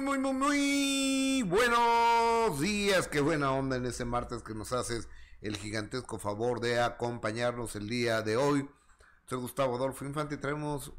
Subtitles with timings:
[0.00, 3.06] muy, muy, muy, muy buenos días.
[3.08, 5.08] Qué buena onda en este martes que nos haces
[5.42, 8.68] el gigantesco favor de acompañarnos el día de hoy.
[9.26, 10.92] Soy Gustavo Adolfo Infante y traemos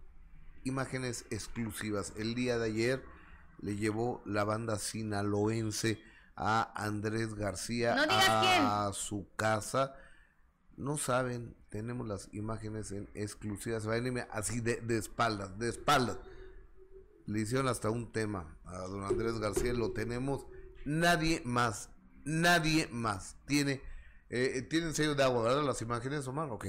[0.64, 2.14] imágenes exclusivas.
[2.16, 3.04] El día de ayer
[3.60, 6.02] le llevó la banda sinaloense
[6.36, 9.96] a Andrés García a su casa.
[10.78, 13.88] No saben, tenemos las imágenes en exclusivas.
[14.32, 16.18] Así de, de espaldas, de espaldas
[17.32, 20.46] le hicieron hasta un tema a don Andrés García, lo tenemos,
[20.86, 21.90] nadie más,
[22.26, 23.82] nadie más tiene,
[24.30, 25.64] eh, tienen sello de agua, ¿verdad?
[25.64, 26.68] Las imágenes, Omar, ok.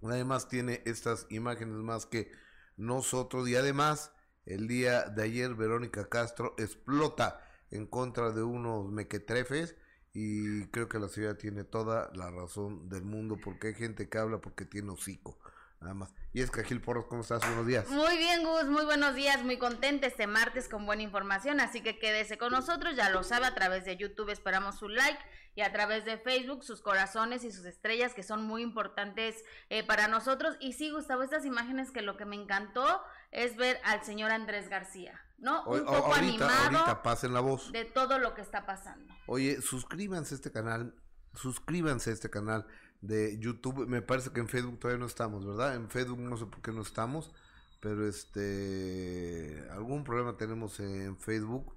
[0.00, 2.30] Nadie más tiene estas imágenes más que
[2.76, 4.12] nosotros y además
[4.44, 7.40] el día de ayer Verónica Castro explota
[7.70, 9.76] en contra de unos mequetrefes
[10.12, 14.18] y creo que la ciudad tiene toda la razón del mundo porque hay gente que
[14.18, 15.38] habla porque tiene hocico
[15.84, 16.14] nada más.
[16.32, 17.40] Y es que Gil Porros, ¿cómo estás?
[17.46, 17.88] Buenos días.
[17.88, 21.98] Muy bien, Gus, muy buenos días, muy contenta este martes con buena información, así que
[21.98, 25.20] quédese con nosotros, ya lo sabe, a través de YouTube esperamos su like
[25.54, 29.84] y a través de Facebook sus corazones y sus estrellas que son muy importantes eh,
[29.84, 30.56] para nosotros.
[30.58, 34.68] Y sí, Gustavo, estas imágenes que lo que me encantó es ver al señor Andrés
[34.68, 35.20] García.
[35.38, 35.64] ¿no?
[35.64, 37.70] Un poco animado ahorita pasen la voz.
[37.72, 39.12] de todo lo que está pasando.
[39.26, 40.94] Oye, suscríbanse a este canal,
[41.34, 42.66] suscríbanse a este canal
[43.06, 43.86] de YouTube.
[43.86, 45.76] Me parece que en Facebook todavía no estamos, ¿verdad?
[45.76, 47.32] En Facebook no sé por qué no estamos,
[47.80, 51.74] pero este algún problema tenemos en Facebook.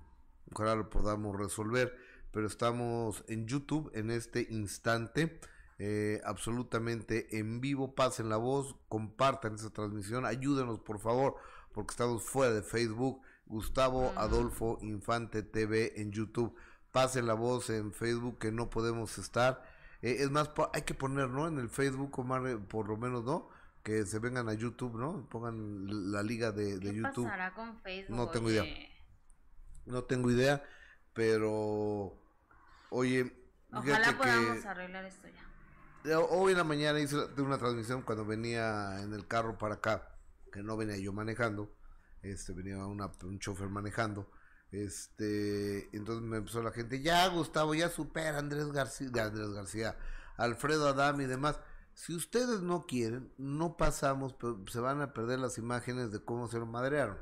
[0.53, 1.95] Ojalá lo podamos resolver,
[2.31, 5.39] pero estamos en YouTube en este instante.
[5.79, 11.35] Eh, absolutamente en vivo, pasen la voz, compartan esa transmisión, ayúdenos por favor,
[11.71, 16.55] porque estamos fuera de Facebook, Gustavo Adolfo Infante TV en YouTube,
[16.91, 19.61] pasen la voz en Facebook que no podemos estar,
[20.07, 21.47] eh, es más, hay que poner, ¿no?
[21.47, 23.49] En el Facebook, Omar, eh, por lo menos, ¿no?
[23.83, 25.27] Que se vengan a YouTube, ¿no?
[25.29, 27.25] Pongan la liga de, de ¿Qué YouTube.
[27.25, 28.15] pasará con Facebook?
[28.15, 28.65] No tengo idea.
[29.85, 30.63] No tengo idea,
[31.13, 32.13] pero,
[32.89, 33.33] oye,
[33.71, 36.19] Ojalá podamos arreglar esto ya.
[36.19, 40.15] Hoy en la mañana hice una transmisión cuando venía en el carro para acá,
[40.53, 41.75] que no venía yo manejando,
[42.21, 44.29] este venía una, un chofer manejando
[44.71, 49.97] este, entonces me empezó la gente, ya Gustavo, ya supera Andrés García, Andrés García,
[50.35, 51.59] Alfredo Adam y demás.
[51.93, 56.47] Si ustedes no quieren, no pasamos, pero se van a perder las imágenes de cómo
[56.47, 57.17] se lo madrearon.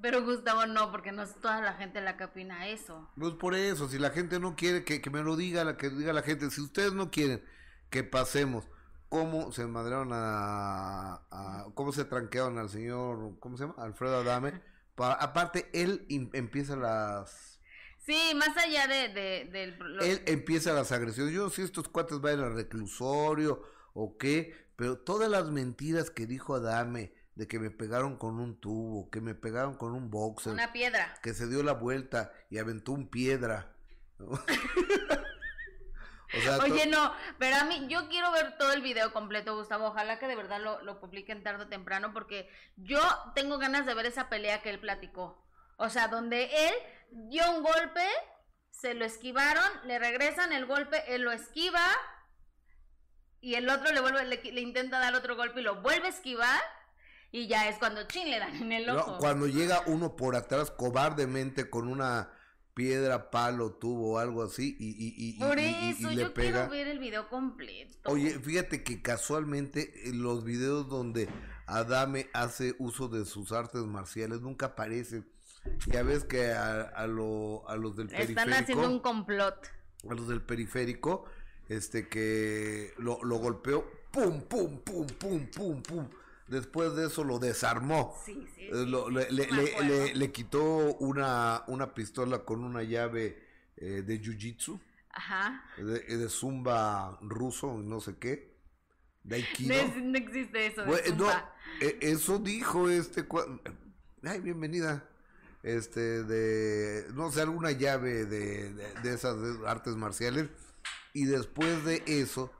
[0.00, 3.10] Pero Gustavo no, porque no es toda la gente la que opina eso.
[3.16, 5.90] No es por eso, si la gente no quiere que, me lo diga, la que
[5.90, 7.42] diga la gente, si ustedes no quieren
[7.90, 8.68] que pasemos
[9.08, 13.82] cómo se madrearon a, a cómo se tranquearon al señor, ¿cómo se llama?
[13.82, 14.60] Alfredo Adame
[15.04, 17.60] aparte, él empieza las...
[17.98, 19.08] Sí, más allá de...
[19.08, 19.62] de,
[20.00, 21.34] Él empieza las agresiones.
[21.34, 26.10] Yo no sé si estos cuates van al reclusorio o qué, pero todas las mentiras
[26.10, 30.10] que dijo Adame de que me pegaron con un tubo, que me pegaron con un
[30.10, 30.52] boxer.
[30.52, 31.18] Una piedra.
[31.22, 33.76] Que se dio la vuelta y aventó un piedra.
[36.62, 39.86] Oye, no, pero a mí, yo quiero ver todo el video completo, Gustavo.
[39.86, 43.00] Ojalá que de verdad lo, lo publiquen tarde o temprano, porque yo
[43.34, 45.42] tengo ganas de ver esa pelea que él platicó.
[45.76, 46.74] O sea, donde él
[47.10, 48.06] dio un golpe,
[48.70, 51.82] se lo esquivaron, le regresan el golpe, él lo esquiva,
[53.40, 56.60] y el otro le vuelve, le, intenta dar otro golpe y lo vuelve a esquivar.
[57.30, 59.18] Y ya es cuando chin le dan en el ojo.
[59.18, 62.32] cuando llega uno por atrás cobardemente con una
[62.78, 67.28] piedra, palo, tubo, algo así, y, y, y, Por eso, yo quiero ver el video
[67.28, 68.08] completo.
[68.08, 71.28] Oye, fíjate que casualmente los videos donde
[71.66, 75.26] Adame hace uso de sus artes marciales nunca aparecen.
[75.88, 78.40] Ya ves que a, a, lo, a los del periférico...
[78.40, 79.56] Están haciendo un complot.
[80.08, 81.24] A los del periférico,
[81.68, 86.08] este que lo, lo golpeó, pum, pum, pum, pum, pum, pum
[86.48, 88.16] después de eso lo desarmó.
[88.24, 93.42] Sí, sí, eh, le, quitó una, una pistola con una llave
[93.76, 94.80] eh, de jiu-jitsu.
[95.10, 95.64] Ajá.
[95.76, 98.56] De, zumba ruso, no sé qué.
[99.24, 99.74] De Aikido.
[100.02, 100.84] No, existe eso.
[101.80, 103.26] Eh, eso dijo este.
[104.22, 105.08] Ay, bienvenida.
[105.62, 107.06] Este, de.
[107.14, 109.36] No sé, alguna llave de, de esas
[109.66, 110.48] artes marciales.
[111.12, 112.52] Y después de eso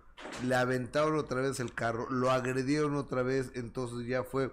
[0.45, 4.53] le aventaron otra vez el carro, lo agredieron otra vez, entonces ya fue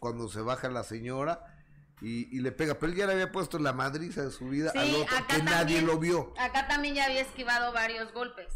[0.00, 1.54] cuando se baja la señora
[2.00, 4.94] y, le pega, pero él ya le había puesto la madriza de su vida al
[4.94, 6.32] otro que nadie lo vio.
[6.38, 8.46] Acá también ya había esquivado varios golpes,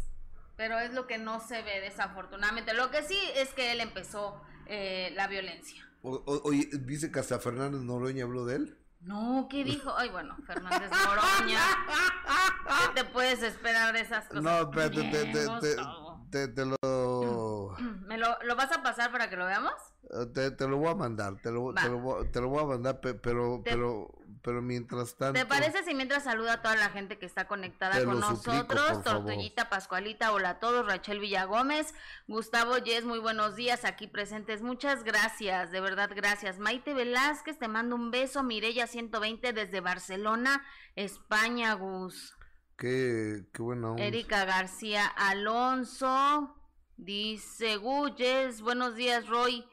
[0.55, 2.73] pero es lo que no se ve desafortunadamente.
[2.73, 5.85] Lo que sí es que él empezó eh, la violencia.
[6.03, 8.77] oye, dice que hasta Fernández Noroña habló de él.
[9.01, 9.93] No, ¿qué dijo?
[9.97, 11.59] Ay, bueno, Fernández Noroña.
[12.93, 14.41] ¿Qué te puedes esperar de esas cosas?
[14.41, 15.75] No, espérate, te, te,
[16.65, 17.75] lo...
[18.07, 19.73] ¿Me lo, lo, vas a pasar para que lo veamos?
[20.09, 22.67] Eh, te, te lo voy a mandar, te lo, te lo, te lo voy a
[22.67, 25.39] mandar, pero, pero, pero mientras tanto.
[25.39, 29.03] ¿Te parece si mientras saluda a toda la gente que está conectada con nosotros?
[29.03, 31.93] Tortullita Pascualita, hola a todos, Rachel Villagómez,
[32.27, 34.61] Gustavo Yes, muy buenos días aquí presentes.
[34.61, 36.59] Muchas gracias, de verdad, gracias.
[36.59, 38.43] Maite Velázquez, te mando un beso.
[38.43, 40.63] Mirella 120 desde Barcelona,
[40.95, 42.35] España, Gus.
[42.83, 46.53] Qué, qué buena Erika García Alonso
[46.97, 49.65] dice, Guyes, buenos días, Roy.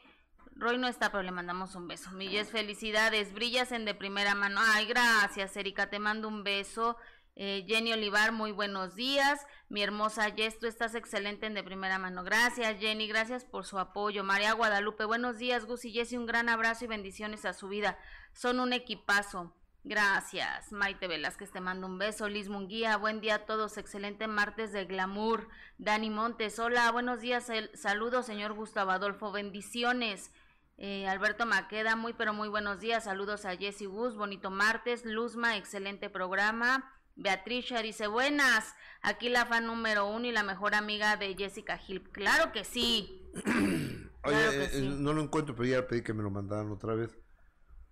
[0.55, 2.13] Roy no está, pero le mandamos un beso.
[2.13, 3.33] Milles, felicidades.
[3.33, 4.61] Brillas en de primera mano.
[4.63, 5.91] Ay, gracias, Erika.
[5.91, 6.97] Te mando un beso.
[7.35, 9.45] Eh, Jenny Olivar, muy buenos días.
[9.69, 12.23] Mi hermosa Jess, tú estás excelente en de primera mano.
[12.23, 13.09] Gracias, Jenny.
[13.09, 14.23] Gracias por su apoyo.
[14.23, 16.17] María Guadalupe, buenos días, Gus y Jessy.
[16.17, 17.99] Un gran abrazo y bendiciones a su vida.
[18.35, 19.57] Son un equipazo.
[19.83, 20.73] Gracias.
[20.73, 22.29] Maite Velázquez te mando un beso.
[22.29, 23.79] Liz Munguía, buen día a todos.
[23.79, 25.49] Excelente martes de glamour.
[25.79, 27.51] Dani Montes, hola, buenos días.
[27.75, 29.33] saludos, señor Gustavo Adolfo.
[29.33, 30.33] Bendiciones.
[30.77, 33.05] Eh, Alberto Maqueda, muy pero muy buenos días.
[33.05, 35.05] Saludos a Jessy Gus, bonito martes.
[35.05, 36.91] Luzma, excelente programa.
[37.17, 38.75] Beatriz dice, buenas.
[39.03, 42.03] Aquí la fan número uno y la mejor amiga de Jessica Gil.
[42.11, 43.31] Claro que sí.
[44.25, 47.19] Oye, eh, no lo encuentro, pero ya pedí que me lo mandaran otra vez.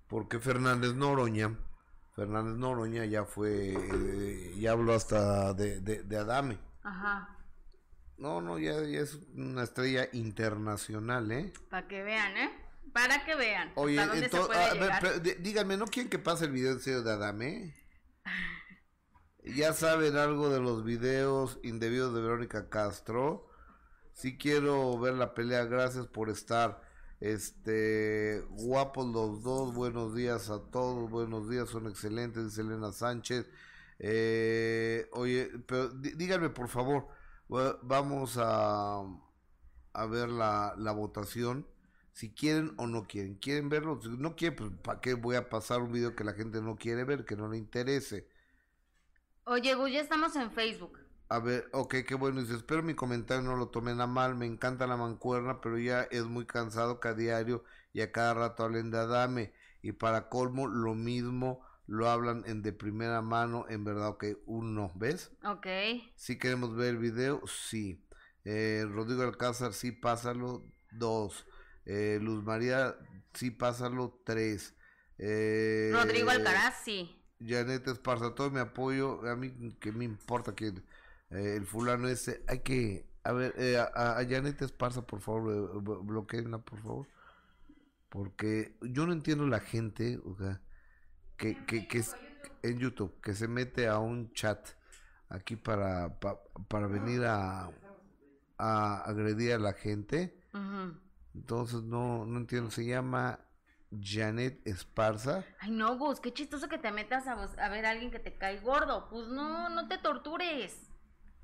[0.07, 1.59] Porque Fernández Noroña,
[2.19, 6.59] Fernández Noroña ya fue, eh, ya habló hasta de, de, Adame.
[6.83, 7.39] Ajá.
[8.17, 11.53] No, no, ya, ya, es una estrella internacional, ¿eh?
[11.71, 12.51] Para que vean, ¿eh?
[12.93, 13.71] Para que vean.
[13.77, 17.77] Oye, entonces, díganme, ¿no quieren que pase el video de Adame?
[19.45, 23.49] ya saben algo de los videos indebidos de Verónica Castro.
[24.13, 26.83] Si quiero ver la pelea, gracias por estar.
[27.21, 33.47] Este, guapos los dos, buenos días a todos, buenos días, son excelentes, dice Elena Sánchez.
[33.99, 37.09] Eh, oye, pero díganme por favor,
[37.83, 39.01] vamos a,
[39.93, 41.67] a ver la, la votación
[42.13, 43.37] si quieren o no quieren.
[43.37, 44.01] ¿Quieren verlo?
[44.03, 46.77] Si no quieren, pues ¿para qué voy a pasar un video que la gente no
[46.77, 48.29] quiere ver, que no le interese?
[49.45, 50.99] Oye, Gus, ya estamos en Facebook.
[51.29, 52.41] A ver, ok, qué bueno.
[52.41, 54.35] Dice, espero mi comentario no lo tomen a mal.
[54.35, 58.35] Me encanta la mancuerna, pero ya es muy cansado que a diario y a cada
[58.35, 59.53] rato hablen de Adame.
[59.83, 63.67] Y para colmo, lo mismo lo hablan en de primera mano.
[63.69, 65.31] En verdad, ok, uno, ¿ves?
[65.45, 65.67] Ok.
[66.17, 68.03] Si queremos ver el video, sí.
[68.45, 70.65] Eh, Rodrigo Alcázar, sí, pásalo.
[70.93, 71.47] Dos.
[71.85, 72.97] Eh, Luz María,
[73.35, 74.75] sí, pásalo tres.
[75.19, 77.15] Eh, Rodrigo Alcaraz, sí.
[77.41, 79.29] Janet Esparza, todo mi apoyo.
[79.29, 80.73] A mí que me importa que
[81.31, 82.43] eh, el fulano ese.
[82.49, 83.07] Hay que.
[83.25, 87.07] A ver, eh, a, Janet Esparza, por favor, bloqueenla, por favor.
[88.09, 90.63] Porque yo no entiendo la gente, o sea,
[91.37, 92.03] que, que, que
[92.63, 94.67] en YouTube, que se mete a un chat
[95.29, 96.19] aquí para,
[96.69, 97.71] para venir a,
[98.57, 100.35] a agredir a la gente.
[101.35, 103.39] Entonces no, no entiendo, se llama
[103.91, 105.45] Janet Esparza.
[105.61, 108.37] Ay, no, Gus, qué chistoso que te metas a, a ver a alguien que te
[108.37, 109.09] cae gordo.
[109.09, 110.88] Pues no, no te tortures.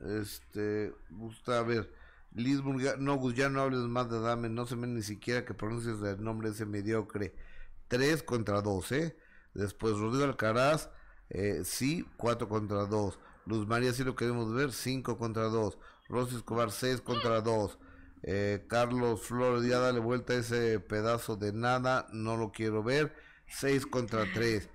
[0.00, 1.92] Este, gusta, a ver,
[2.32, 2.60] Liz
[2.98, 6.02] no, Gus, ya no hables más de Dame, no se me ni siquiera que pronuncies
[6.02, 7.34] el nombre ese mediocre.
[7.88, 9.16] Tres contra dos, ¿eh?
[9.54, 10.90] Después Rodrigo Alcaraz,
[11.30, 13.18] eh, sí, cuatro contra dos.
[13.46, 15.78] Luz María, sí lo queremos ver, cinco contra dos.
[16.08, 17.78] Rosy Escobar, seis contra dos.
[18.22, 23.14] Eh, Carlos Flores, ya dale vuelta a ese pedazo de nada, no lo quiero ver.
[23.46, 24.68] 6 contra 3.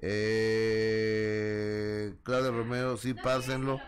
[0.00, 1.34] Eh,
[2.22, 3.80] Claudio Romero, sí, pásenlo.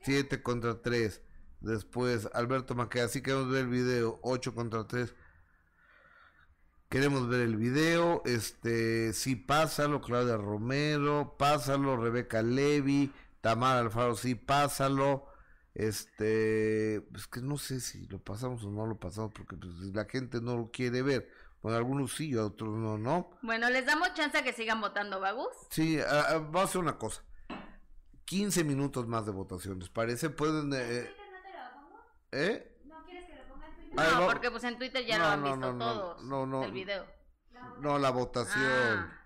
[0.00, 1.22] 7 contra 3.
[1.60, 4.18] Después, Alberto Maqueda, sí queremos ver el video.
[4.22, 5.14] 8 contra 3.
[6.88, 8.22] Queremos ver el video.
[8.24, 10.00] Este, sí, pásalo.
[10.00, 11.96] Claudia Romero, pásalo.
[11.96, 15.26] Rebeca Levy, Tamara Alfaro, sí, pásalo.
[15.74, 20.06] Este, pues que no sé si lo pasamos o no lo pasamos, porque pues, la
[20.06, 21.30] gente no lo quiere ver.
[21.62, 23.30] Bueno, algunos sí, otros no, ¿no?
[23.42, 25.52] Bueno, les damos chance a que sigan votando, ¿Bagus?
[25.70, 27.22] Sí, vamos a hacer una cosa.
[28.28, 30.70] 15 minutos más de votaciones, parece, pueden...
[30.74, 31.10] Eh,
[32.30, 32.78] ¿Eh?
[32.84, 34.12] ¿No quieres que lo ponga en Twitter?
[34.12, 37.06] No, porque pues en Twitter ya lo han visto todos, no, no, el video.
[37.80, 38.62] No, la votación.
[38.66, 39.22] Ah.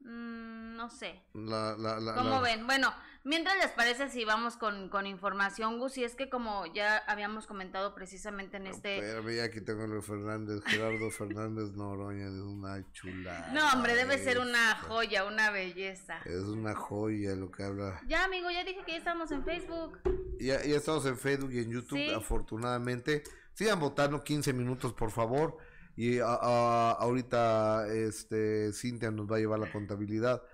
[0.00, 1.24] Mm, no sé.
[1.34, 2.66] La, la, la, ¿Cómo ven?
[2.66, 2.90] Bueno,
[3.26, 7.48] Mientras les parece si vamos con, con información, Gus, y es que como ya habíamos
[7.48, 9.00] comentado precisamente en este...
[9.00, 13.50] Pero aquí tengo a Fernández, Gerardo Fernández Noroña, es una chula.
[13.52, 16.20] No, hombre, debe ser una joya, una belleza.
[16.24, 18.00] Es una joya lo que habla.
[18.06, 19.98] Ya, amigo, ya dije que ya estamos en Facebook.
[20.38, 23.24] Ya, ya estamos en Facebook y en YouTube, afortunadamente.
[23.54, 25.58] Sigan votando 15 minutos, por favor.
[25.96, 30.44] Y ahorita este Cintia nos va a llevar la contabilidad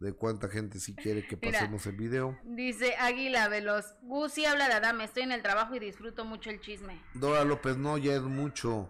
[0.00, 2.38] de cuánta gente si quiere que pasemos el video.
[2.44, 6.60] Dice Águila Veloz, Gusi habla de Adame, estoy en el trabajo y disfruto mucho el
[6.60, 7.00] chisme.
[7.12, 8.88] Dora López, no, ya es mucho.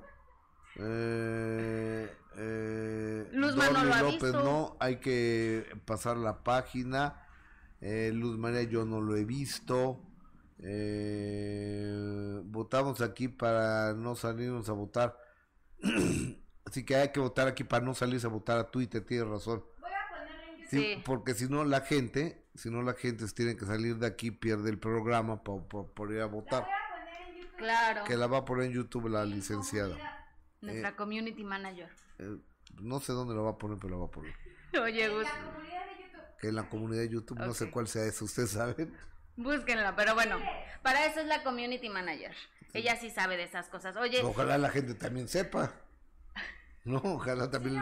[0.76, 4.44] Eh, eh, Luz Manuel López visto.
[4.44, 7.26] no, hay que pasar la página.
[7.80, 10.00] Eh, Luz María yo no lo he visto.
[10.62, 15.18] Eh, votamos aquí para no salirnos a votar.
[16.64, 19.64] Así que hay que votar aquí para no salirse a votar a Twitter, tienes razón.
[20.70, 24.30] Sí, Porque si no la gente, si no la gente tiene que salir de aquí,
[24.30, 26.66] pierde el programa por, ir a votar.
[27.56, 28.04] Claro.
[28.04, 29.96] Que la va a poner en YouTube la licenciada.
[30.60, 31.88] Nuestra eh, community manager.
[32.18, 32.38] Eh,
[32.80, 34.34] no sé dónde lo va a poner, pero lo va a poner.
[34.80, 35.26] Oye, Gus.
[36.38, 38.94] Que en la comunidad de YouTube, no sé cuál sea eso, ¿ustedes saben?
[39.36, 40.38] Búsquenla, pero bueno,
[40.82, 42.34] para eso es la community manager.
[42.72, 43.96] Ella sí sabe de esas cosas.
[43.96, 44.22] Oye.
[44.22, 45.72] Ojalá la gente también sepa.
[46.84, 47.74] No, ojalá también.
[47.76, 47.80] Sí,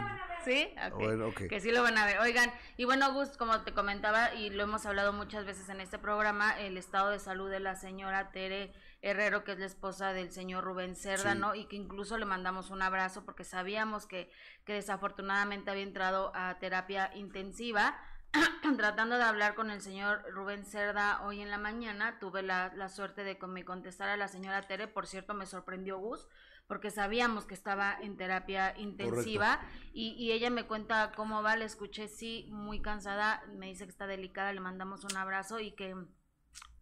[1.48, 2.18] que sí lo van a ver.
[2.20, 5.98] Oigan, y bueno, Gus, como te comentaba y lo hemos hablado muchas veces en este
[5.98, 10.32] programa, el estado de salud de la señora Tere Herrero, que es la esposa del
[10.32, 11.54] señor Rubén Cerda, ¿no?
[11.54, 14.30] Y que incluso le mandamos un abrazo porque sabíamos que,
[14.64, 17.96] que desafortunadamente había entrado a terapia intensiva.
[18.76, 22.88] Tratando de hablar con el señor Rubén Cerda hoy en la mañana, tuve la, la
[22.88, 24.88] suerte de que me contestara la señora Tere.
[24.88, 26.28] Por cierto, me sorprendió Gus
[26.68, 29.58] porque sabíamos que estaba en terapia intensiva
[29.92, 33.90] y, y, ella me cuenta cómo va, le escuché, sí, muy cansada, me dice que
[33.90, 35.96] está delicada, le mandamos un abrazo y que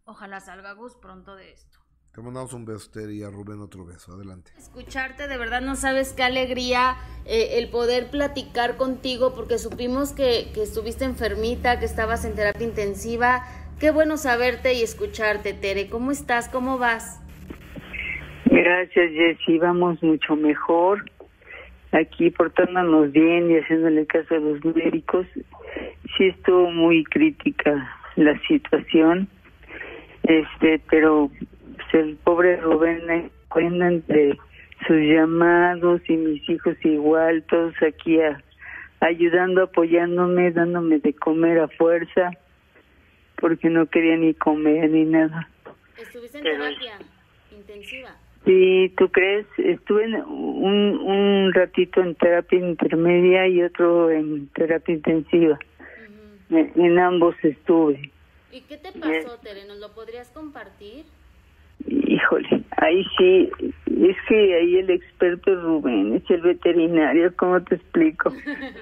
[0.03, 1.79] ojalá salga Gus pronto de esto.
[2.13, 4.13] Te mandamos un beso, y a Rubén otro beso.
[4.13, 4.51] Adelante.
[4.57, 10.51] Escucharte, de verdad no sabes qué alegría eh, el poder platicar contigo porque supimos que,
[10.53, 13.45] que estuviste enfermita, que estabas en terapia intensiva.
[13.79, 15.89] Qué bueno saberte y escucharte, Tere.
[15.91, 16.49] ¿Cómo estás?
[16.49, 17.19] ¿Cómo vas?
[18.67, 19.59] Gracias, Jessy.
[19.59, 21.09] Vamos mucho mejor.
[21.93, 25.25] Aquí portándonos bien y haciéndole caso a los médicos.
[26.17, 29.29] Sí estuvo muy crítica la situación.
[30.23, 31.31] Este, pero
[31.93, 34.37] el pobre Rubén cuenta entre
[34.85, 38.19] sus llamados y mis hijos igual, todos aquí
[38.99, 42.31] ayudando, apoyándome, dándome de comer a fuerza,
[43.37, 45.47] porque no quería ni comer ni nada.
[45.97, 46.97] ¿Estuviste en terapia
[47.49, 48.26] intensiva?
[48.47, 49.45] Sí, ¿tú crees?
[49.57, 55.59] Estuve un, un ratito en terapia intermedia y otro en terapia intensiva.
[56.49, 58.09] en, ambos estuve.
[58.53, 59.65] ¿Y qué te pasó, Tere?
[59.65, 61.03] ¿Nos lo podrías compartir?
[61.85, 63.51] Híjole, ahí sí,
[63.85, 68.31] es que ahí el experto Rubén es el veterinario, ¿cómo te explico?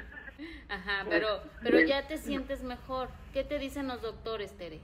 [0.69, 1.27] Ajá, pero,
[1.63, 3.09] pero ya te sientes mejor.
[3.33, 4.79] ¿Qué te dicen los doctores, Tere?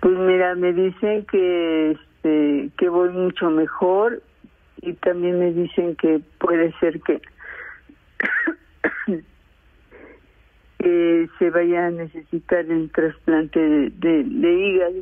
[0.00, 4.22] Pues mira, me dicen que, este, que voy mucho mejor
[4.82, 7.20] y también me dicen que puede ser que,
[11.38, 15.00] se vaya a necesitar el trasplante de, de hígado.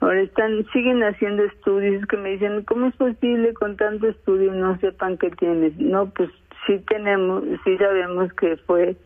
[0.00, 4.78] Ahora están, siguen haciendo estudios que me dicen, ¿cómo es posible con tanto estudio no
[4.78, 5.76] sepan qué tienes?
[5.78, 6.30] No, pues
[6.66, 8.96] sí tenemos, sí sabemos que fue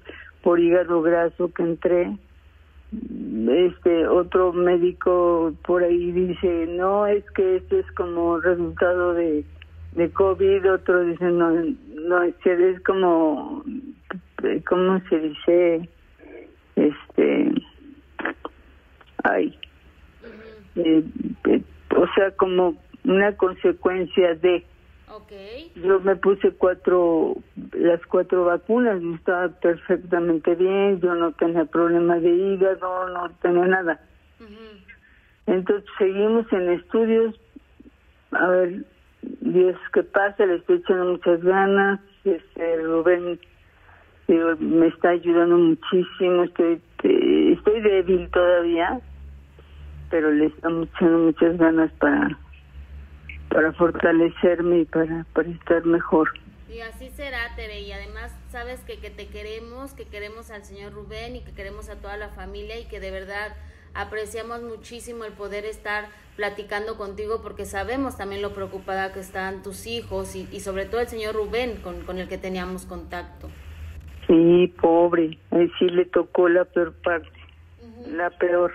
[0.42, 2.16] por hígado graso que entré.
[2.92, 9.44] Este otro médico por ahí dice, no, es que esto es como resultado de,
[10.12, 13.64] COVID, otro dice, no, no, es como,
[14.68, 15.88] ¿cómo se dice?
[16.76, 17.52] Este,
[19.24, 19.58] ay,
[20.76, 21.02] eh,
[21.48, 21.62] eh,
[21.96, 24.64] o sea, como una consecuencia de...
[25.76, 27.36] Yo me puse cuatro,
[27.72, 33.66] las cuatro vacunas, yo estaba perfectamente bien, yo no tenía problemas de hígado, no tenía
[33.66, 34.00] nada.
[35.46, 37.38] Entonces seguimos en estudios,
[38.32, 38.84] a ver,
[39.40, 40.46] Dios, ¿qué pasa?
[40.46, 43.38] Le estoy echando muchas ganas, este, Rubén
[44.58, 49.00] me está ayudando muchísimo, estoy, estoy débil todavía,
[50.10, 52.38] pero le estamos echando muchas ganas para
[53.56, 56.28] para fortalecerme y para, para estar mejor.
[56.68, 60.92] Y así será, Tere, y además sabes que, que te queremos, que queremos al señor
[60.92, 63.56] Rubén y que queremos a toda la familia y que de verdad
[63.94, 66.04] apreciamos muchísimo el poder estar
[66.36, 71.00] platicando contigo porque sabemos también lo preocupada que están tus hijos y, y sobre todo
[71.00, 73.48] el señor Rubén con, con el que teníamos contacto.
[74.26, 77.30] Sí, pobre, ahí sí le tocó la peor parte,
[78.06, 78.70] la peor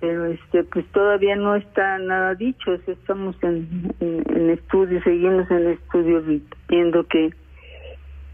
[0.00, 2.72] pero este pues todavía no está nada dicho.
[2.86, 6.22] Estamos en, en, estudio seguimos en estudio
[6.68, 7.30] viendo qué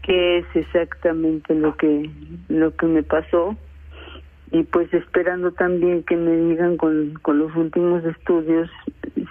[0.03, 2.09] qué es exactamente lo que
[2.47, 3.55] lo que me pasó.
[4.49, 8.69] Y pues esperando también que me digan con, con los últimos estudios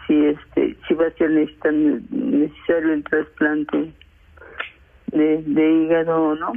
[0.06, 3.92] si este si va a ser necesario el trasplante
[5.12, 6.52] de, de hígado o no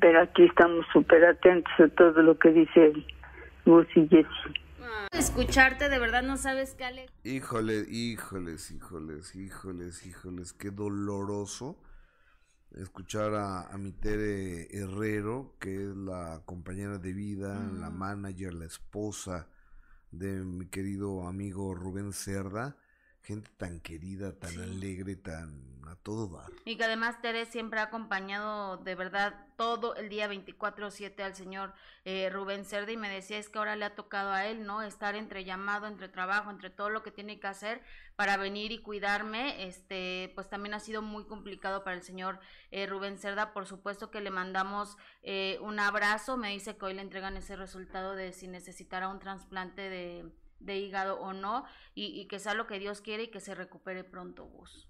[0.00, 2.92] pero aquí estamos súper atentos a todo lo que dice
[3.64, 4.54] Gus y Jessy.
[5.12, 7.06] Escucharte, de verdad no sabes qué Ale.
[7.24, 11.78] Híjole, híjoles, híjoles, híjoles, híjoles, qué doloroso
[12.76, 18.66] escuchar a, a mi Tere Herrero, que es la compañera de vida, la manager, la
[18.66, 19.48] esposa
[20.10, 22.76] de mi querido amigo Rubén Cerda.
[23.28, 26.50] Gente tan querida, tan alegre, tan a todo dar.
[26.64, 31.74] Y que además Tere siempre ha acompañado de verdad todo el día 24/7 al señor
[32.06, 34.80] eh, Rubén Cerda y me decía es que ahora le ha tocado a él, ¿no?
[34.80, 37.82] Estar entre llamado, entre trabajo, entre todo lo que tiene que hacer
[38.16, 42.86] para venir y cuidarme, este, pues también ha sido muy complicado para el señor eh,
[42.86, 47.02] Rubén Cerda, por supuesto que le mandamos eh, un abrazo, me dice que hoy le
[47.02, 52.26] entregan ese resultado de si necesitara un trasplante de de hígado o no, y, y,
[52.26, 54.88] que sea lo que Dios quiere y que se recupere pronto, Gus.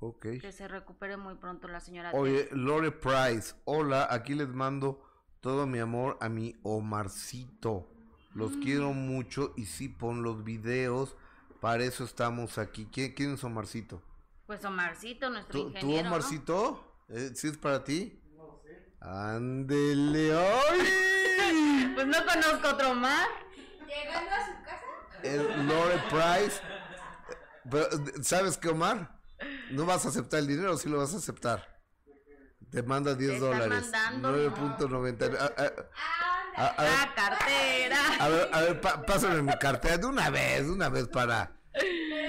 [0.00, 0.26] Ok.
[0.40, 2.12] Que se recupere muy pronto la señora.
[2.12, 5.02] Oye, Lore Price, hola, aquí les mando
[5.40, 7.88] todo mi amor a mi Omarcito.
[8.34, 8.62] Los mm.
[8.62, 11.16] quiero mucho y sí, pon los videos,
[11.60, 12.88] para eso estamos aquí.
[12.92, 14.02] ¿Quién, quién es Omarcito?
[14.46, 16.02] Pues Omarcito, nuestro ¿Tú, ingeniero.
[16.02, 16.86] ¿Tú, Omarcito?
[17.08, 17.16] ¿no?
[17.16, 18.20] ¿Eh, ¿Sí es para ti?
[18.36, 18.92] No sé.
[19.00, 21.92] Ándele, ¡ay!
[21.94, 23.28] pues no conozco otro Omar.
[23.86, 24.63] Llegando a su.
[25.24, 26.60] El Lore Price.
[27.70, 27.88] Pero,
[28.22, 29.18] ¿sabes qué, Omar?
[29.70, 31.80] No vas a aceptar el dinero, sí lo vas a aceptar.
[32.70, 33.90] Te manda 10 dólares.
[34.20, 35.38] 9.90.
[35.38, 37.98] A, a, a, la cartera.
[38.20, 41.52] A ver, a ver, pa, pásame mi cartera de una vez, de una vez para.
[41.72, 41.84] ¿Pero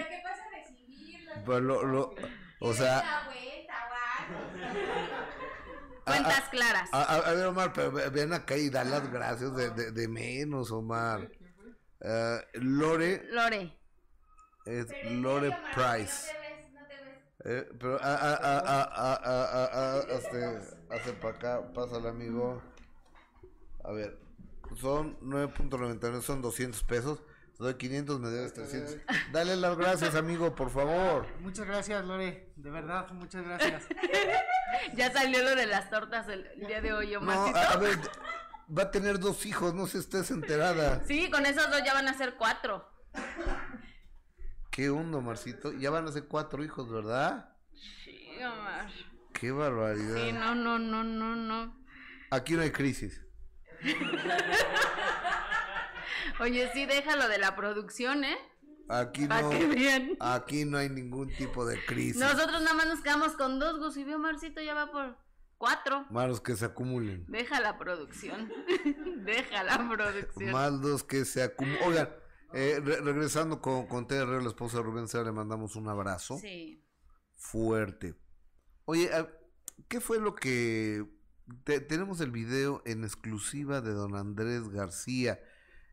[0.08, 1.32] qué pasa a recibirlo?
[1.46, 2.16] Pues lo, lo,
[2.60, 3.28] o sea.
[6.06, 6.90] Cuentas claras.
[6.94, 10.72] A, a, ver, Omar, pero ven acá y da las gracias de, de, de menos,
[10.72, 11.30] Omar.
[12.02, 13.24] Uh, Lore.
[13.32, 13.74] Lore.
[14.66, 16.32] Es Lore Omar, Price.
[16.34, 17.66] No te ves, no te ves.
[17.66, 22.62] Eh, pero a, a, a, a, a, a, hazte para acá, pásale amigo.
[23.84, 24.18] A ver,
[24.76, 27.22] son 9.99, son 200 pesos.
[27.58, 28.98] Te doy 500, me debes 300.
[29.32, 31.26] Dale las gracias, amigo, por favor.
[31.40, 32.52] Muchas gracias, Lore.
[32.58, 33.88] De verdad, muchas gracias.
[34.96, 37.58] ya salió lo de las tortas el, día de hoy, Omarcito.
[37.58, 37.98] No, a ver,
[38.70, 41.02] va a tener dos hijos, no se estés enterada.
[41.08, 42.90] Sí, con esos dos ya van a ser cuatro.
[44.72, 45.72] ¿Qué onda, Marcito?
[45.74, 47.50] Ya van a ser cuatro hijos, ¿verdad?
[48.04, 48.90] Sí, Omar.
[49.34, 50.16] Qué barbaridad.
[50.16, 51.86] Sí, no, no, no, no, no.
[52.32, 53.22] Aquí no hay crisis.
[56.40, 58.38] Oye, sí, déjalo de la producción, ¿eh?
[58.90, 59.52] Aquí no,
[60.20, 62.18] aquí no hay ningún tipo de crisis.
[62.18, 65.18] Nosotros nada más nos quedamos con dos, Gus, y vio Marcito ya va por
[65.58, 66.06] cuatro.
[66.10, 67.26] Más los que se acumulen.
[67.28, 68.52] Deja la producción.
[69.26, 70.52] Deja la producción.
[70.52, 71.84] Más los que se acumulen.
[71.84, 72.10] Oigan,
[72.54, 76.38] eh, re regresando con, con Herrera, la esposa de Rubén Serra, le mandamos un abrazo.
[76.38, 76.84] Sí.
[77.36, 78.16] Fuerte.
[78.86, 79.10] Oye,
[79.88, 81.06] ¿qué fue lo que...
[81.64, 85.40] Te, tenemos el video en exclusiva de don Andrés García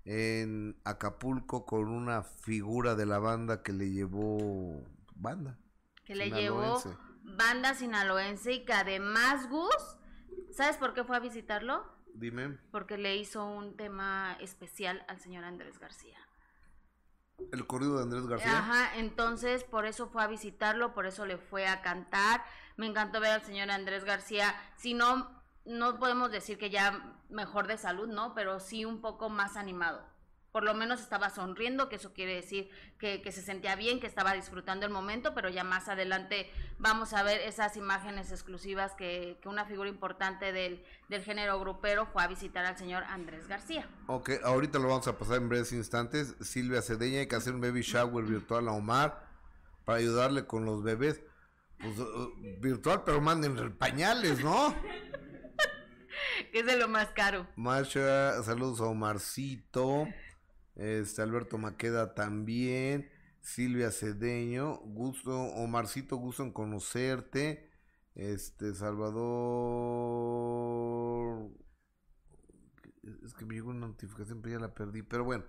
[0.05, 5.59] en Acapulco con una figura de la banda que le llevó banda.
[6.05, 6.83] Que le llevó
[7.23, 9.97] banda sinaloense y que además Gus,
[10.53, 11.85] ¿sabes por qué fue a visitarlo?
[12.15, 12.59] Dime.
[12.71, 16.19] Porque le hizo un tema especial al señor Andrés García.
[17.51, 18.59] El corrido de Andrés García.
[18.59, 22.45] Ajá, entonces por eso fue a visitarlo, por eso le fue a cantar.
[22.77, 24.55] Me encantó ver al señor Andrés García.
[24.77, 28.35] Si no, no podemos decir que ya mejor de salud, ¿no?
[28.35, 30.12] Pero sí un poco más animado.
[30.53, 34.07] Por lo menos estaba sonriendo, que eso quiere decir que, que, se sentía bien, que
[34.07, 39.39] estaba disfrutando el momento, pero ya más adelante vamos a ver esas imágenes exclusivas que,
[39.41, 43.89] que una figura importante del, del, género grupero fue a visitar al señor Andrés García.
[44.09, 46.37] Ok, ahorita lo vamos a pasar en breves instantes.
[46.43, 49.27] Silvia Cedeña, hay que hacer un baby shower virtual a Omar
[49.87, 51.23] para ayudarle con los bebés.
[51.79, 54.75] Pues, uh, virtual, pero manden pañales, ¿no?
[56.53, 57.47] que es de lo más caro.
[57.57, 60.07] Masha, saludos a Omarcito.
[60.75, 63.11] Este Alberto Maqueda también.
[63.41, 64.77] Silvia Cedeño.
[64.79, 67.71] Gusto, Omarcito, gusto en conocerte.
[68.15, 69.23] Este, Salvador.
[73.25, 75.03] Es que me llegó una notificación, pero ya la perdí.
[75.03, 75.45] Pero bueno,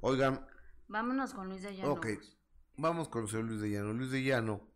[0.00, 0.46] oigan.
[0.88, 1.92] Vámonos con Luis de Llano.
[1.92, 2.06] Ok,
[2.76, 3.92] vamos con el señor Luis de Llano.
[3.92, 4.68] Luis de Llano.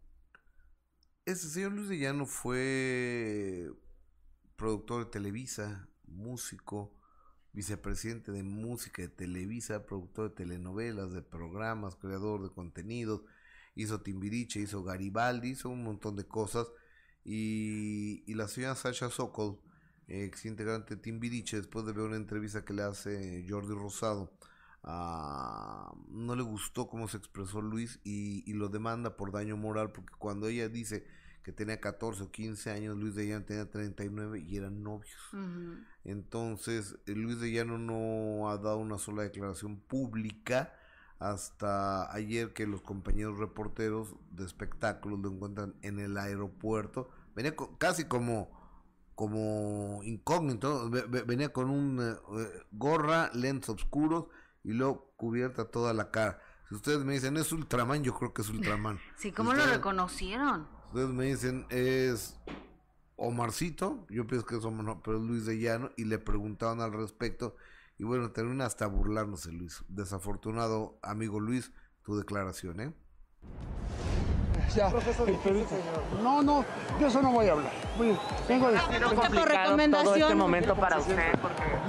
[1.24, 3.72] Este señor Luis de Llano fue
[4.56, 6.94] productor de Televisa, músico,
[7.54, 13.22] vicepresidente de música de Televisa, productor de telenovelas, de programas, creador de contenidos,
[13.76, 16.66] hizo Timbiriche, hizo Garibaldi, hizo un montón de cosas.
[17.24, 19.58] Y, y la señora Sasha Sokol,
[20.08, 24.32] ex integrante de Timbiriche, después de ver una entrevista que le hace Jordi Rosado,
[24.82, 29.92] uh, no le gustó cómo se expresó Luis y, y lo demanda por daño moral,
[29.92, 31.06] porque cuando ella dice
[31.44, 35.14] que tenía 14 o 15 años, Luis de Llano tenía 39 y eran novios.
[36.04, 40.74] Entonces, eh, Luis de Llano no ha dado una sola declaración pública
[41.18, 47.08] hasta ayer que los compañeros reporteros de espectáculos lo encuentran en el aeropuerto.
[47.34, 48.62] Venía casi como
[49.14, 54.24] como incógnito, ve- ve- venía con un eh, eh, gorra, lentes oscuros
[54.64, 56.40] y luego cubierta toda la cara.
[56.68, 58.98] Si ustedes me dicen es Ultraman, yo creo que es Ultraman.
[59.16, 60.66] Sí, ¿cómo lo reconocieron?
[60.94, 62.36] Ustedes me dicen es
[63.16, 66.80] Omarcito, yo pienso que es Omar, no, pero es Luis de Llano, y le preguntaban
[66.80, 67.56] al respecto,
[67.98, 69.82] y bueno, termina hasta burlándose Luis.
[69.88, 71.72] Desafortunado, amigo Luis,
[72.04, 72.92] tu declaración, ¿eh?
[74.72, 75.74] Ya, el perito.
[76.22, 76.64] No, no,
[77.00, 77.72] de eso no voy a hablar.
[77.98, 78.16] Voy-
[78.48, 78.78] vengo de-
[79.90, 81.18] todo este momento para usted.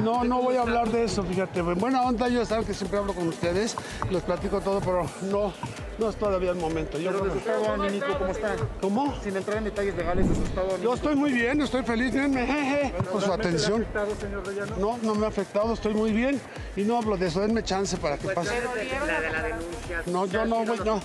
[0.03, 1.59] no, no voy a hablar de eso, fíjate.
[1.59, 3.75] En buena onda, yo saben que siempre hablo con ustedes,
[4.09, 5.53] les platico todo, pero no,
[5.97, 6.97] no es todavía el momento.
[6.99, 8.55] Yo, Pero de su estado anímico, ¿cómo está?
[8.81, 9.15] ¿Cómo?
[9.23, 10.83] Sin entrar en detalles legales de su estado anímico.
[10.83, 13.81] Yo estoy muy bien, estoy feliz, mírenme, jeje, por su ¿Realmente le ha atención.
[13.81, 14.75] afectado, señor Rellano?
[14.77, 16.39] No, no me ha afectado, estoy muy bien
[16.75, 18.51] y no hablo de eso, denme chance para que pase.
[18.59, 20.01] La de la denuncia.
[20.07, 21.01] No, yo no voy, no,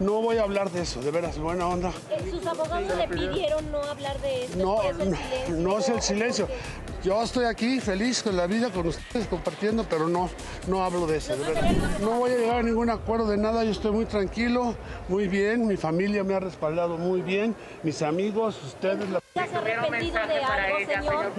[0.00, 1.92] no voy a hablar de eso, de veras, buena onda.
[2.10, 5.56] Eh, Sus abogados le pidieron no hablar de eso el no, silencio.
[5.56, 6.48] no es el ¿O- o silencio.
[7.04, 10.28] Yo estoy aquí feliz con la vida, con ustedes compartiendo, pero no,
[10.66, 11.36] no hablo de eso.
[11.36, 11.70] de verdad.
[12.00, 14.74] No voy a llegar a ningún acuerdo de nada, yo estoy muy tranquilo,
[15.08, 19.08] muy bien, mi familia me ha respaldado muy bien, mis amigos, ustedes.
[19.10, 21.32] la- ¿Ya se ha ¿Tuviera un arrepentido de algo, ella, señor?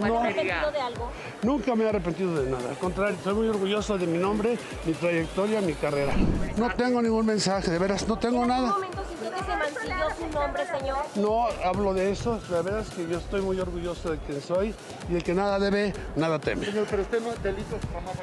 [1.41, 4.93] Nunca me he arrepentido de nada, al contrario, estoy muy orgulloso de mi nombre, mi
[4.93, 6.13] trayectoria, mi carrera.
[6.57, 8.87] No tengo ningún mensaje, de veras, no tengo ¿En algún nada.
[9.59, 10.97] Mancilló su nombre, señor?
[11.15, 14.73] No hablo de eso, la verdad es que yo estoy muy orgulloso de quien soy
[15.09, 16.65] y el que nada debe, nada teme.
[16.65, 18.15] Señor, pero usted no delitos jamás.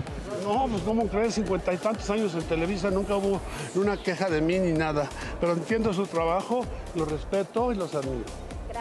[0.43, 3.41] No, pues cómo creer, cincuenta y tantos años en Televisa, nunca hubo
[3.75, 5.09] una queja de mí ni nada.
[5.41, 8.25] Pero entiendo su trabajo, lo respeto y los admiro.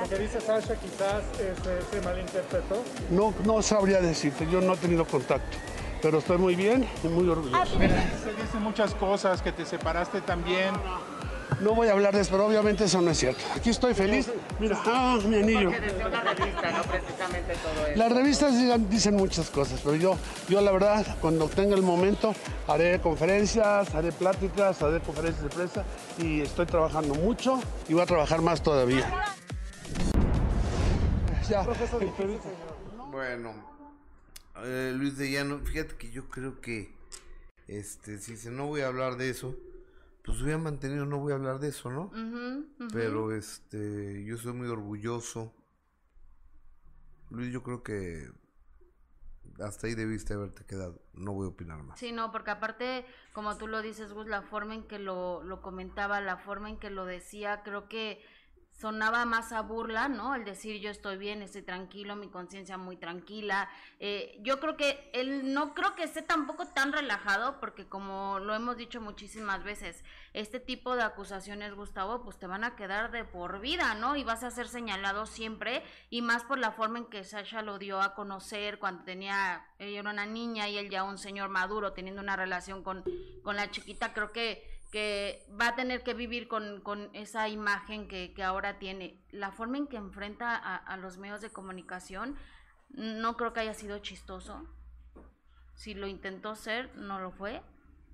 [0.02, 2.84] Lo que dice Sasha quizás se, se malinterpretó.
[3.12, 5.58] No, no sabría decirte, yo no he tenido contacto,
[6.02, 7.78] pero estoy muy bien y muy orgulloso.
[7.78, 10.74] Se dicen muchas cosas, que te separaste también.
[10.74, 11.15] No
[11.76, 13.42] voy a hablar de eso, pero obviamente eso no es cierto.
[13.56, 14.30] Aquí estoy feliz.
[14.60, 15.70] Mira, ah, mi anillo.
[15.72, 17.98] Que desde una revista, no precisamente todo eso.
[17.98, 20.18] Las revistas dicen muchas cosas, pero yo,
[20.50, 22.34] yo la verdad, cuando tenga el momento,
[22.68, 25.84] haré conferencias, haré pláticas, haré conferencias de prensa
[26.18, 29.36] y estoy trabajando mucho y voy a trabajar más todavía.
[31.50, 31.64] Ya.
[33.12, 33.54] Bueno,
[34.64, 36.92] eh, Luis de Llano, fíjate que yo creo que,
[37.68, 39.56] este, si dice no voy a hablar de eso,
[40.26, 42.12] pues hubiera mantenido no voy a hablar de eso, ¿no?
[42.92, 45.54] Pero este, yo soy muy orgulloso.
[47.30, 48.30] Luis, yo creo que
[49.60, 51.02] hasta ahí debiste haberte quedado.
[51.14, 52.00] No voy a opinar más.
[52.00, 55.62] Sí, no, porque aparte, como tú lo dices, Gus, la forma en que lo, lo
[55.62, 58.22] comentaba, la forma en que lo decía, creo que
[58.76, 60.36] sonaba más a burla, ¿no?
[60.36, 63.70] El decir yo estoy bien, estoy tranquilo, mi conciencia muy tranquila.
[64.00, 68.54] Eh, yo creo que él no creo que esté tampoco tan relajado, porque como lo
[68.54, 73.24] hemos dicho muchísimas veces, este tipo de acusaciones, Gustavo, pues te van a quedar de
[73.24, 74.18] por vida, ¿no?
[74.18, 77.80] Y vas a ser señalado siempre, y más por la forma en que Sasha lo
[77.80, 81.94] dio a conocer cuando tenía, ella era una niña y él ya un señor maduro
[81.94, 83.06] teniendo una relación con,
[83.42, 88.08] con la chiquita, creo que que va a tener que vivir con, con esa imagen
[88.08, 89.22] que, que ahora tiene.
[89.30, 92.38] La forma en que enfrenta a, a los medios de comunicación
[92.88, 94.66] no creo que haya sido chistoso.
[95.74, 97.62] Si lo intentó ser, no lo fue.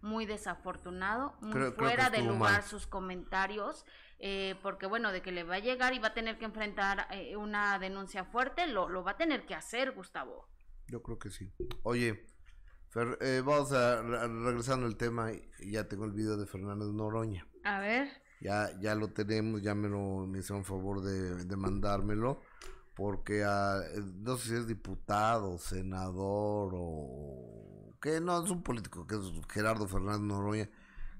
[0.02, 2.63] Muy desafortunado, muy Creo- creo fuera de estuvo lugar mal.
[2.63, 3.86] sus comentarios,
[4.17, 7.06] eh, porque bueno, de que le va a llegar y va a tener que enfrentar
[7.12, 10.48] eh, una denuncia fuerte, lo, lo va a tener que hacer, Gustavo.
[10.88, 11.54] Yo creo que sí.
[11.84, 12.26] Oye,
[12.93, 15.32] Fer- eh, vamos a re- regresando al tema.
[15.65, 17.47] Ya tengo el video de Fernández Noroña.
[17.63, 18.10] A ver.
[18.41, 22.41] Ya, ya lo tenemos, ya me lo me hicieron favor de, de mandármelo.
[22.95, 27.95] Porque ah, eh, no sé si es diputado, senador o.
[28.01, 30.69] que no, es un político, que es Gerardo Fernández Noroña,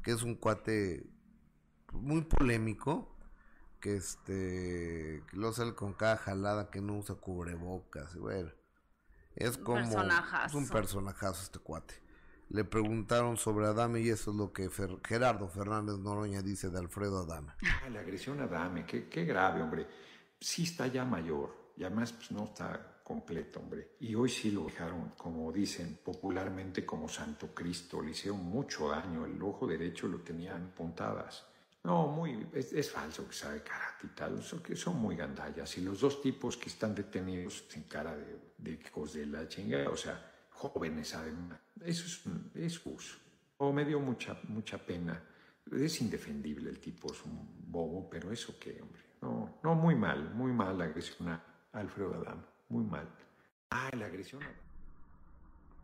[0.04, 1.06] que es un cuate
[1.94, 3.16] muy polémico.
[3.80, 5.24] Que este.
[5.30, 8.14] que lo sale con cada jalada que no usa cubrebocas.
[8.16, 8.52] y bueno.
[9.36, 9.80] Es como.
[9.80, 11.44] Es un personajazo.
[11.44, 11.96] este cuate.
[12.50, 16.80] Le preguntaron sobre Adame y eso es lo que Fer- Gerardo Fernández Noroña dice de
[16.80, 17.54] Alfredo Adame.
[17.64, 19.88] Ah, la agresión a Dame, qué, qué grave, hombre.
[20.40, 23.96] Sí está ya mayor y además pues, no está completo, hombre.
[24.02, 28.02] Y hoy sí lo dejaron, como dicen popularmente, como Santo Cristo.
[28.02, 29.26] Le hicieron mucho daño.
[29.26, 31.46] El ojo derecho lo tenían puntadas.
[31.84, 34.42] No, muy, es, es falso que sabe karate y tal.
[34.44, 35.78] Son, que son muy gandallas.
[35.78, 39.90] Y los dos tipos que están detenidos en cara de, de hijos de la chingada,
[39.90, 41.60] o sea, jóvenes además.
[41.84, 43.18] Eso es, un- es uso.
[43.58, 45.22] O me dio mucha, mucha pena.
[45.72, 49.02] Es indefendible el tipo, es un bobo, pero eso qué, hombre.
[49.22, 53.08] No, no, muy mal, muy mal la agresión a Alfredo Adame, muy mal.
[53.72, 54.48] Ah, la agresión a...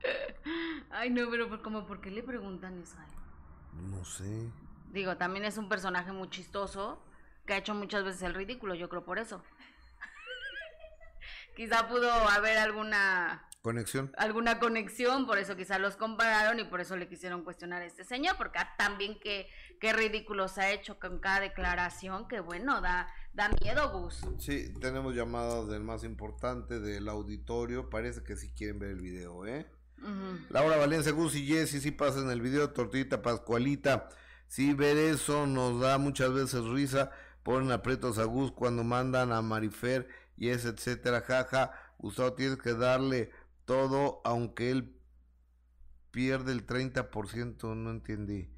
[0.92, 3.92] Ay, no, pero por- como, ¿por qué le preguntan eso a él?
[3.92, 4.50] No sé.
[4.92, 7.04] Digo, también es un personaje muy chistoso
[7.46, 9.44] que ha hecho muchas veces el ridículo, yo creo por eso.
[11.56, 14.12] quizá pudo haber alguna Conexión.
[14.18, 18.06] alguna conexión, por eso quizá los compararon y por eso le quisieron cuestionar a este
[18.06, 19.50] señor, porque ah, también qué,
[19.82, 24.22] qué ridículos ha hecho con cada declaración, que bueno, da, da miedo, Gus.
[24.40, 27.90] Sí, tenemos llamadas del más importante del auditorio.
[27.90, 29.70] Parece que sí quieren ver el video, ¿eh?
[30.02, 30.46] Ujú.
[30.50, 34.08] Laura Valencia, Gus y Jessy, sí pasan el video, Tortita Pascualita.
[34.48, 37.12] Sí, ver eso nos da muchas veces risa.
[37.44, 40.08] Ponen aprietos a Gus cuando mandan a Marifer
[40.38, 41.22] y es etcétera.
[41.22, 43.32] Jaja, Gustavo, tienes que darle
[43.66, 44.94] todo, aunque él
[46.12, 48.50] pierde el 30%, no entendí.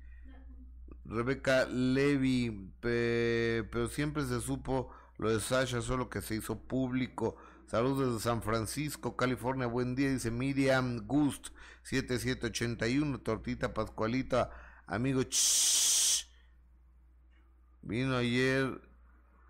[1.05, 7.35] Rebeca Levy, pe- pero siempre se supo lo de Sasha, solo que se hizo público.
[7.67, 9.67] Saludos desde San Francisco, California.
[9.67, 11.47] Buen día, dice Miriam Gust,
[11.83, 14.51] 7781, Tortita Pascualita,
[14.89, 15.21] amigo.
[15.23, 16.25] shh.
[17.81, 18.81] Vino ayer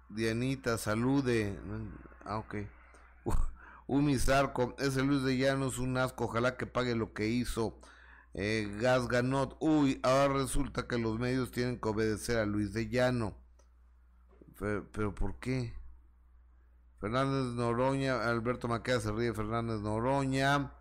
[0.09, 1.57] Dianita, salude.
[2.25, 2.55] Ah, ok.
[3.87, 7.79] Umi Zarco, ese Luis de Llanos, un asco, ojalá que pague lo que hizo.
[8.35, 12.87] Eh, Gas Ganot, uy, ahora resulta que los medios tienen que obedecer a Luis de
[12.89, 13.35] Llano.
[14.55, 15.73] Fe- Pero, ¿por qué?
[16.99, 20.73] Fernández Noroña, Alberto Maqueda se ríe, Fernández Noroña.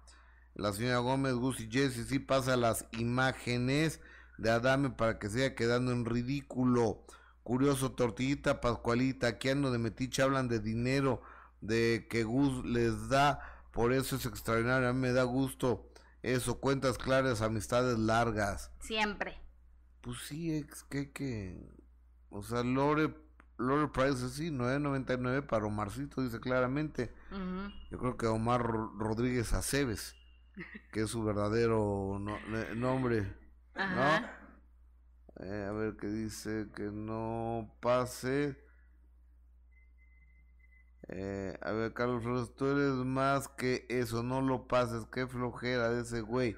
[0.54, 4.00] La señora Gómez, Gus y Jessy, sí pasa las imágenes
[4.38, 7.04] de Adame para que siga quedando en ridículo.
[7.42, 11.22] Curioso, Tortillita, Pascualita, aquí ando de Metiche, hablan de dinero,
[11.60, 13.40] de que Gus les da,
[13.72, 15.90] por eso es extraordinario, a mí me da gusto
[16.22, 18.70] eso, cuentas claras, amistades largas.
[18.80, 19.38] Siempre.
[20.02, 21.58] Pues sí, es que que,
[22.28, 23.14] o sea, Lore,
[23.56, 27.12] Lore Price, sí, 9.99 para Omarcito, dice claramente.
[27.90, 30.14] Yo creo que Omar Ro- Rodríguez Aceves,
[30.92, 33.32] que es su verdadero no- ne- nombre,
[33.78, 34.20] Ajá.
[34.20, 34.38] ¿no?
[35.46, 38.56] Eh, a ver qué dice, que no pase.
[41.08, 45.90] Eh, a ver, Carlos Flores, tú eres más que eso, no lo pases, qué flojera
[45.90, 46.56] de ese güey.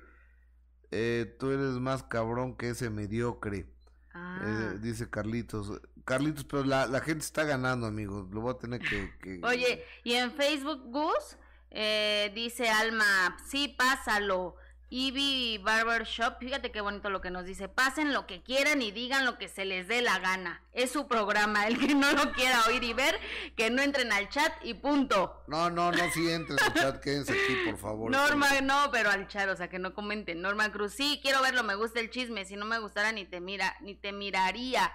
[0.91, 3.73] Eh, tú eres más cabrón que ese mediocre.
[4.13, 4.41] Ah.
[4.75, 5.81] Eh, dice Carlitos.
[6.05, 8.29] Carlitos, pero la, la gente está ganando, amigos.
[8.33, 9.13] Lo voy a tener que.
[9.23, 11.37] que- Oye, y en Facebook, Gus,
[11.71, 14.57] eh, dice Alma, sí, pásalo.
[14.93, 17.69] Ivy Barber Shop, fíjate qué bonito lo que nos dice.
[17.69, 20.65] Pasen lo que quieran y digan lo que se les dé la gana.
[20.73, 21.69] Es su programa.
[21.69, 23.19] El que no lo quiera oír y ver,
[23.57, 25.45] que no entren al chat y punto.
[25.47, 28.11] No, no, no, si entren al chat, quédense aquí, por favor.
[28.11, 30.43] Norma, no, pero al chat, o sea, que no comenten.
[30.43, 32.45] Norma Cruz, sí, quiero verlo, me gusta el chisme.
[32.45, 34.93] Si no me gustara, ni te mira, ni te miraría.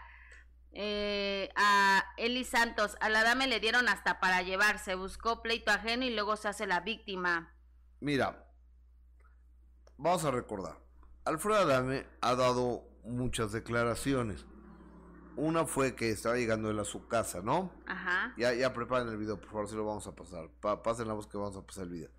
[0.74, 6.04] Eh, a Eli Santos, a la dame le dieron hasta para llevarse, buscó pleito ajeno
[6.04, 7.56] y luego se hace la víctima.
[8.02, 8.45] Mira,
[9.98, 10.78] vamos a recordar.
[11.26, 14.46] Alfredo Adame ha dado muchas declaraciones.
[15.38, 17.72] Una fue que estaba llegando él a su casa, ¿no?
[17.88, 18.34] Ajá.
[18.38, 20.50] Ya, ya preparen el video, por favor, si lo vamos a pasar.
[20.62, 22.10] Pa- pasen la voz que vamos a pasar el video.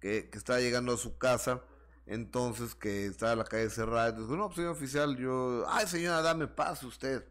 [0.00, 1.62] Que, que estaba llegando a su casa,
[2.06, 4.10] entonces que estaba la calle cerrada.
[4.10, 5.64] Entonces, no, pues señor oficial, yo.
[5.68, 7.26] Ay, señora, dame paz usted.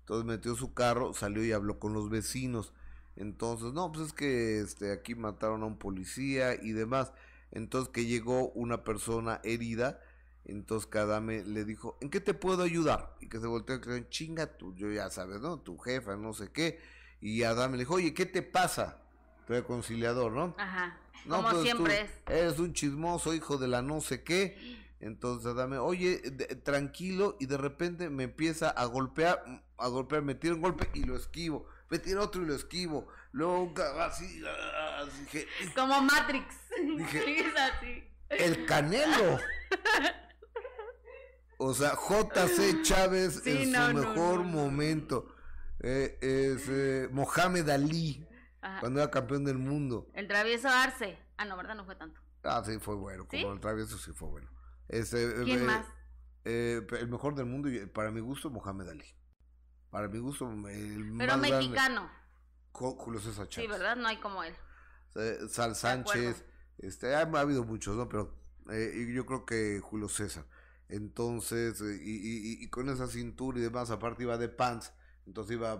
[0.00, 2.72] Entonces metió su carro, salió y habló con los vecinos.
[3.16, 7.12] Entonces, no, pues es que este, aquí mataron a un policía y demás.
[7.52, 10.00] Entonces que llegó una persona herida.
[10.44, 13.16] Entonces que Adame le dijo, ¿en qué te puedo ayudar?
[13.20, 15.60] Y que se volteó y dijo, chinga tú, yo ya sabes, ¿no?
[15.60, 16.80] Tu jefa, no sé qué.
[17.20, 18.98] Y Adame le dijo, oye, ¿qué te pasa?
[19.46, 20.54] Tu conciliador, ¿no?
[20.58, 20.98] Ajá.
[21.26, 21.94] No, Como pues, siempre
[22.26, 22.38] tú es.
[22.38, 24.56] Eres un chismoso, hijo de la no sé qué.
[24.98, 30.34] Entonces dame, oye, de- tranquilo, y de repente me empieza a golpear, a golpear, me
[30.34, 31.66] tira un golpe y lo esquivo.
[31.92, 33.06] Me tira otro y lo esquivo.
[33.32, 36.46] Luego ca- así, ah, dije, Como Matrix.
[36.96, 38.04] Dije- Sí, es así.
[38.30, 39.38] el canelo.
[41.58, 44.44] O sea, JC Chávez Sí, en no, su mejor no, no.
[44.44, 45.34] momento.
[45.80, 48.26] Eh, es eh, Mohamed Ali,
[48.62, 48.80] Ajá.
[48.80, 50.08] cuando era campeón del mundo.
[50.14, 51.18] El travieso Arce.
[51.36, 51.74] Ah, no, ¿verdad?
[51.74, 52.22] No fue tanto.
[52.42, 53.26] Ah, sí, fue bueno.
[53.30, 53.42] ¿Sí?
[53.42, 54.50] Como el travieso sí fue bueno.
[54.88, 55.86] Este, ¿Quién eh, más?
[56.44, 59.14] el mejor del mundo, para mi gusto, Mohamed Ali.
[59.92, 62.10] Para mi gusto, el Pero más mexicano.
[62.72, 63.68] Ju- Julio César Sí, Chávez.
[63.70, 63.94] ¿verdad?
[63.96, 64.54] No hay como él.
[65.16, 66.46] Eh, Sal Sánchez,
[66.78, 68.08] este, ha, ha habido muchos, ¿no?
[68.08, 68.34] Pero
[68.70, 70.46] eh, yo creo que Julio César.
[70.88, 74.94] Entonces, eh, y, y- y- y con esa cintura y demás, aparte iba de pants,
[75.26, 75.78] entonces iba,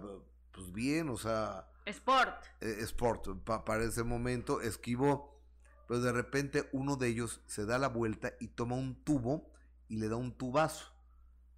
[0.52, 2.44] pues bien, o sea, Sport.
[2.60, 5.40] eh, sport pa- para ese momento, esquivó,
[5.88, 9.50] pero de repente uno de ellos se da la vuelta y toma un tubo
[9.88, 10.92] y le da un tubazo.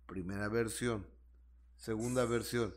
[0.07, 1.05] Primera versión.
[1.89, 2.73] Segunda versión.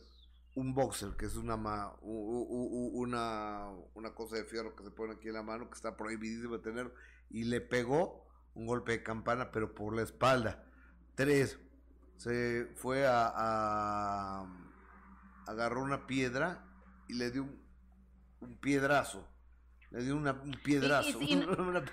[0.56, 2.68] un boxer, que es una, ma- u- u-
[2.98, 5.96] u- una, una cosa de fierro que se pone aquí en la mano, que está
[5.96, 6.92] prohibidísimo de tener,
[7.30, 10.66] y le pegó un golpe de campana, pero por la espalda.
[11.16, 11.58] Tres,
[12.18, 14.48] se fue a, a-
[15.46, 16.66] agarró una piedra
[17.08, 17.62] y le dio un,
[18.42, 19.26] un piedrazo.
[19.92, 21.18] Le dio una- un piedrazo.
[21.60, 21.86] Una-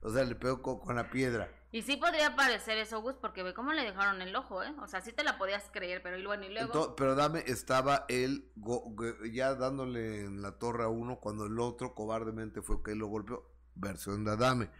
[0.00, 1.50] o sea, le pegó co- con la piedra.
[1.72, 4.74] Y sí podría parecer eso, Gus, porque ve cómo le dejaron el ojo, ¿eh?
[4.82, 6.94] O sea, sí te la podías creer, pero y bueno, y luego...
[6.94, 8.94] Pero dame, estaba él go-
[9.32, 13.50] ya dándole en la torre a uno cuando el otro cobardemente fue que lo golpeó.
[13.74, 14.70] Versión de Adame.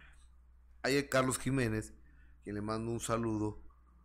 [0.83, 1.95] Ayer Carlos Jiménez,
[2.43, 3.59] quien le mando un saludo,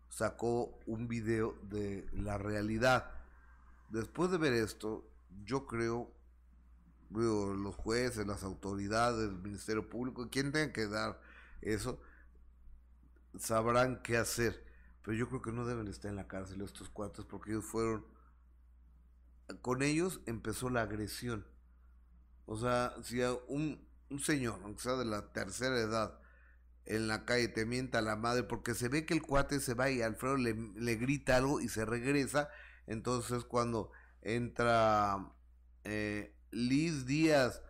[0.08, 3.10] sacó un video de la realidad.
[3.90, 5.06] Después de ver esto,
[5.44, 6.10] yo creo,
[7.10, 11.20] los jueces, las autoridades, el Ministerio Público, quien tenga que dar
[11.60, 12.00] eso,
[13.38, 14.64] sabrán qué hacer.
[15.02, 18.04] Pero yo creo que no deben estar en la cárcel estos cuates porque ellos fueron...
[19.62, 21.46] Con ellos empezó la agresión.
[22.46, 26.18] O sea, si un, un señor, aunque sea de la tercera edad,
[26.86, 29.90] en la calle te mienta la madre porque se ve que el cuate se va
[29.90, 32.50] y Alfredo le, le grita algo y se regresa.
[32.86, 35.32] Entonces cuando entra
[35.84, 37.62] eh, Liz Díaz.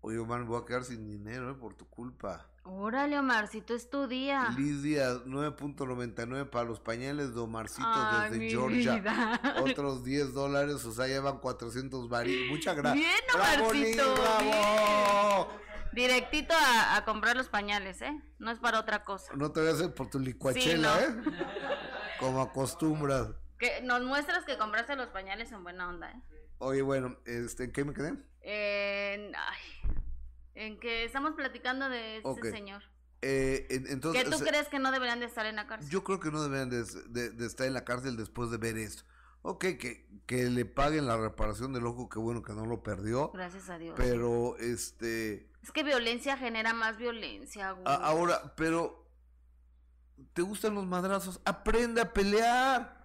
[0.00, 2.50] Oye, Omar, me voy a quedar sin dinero eh, por tu culpa.
[2.64, 4.48] Órale, Omarcito, es tu día.
[4.56, 8.96] Liz Díaz, 9.99 para los pañales de Omarcito Ay, desde Georgia.
[8.96, 9.40] vida.
[9.62, 12.50] Otros 10 dólares, o sea, llevan 400 varillas.
[12.50, 12.94] Muchas gracias.
[13.06, 15.48] Bien, ¡Bravo, Liz, Omarcito, bravo!
[15.92, 18.12] Directito a, a comprar los pañales, ¿eh?
[18.38, 19.32] No es para otra cosa.
[19.34, 21.30] No te voy a hacer por tu licuachela, Sí, ¿no?
[21.32, 21.36] ¿eh?
[22.20, 23.28] Como acostumbras.
[23.58, 26.22] Que nos muestras que compraste los pañales en buena onda, ¿eh?
[26.58, 28.14] Oye, bueno, este, ¿en qué me quedé?
[28.42, 29.58] En, ay,
[30.66, 32.82] en que estamos platicando de ese señor.
[33.22, 35.90] Eh, entonces, ¿Que tú o sea, crees que no deberían de estar en la cárcel?
[35.90, 38.76] Yo creo que no deberían de, de- de estar en la cárcel después de ver
[38.78, 39.02] esto.
[39.42, 43.30] Ok, que, que le paguen la reparación del ojo, que bueno que no lo perdió.
[43.32, 43.94] Gracias a Dios.
[43.96, 45.48] Pero, este...
[45.62, 47.84] Es que violencia genera más violencia, güey.
[47.86, 49.04] a- ahora, pero...
[50.32, 51.40] ¿Te gustan los madrazos?
[51.44, 53.04] Aprende a pelear.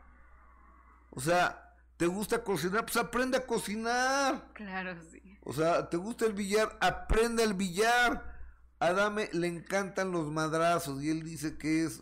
[1.11, 1.62] O sea,
[2.03, 2.83] ¿te gusta cocinar?
[2.83, 4.49] Pues aprende a cocinar.
[4.51, 5.21] Claro, sí.
[5.39, 6.77] O sea, ¿te gusta el billar?
[6.81, 8.41] Aprende el billar.
[8.79, 12.01] Adame le encantan los madrazos y él dice que es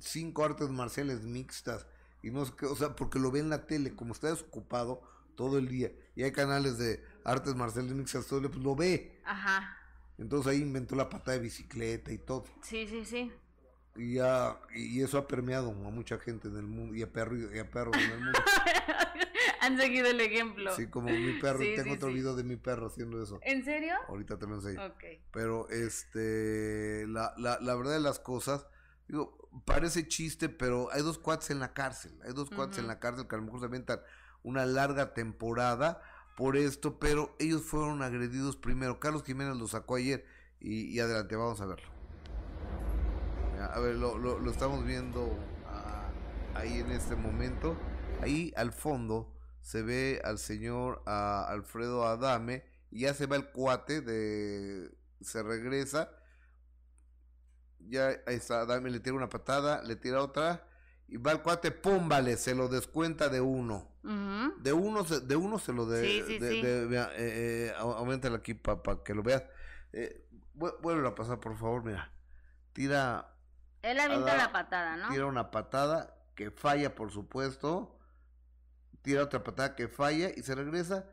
[0.00, 1.86] cinco artes marciales mixtas
[2.20, 5.02] y no sé qué, o sea, porque lo ve en la tele, como está desocupado
[5.36, 8.74] todo el día y hay canales de artes marciales mixtas todo el día, pues lo
[8.74, 9.22] ve.
[9.24, 9.78] Ajá.
[10.18, 12.46] Entonces ahí inventó la patada de bicicleta y todo.
[12.62, 13.32] Sí, sí, sí.
[13.94, 17.38] Y ya y eso ha permeado a mucha gente en el mundo y a perros
[17.54, 18.38] y a perros en el mundo.
[19.60, 20.74] Han seguido el ejemplo.
[20.74, 22.14] Sí, como mi perro, Sí, tengo sí, otro sí.
[22.14, 23.38] video de mi perro haciendo eso.
[23.42, 23.94] ¿En serio?
[24.08, 24.84] Ahorita te lo enseño.
[24.84, 25.04] Ok.
[25.30, 28.66] Pero este, la, la, la verdad de las cosas,
[29.08, 32.18] digo, parece chiste, pero hay dos cuates en la cárcel.
[32.24, 34.00] Hay dos cuates en la cárcel que a lo mejor se aventan
[34.42, 36.02] una larga temporada
[36.36, 38.98] por esto, pero ellos fueron agredidos primero.
[38.98, 40.24] Carlos Jiménez lo sacó ayer
[40.60, 41.91] y, y adelante, vamos a verlo.
[43.72, 45.34] A ver, lo, lo, lo estamos viendo
[45.66, 46.10] ah,
[46.54, 47.76] ahí en este momento.
[48.20, 54.00] Ahí al fondo se ve al señor Alfredo Adame y ya se va el cuate
[54.00, 54.90] de...
[55.20, 56.10] Se regresa.
[57.78, 60.66] Ya ahí está, Adame le tira una patada, le tira otra
[61.08, 63.88] y va el cuate, pum, vale, se lo descuenta de uno.
[64.62, 66.62] De uno se, de uno se lo de, Sí, sí, de- sí.
[66.62, 69.44] de- vea, eh, eh, aquí para que lo veas.
[69.92, 72.10] Eh, vuélvelo a pasar, por favor, mira.
[72.72, 73.32] Tira,
[73.82, 75.08] Él avienta la patada, ¿no?
[75.08, 77.98] tira una patada que falla, por supuesto.
[79.02, 81.06] Tira otra patada que falla y se regresa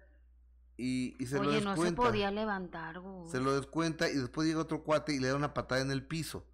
[0.77, 2.01] y, y se lo Oye, no se descuenta.
[2.03, 3.29] podía levantar, güey.
[3.29, 6.05] Se lo descuenta y después llega otro cuate y le da una patada en el
[6.05, 6.45] piso.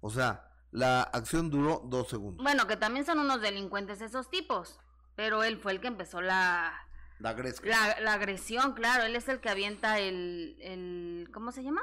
[0.00, 2.42] O sea, la acción duró dos segundos.
[2.44, 4.78] Bueno, que también son unos delincuentes esos tipos.
[5.16, 6.72] Pero él fue el que empezó la,
[7.18, 9.04] La la, la agresión, claro.
[9.04, 11.30] Él es el que avienta el, el.
[11.32, 11.82] ¿Cómo se llama?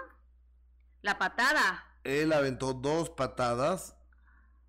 [1.01, 1.83] La patada.
[2.03, 3.95] Él aventó dos patadas.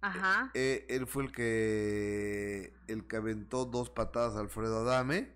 [0.00, 0.50] Ajá.
[0.54, 5.32] Eh, él fue el que el que aventó dos patadas a Alfredo Adame.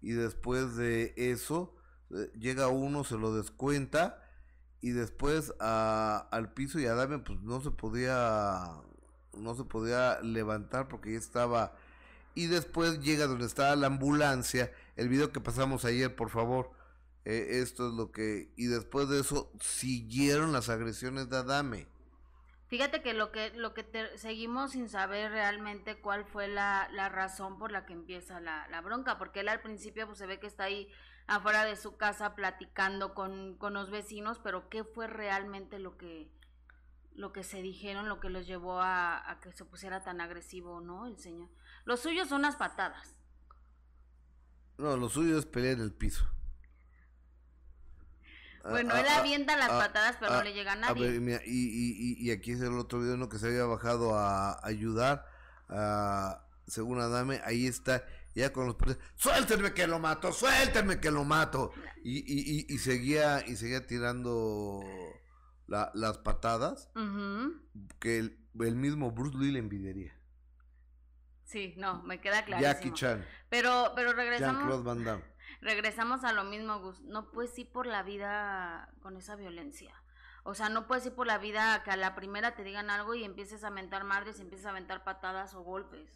[0.00, 1.74] Y después de eso
[2.10, 4.22] eh, llega uno, se lo descuenta.
[4.80, 8.80] Y después a- al piso y Adame pues no se podía
[9.36, 11.74] no se podía levantar porque ya estaba.
[12.34, 16.70] Y después llega donde estaba la ambulancia, el video que pasamos ayer, por favor.
[17.28, 21.86] Eh, esto es lo que y después de eso siguieron las agresiones de Adame.
[22.68, 27.08] Fíjate que lo que lo que te- seguimos sin saber realmente cuál fue la, la
[27.08, 30.38] razón por la que empieza la, la bronca, porque él al principio pues se ve
[30.40, 30.88] que está ahí
[31.26, 36.30] afuera de su casa platicando con, con los vecinos, pero qué fue realmente lo que
[37.14, 40.80] lo que se dijeron, lo que los llevó a, a que se pusiera tan agresivo,
[40.80, 41.06] ¿no?
[41.06, 41.48] El señor.
[41.84, 43.16] Lo suyo son las patadas.
[44.78, 46.26] No, lo suyo es pelear en el piso.
[48.64, 51.10] Ah, Bueno, ah, él ah, avienta las patadas, pero no le llega a A nadie.
[51.10, 53.28] ver, mira, y, y, y, aquí es el otro video ¿no?
[53.28, 55.24] que se había bajado a ayudar
[55.68, 58.04] a, según Adame, ahí está,
[58.34, 58.76] ya con los
[59.16, 61.72] suéltenme que lo mato, suéltenme que lo mato.
[62.04, 64.80] Y, y, seguía, y seguía tirando
[65.66, 66.90] la- las patadas
[67.98, 70.14] que el, el mismo Bruce Lee le envidiaría.
[71.44, 72.72] Sí, no, me queda clarísimo.
[72.74, 75.24] Jackie Chan, Pero, pero Jean-Claude regresamos, Van Damme.
[75.60, 77.00] Regresamos a lo mismo, Gus.
[77.02, 79.94] No puedes ir por la vida con esa violencia.
[80.44, 83.14] O sea, no puedes ir por la vida que a la primera te digan algo
[83.14, 86.10] y empieces a mentar madres y empieces a aventar patadas o golpes.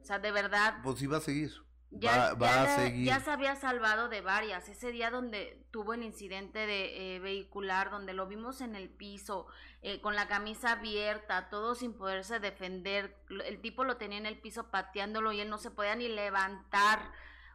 [0.00, 1.52] O sea, de verdad, Pues sí va a seguir.
[1.90, 3.06] ya, va va ya a seguir.
[3.06, 4.68] ya se había salvado de varias.
[4.70, 9.48] Ese día donde tuvo el incidente de eh, vehicular, donde lo vimos en el piso,
[9.82, 13.18] eh, con la camisa abierta, todo sin poderse defender.
[13.44, 17.10] El tipo lo tenía en el piso pateándolo y él no se podía ni levantar.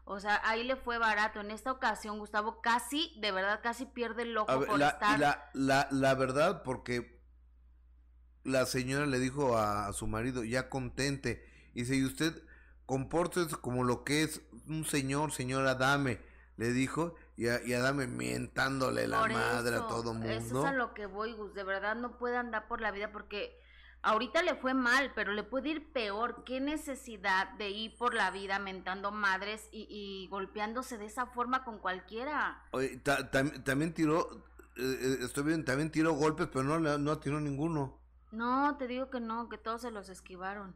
[0.05, 1.39] O sea, ahí le fue barato.
[1.39, 5.19] En esta ocasión, Gustavo casi, de verdad, casi pierde el ojo ver, por la, estar.
[5.19, 7.21] la, la, la verdad, porque
[8.43, 12.43] la señora le dijo a, a su marido, ya contente, dice, y usted
[12.85, 16.19] compórtese como lo que es un señor, señora Dame,
[16.57, 20.29] le dijo, y, a, y Adame mientándole la Por madre a todo mundo.
[20.29, 21.53] Eso es a lo que voy, Gus.
[21.53, 23.59] De verdad no puede andar por la vida porque
[24.03, 26.43] ahorita le fue mal, pero le puede ir peor.
[26.45, 31.63] ¿Qué necesidad de ir por la vida mentando madres y, y golpeándose de esa forma
[31.63, 32.61] con cualquiera?
[32.71, 34.45] Oye, ta- tam- también tiró,
[34.77, 37.97] eh, eh, estoy bien, también tiró golpes, pero no, no tiró ninguno.
[38.31, 40.75] No, te digo que no, que todos se los esquivaron.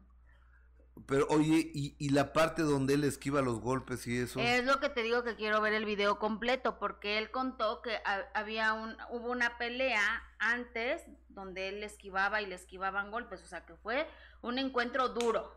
[1.05, 4.39] Pero oye, y, y la parte donde él esquiva los golpes y eso.
[4.39, 7.97] Es lo que te digo que quiero ver el video completo, porque él contó que
[8.05, 10.01] ha- había un, hubo una pelea
[10.39, 14.07] antes donde él le esquivaba y le esquivaban golpes, o sea que fue
[14.41, 15.53] un encuentro duro,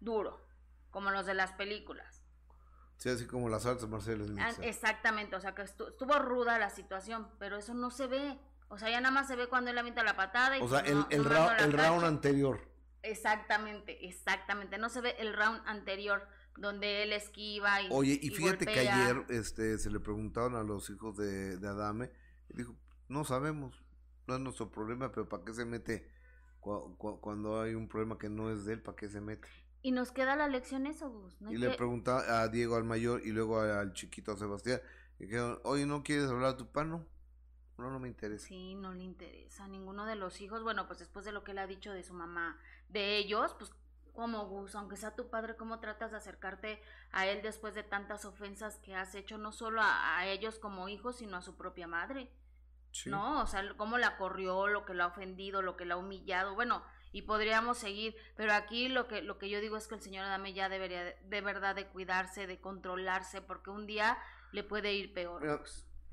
[0.00, 0.44] duro,
[0.90, 2.22] como los de las películas.
[2.96, 4.50] Sí, así como las artes marciales Ah.
[4.62, 8.38] Exactamente, o sea que estu- estuvo ruda la situación, pero eso no se ve,
[8.68, 10.80] o sea ya nada más se ve cuando él avienta la patada y O sea,
[10.80, 11.30] pues el, el, no
[11.82, 12.60] round anterior.
[13.02, 14.78] Exactamente, exactamente.
[14.78, 16.26] No se ve el round anterior
[16.56, 17.88] donde él esquiva y.
[17.90, 22.10] Oye, y fíjate que ayer este, se le preguntaron a los hijos de, de Adame
[22.50, 22.76] y dijo,
[23.08, 23.82] no sabemos,
[24.26, 26.10] no es nuestro problema, pero ¿para qué se mete
[26.60, 28.82] cua- cuando hay un problema que no es de él?
[28.82, 29.48] ¿Para qué se mete?
[29.82, 31.40] Y nos queda la lección eso, Gus.
[31.40, 34.80] No Y le que- preguntaba a Diego al mayor y luego al chiquito a Sebastián,
[35.18, 37.06] y dijeron, oye, ¿no quieres hablar a tu pano?
[37.80, 38.46] No, no me interesa.
[38.46, 40.62] Sí, no le interesa a ninguno de los hijos.
[40.62, 42.58] Bueno, pues después de lo que él ha dicho de su mamá,
[42.88, 43.72] de ellos, pues
[44.12, 48.24] como Gus, aunque sea tu padre, ¿cómo tratas de acercarte a él después de tantas
[48.24, 51.86] ofensas que has hecho, no solo a, a ellos como hijos, sino a su propia
[51.86, 52.30] madre?
[52.92, 53.08] Sí.
[53.08, 53.40] ¿no?
[53.40, 56.54] O sea, cómo la corrió, lo que la ha ofendido, lo que la ha humillado,
[56.54, 60.02] bueno, y podríamos seguir, pero aquí lo que, lo que yo digo es que el
[60.02, 64.18] señor Adame ya debería de, de verdad de cuidarse, de controlarse, porque un día
[64.52, 65.40] le puede ir peor.
[65.40, 65.60] Mira,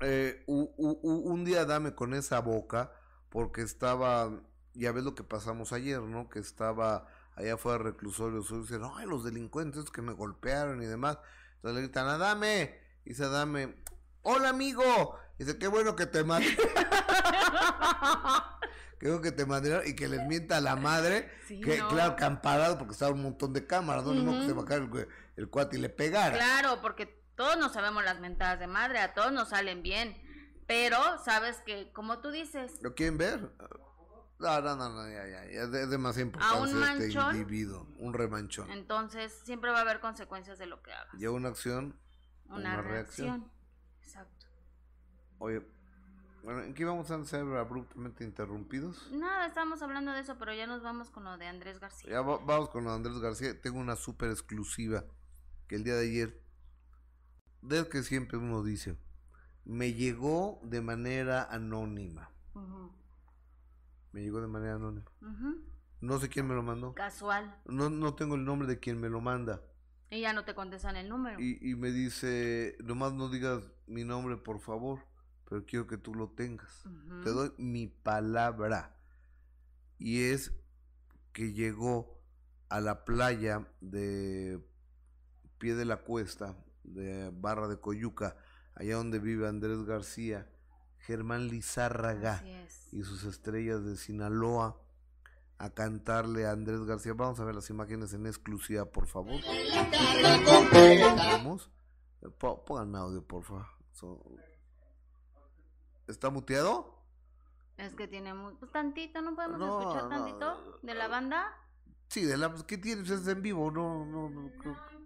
[0.00, 2.92] eh, u- u- u- un día dame con esa boca
[3.30, 4.30] porque estaba,
[4.74, 6.28] ya ves lo que pasamos ayer, ¿no?
[6.28, 11.18] Que estaba allá afuera reclusorio sur dicen, ay, los delincuentes que me golpearon y demás.
[11.56, 13.82] Entonces le gritan, Adame, y dice Adame,
[14.22, 16.24] hola amigo, y dice, qué bueno que te
[18.98, 21.88] qué bueno que te mandaron y que les mienta a la madre, Sí, que no.
[21.88, 24.14] claro, que han parado porque estaba un montón de cámaras, ¿no?
[24.14, 26.36] Modo que se bajara el, el cuate y le pegara.
[26.36, 30.14] Claro, porque todos nos sabemos las mentadas de madre, a todos nos salen bien,
[30.66, 33.40] pero sabes que, como tú dices, ¿Lo quieren ver?
[34.38, 37.36] No, no, no, no, ya, ya, ya, es de- demasiado A un importante este manchón.
[37.36, 38.70] individuo, un remanchón.
[38.70, 41.12] entonces siempre va a haber consecuencias de lo que hagas.
[41.14, 41.98] Lleva una acción,
[42.46, 43.28] Una, una reacción.
[43.28, 43.52] reacción.
[44.02, 44.46] Exacto.
[45.38, 45.62] Oye,
[46.44, 49.10] bueno, ¿en qué vamos a ser abruptamente interrumpidos?
[49.12, 52.10] Nada, estábamos hablando de eso, pero ya nos vamos con lo de Andrés García.
[52.10, 53.60] Ya va- vamos con Andrés García.
[53.60, 55.04] Tengo una súper exclusiva
[55.66, 56.42] que el día de ayer,
[57.62, 58.96] desde que siempre uno dice,
[59.64, 62.30] me llegó de manera anónima.
[64.12, 65.10] Me llegó de manera anónima.
[66.00, 66.94] No sé quién me lo mandó.
[66.94, 67.60] Casual.
[67.66, 69.62] No, no tengo el nombre de quien me lo manda.
[70.10, 71.38] Y ya no te contestan el número.
[71.40, 75.00] Y, y me dice, nomás no digas mi nombre, por favor,
[75.48, 76.84] pero quiero que tú lo tengas.
[77.24, 78.96] Te doy mi palabra.
[79.98, 80.52] Y es
[81.32, 82.18] que llegó
[82.68, 84.64] a la playa de
[85.58, 86.56] Pie de la Cuesta,
[86.88, 88.36] de Barra de Coyuca,
[88.74, 90.48] allá donde vive Andrés García,
[90.98, 92.42] Germán Lizárraga
[92.92, 94.80] y sus estrellas de Sinaloa
[95.58, 97.14] a cantarle a Andrés García.
[97.14, 99.40] Vamos a ver las imágenes en exclusiva, por favor.
[100.72, 101.70] ¿Vamos?
[102.22, 103.66] Eh, Pónganme audio, por favor.
[103.92, 104.22] So-
[106.06, 106.96] ¿Está muteado?
[107.76, 108.54] Es que tiene muy...
[108.54, 111.46] Pues tantito, ¿no podemos No, escuchar no, tantito de la banda?
[112.08, 113.10] Sí, de la ¿qué tienes?
[113.10, 114.50] Es en vivo, no, no, no.
[114.58, 114.97] creo-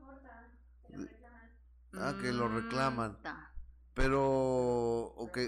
[1.94, 3.18] Ah, que lo reclaman.
[3.94, 4.22] Pero,
[5.16, 5.38] ok.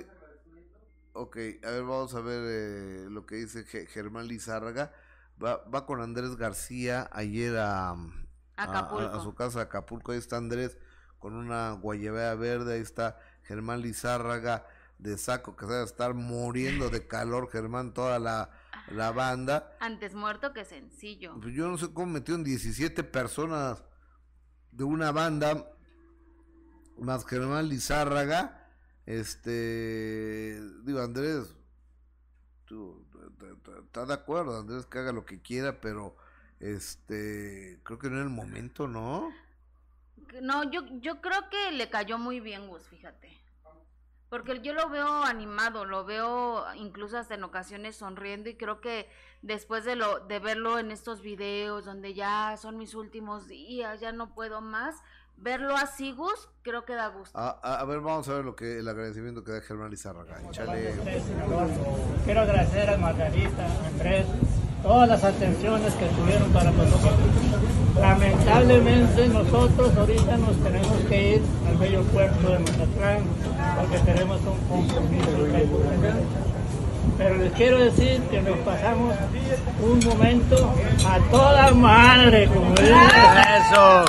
[1.17, 4.93] Ok, a ver, vamos a ver eh, lo que dice Ge- Germán Lizárraga.
[5.43, 7.97] Va, va con Andrés García ayer a, a-
[9.05, 10.13] a- a su casa Acapulco.
[10.13, 10.77] Ahí está Andrés
[11.21, 12.75] con una guayabea verde.
[12.75, 14.67] Ahí está Germán Lizárraga
[14.99, 18.51] de saco que se va a estar muriendo de calor, Germán, toda la,
[18.91, 19.77] la banda.
[19.81, 21.39] Antes muerto que sencillo.
[21.41, 23.85] Pues yo no sé cómo metieron 17 personas
[24.73, 25.69] de una banda,
[26.99, 28.61] más Germán Lizárraga.
[29.07, 31.55] Este, digo, Andrés,
[32.65, 36.17] tú, t- t- t- está de acuerdo, Andrés, que haga lo que quiera, pero
[36.61, 39.31] este, creo que no es el momento, ¿no?
[40.41, 43.41] No, yo, yo creo que le cayó muy bien, Gus, fíjate.
[44.31, 49.09] Porque yo lo veo animado, lo veo incluso hasta en ocasiones sonriendo y creo que
[49.43, 54.11] después de lo de verlo en estos videos donde ya son mis últimos días, ya
[54.11, 54.97] no puedo más,
[55.37, 57.39] verlo así, Gus, creo que da gusto.
[57.39, 60.41] A, a- a ver, vamos a ver lo que el agradecimiento que da Germán Lizárraga.
[60.49, 60.95] Échale.
[62.25, 64.27] Quiero agradecer a Margarita, a Andrés,
[64.83, 67.13] todas las atenciones que tuvieron para nosotros.
[68.01, 73.23] Lamentablemente nosotros ahorita nos tenemos que ir al bello puerto de Mazatlán
[73.79, 75.79] porque tenemos un compromiso.
[77.17, 79.15] Pero les quiero decir que nos pasamos
[79.81, 80.75] un momento
[81.07, 82.95] a toda madre, como dicen.
[82.97, 84.05] Eso.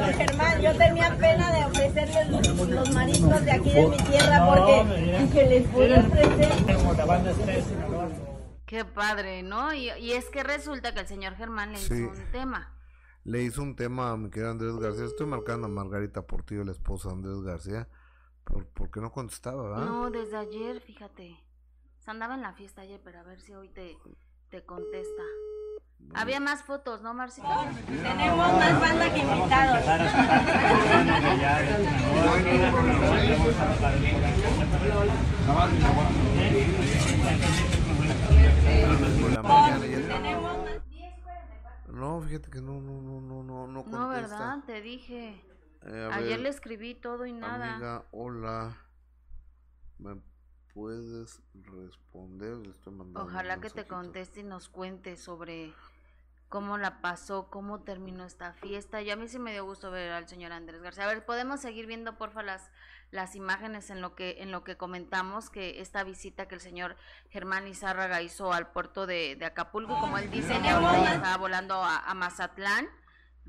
[0.00, 4.46] Don Germán, yo tenía pena de ofrecerles los, los mariscos de aquí de mi tierra
[4.54, 6.50] porque dije, les voy a ofrecer.
[8.66, 9.74] Qué padre, ¿no?
[9.74, 11.94] Y, y es que resulta que el señor Germán le Sí.
[11.94, 12.72] hizo un tema.
[13.24, 15.04] Le hizo un tema a mi querido Andrés García.
[15.04, 17.88] Estoy marcando a Margarita Portillo, la esposa de Andrés García,
[18.44, 19.84] por, porque no contestaba, ¿verdad?
[19.86, 21.36] No, desde ayer, fíjate.
[21.98, 23.98] Se andaba en la fiesta ayer, pero a ver si hoy te,
[24.50, 25.22] te contesta.
[26.12, 27.46] Había más fotos, ¿no, Marcito?
[27.86, 29.84] Tenemos más banda que invitados.
[41.92, 43.98] No, fíjate que no, no, no, no, no, no contesta.
[43.98, 44.58] No, ¿verdad?
[44.66, 45.40] Te dije.
[45.82, 47.74] Eh, Ayer ver, le escribí todo y nada.
[47.74, 48.76] Amiga, hola.
[49.98, 50.16] ¿Me
[50.74, 52.56] puedes responder?
[52.58, 53.22] Le estoy mandando.
[53.22, 55.72] Ojalá que te conteste y nos cuente sobre
[56.48, 59.00] cómo la pasó, cómo terminó esta fiesta.
[59.02, 61.04] Y a mí sí me dio gusto ver al señor Andrés García.
[61.04, 62.70] A ver, podemos seguir viendo, porfa, las,
[63.12, 66.96] las imágenes en lo que en lo que comentamos que esta visita que el señor
[67.30, 71.36] Germán Izárraga hizo al puerto de, de Acapulco, como él dice, ya ahorita ya estaba
[71.36, 72.88] volando a, a Mazatlán.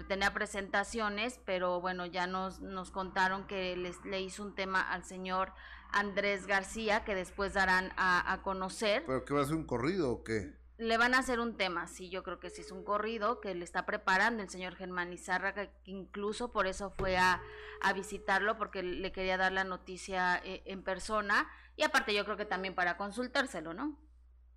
[0.08, 5.04] Tenía presentaciones, pero bueno, ya nos, nos contaron que les, le hizo un tema al
[5.04, 5.54] señor
[5.94, 9.04] Andrés García, que después darán a, a conocer.
[9.06, 10.60] ¿Pero qué va a ser un corrido o qué?
[10.78, 13.54] Le van a hacer un tema, sí, yo creo que sí es un corrido que
[13.54, 17.40] le está preparando el señor Germán Izárraga, que incluso por eso fue a,
[17.82, 22.36] a visitarlo, porque le quería dar la noticia eh, en persona, y aparte yo creo
[22.36, 23.96] que también para consultárselo, ¿no?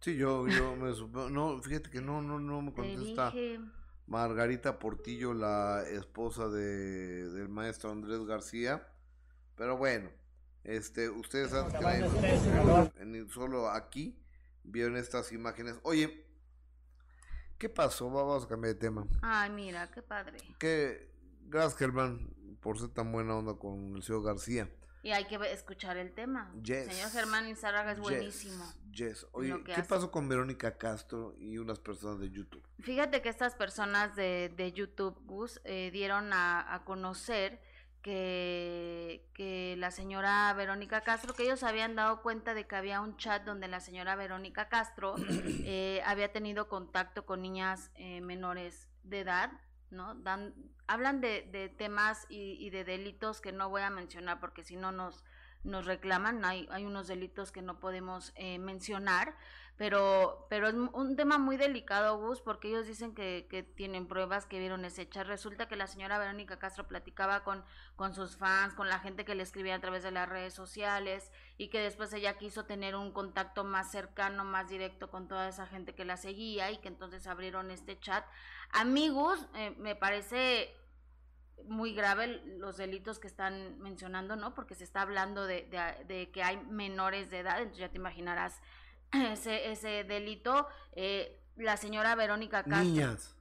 [0.01, 0.93] Sí, yo, yo me.
[1.31, 3.31] No, fíjate que no, no, no me Te contesta.
[3.31, 3.61] dije,
[4.07, 8.87] Margarita Portillo, la esposa de, del maestro Andrés García.
[9.57, 10.11] Pero bueno,
[10.65, 14.19] este, ustedes saben que la- en- solo aquí
[14.65, 15.79] vieron estas imágenes.
[15.83, 16.27] Oye,
[17.59, 18.11] ¿qué pasó?
[18.11, 19.07] Vamos a cambiar de tema.
[19.23, 20.39] ay, mira, qué padre.
[20.59, 21.11] Que
[21.47, 24.71] gracias Germán por ser tan buena onda con el señor García.
[25.03, 26.51] Y hay que escuchar el tema.
[26.63, 26.87] Yes.
[26.87, 28.65] Señor Germán Izárraga es Yes, buenísimo.
[28.91, 29.27] yes.
[29.33, 29.83] Oye, ¿qué hace.
[29.85, 32.67] pasó con Verónica Castro y unas personas de YouTube?
[32.81, 37.61] Fíjate que estas personas de, de YouTube, Gus, eh, dieron a, a conocer
[38.05, 43.17] que, que la señora Verónica Castro, que ellos habían dado cuenta de que había un
[43.17, 45.15] chat donde la señora Verónica Castro
[45.65, 49.53] eh, había tenido contacto con niñas eh, menores de edad,
[49.91, 50.15] ¿no?
[50.17, 50.55] Dan,
[50.87, 54.77] hablan de, de temas y, y de delitos que no voy a mencionar porque si
[54.77, 55.25] no nos,
[55.63, 59.35] nos reclaman, hay, hay unos delitos que no podemos eh, mencionar,
[59.77, 64.47] pero, pero es un tema muy delicado, Gus, porque ellos dicen que, que tienen pruebas
[64.47, 65.27] que vieron ese chat.
[65.27, 67.65] Resulta que la señora Verónica Castro platicaba con,
[67.97, 71.33] con sus fans, con la gente que le escribía a través de las redes sociales
[71.59, 75.67] y que después ella quiso tener un contacto más cercano, más directo con toda esa
[75.67, 78.25] gente que la seguía y que entonces abrieron este chat.
[78.71, 80.73] Amigos, eh, me parece
[81.65, 84.55] muy grave los delitos que están mencionando, ¿no?
[84.55, 87.97] Porque se está hablando de, de, de que hay menores de edad, entonces ya te
[87.97, 88.61] imaginarás
[89.33, 90.67] ese, ese delito.
[90.93, 92.85] Eh, la señora Verónica Castro.
[92.85, 93.37] Niñas.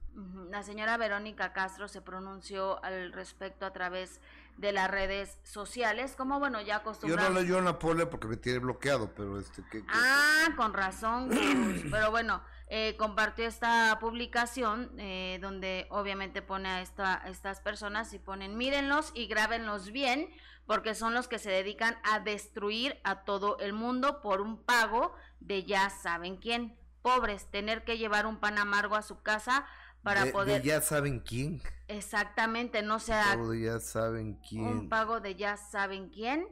[0.50, 4.20] La señora Verónica Castro se pronunció al respecto a través
[4.58, 8.60] de las redes sociales, como bueno, ya Yo no yo no pole porque me tiene
[8.60, 11.28] bloqueado, pero este que- Ah, con razón,
[11.90, 18.12] pero bueno, eh, compartió esta publicación eh, donde obviamente pone a, esta, a estas personas
[18.14, 20.30] y ponen mírenlos y grábenlos bien
[20.66, 25.14] porque son los que se dedican a destruir a todo el mundo por un pago
[25.40, 26.76] de ya saben quién.
[27.02, 29.66] Pobres, tener que llevar un pan amargo a su casa
[30.02, 30.62] para de- de poder...
[30.62, 31.60] ya saben quién.
[31.88, 34.64] Exactamente, no sea Todo de ya saben quién.
[34.64, 36.48] un pago de ya saben quién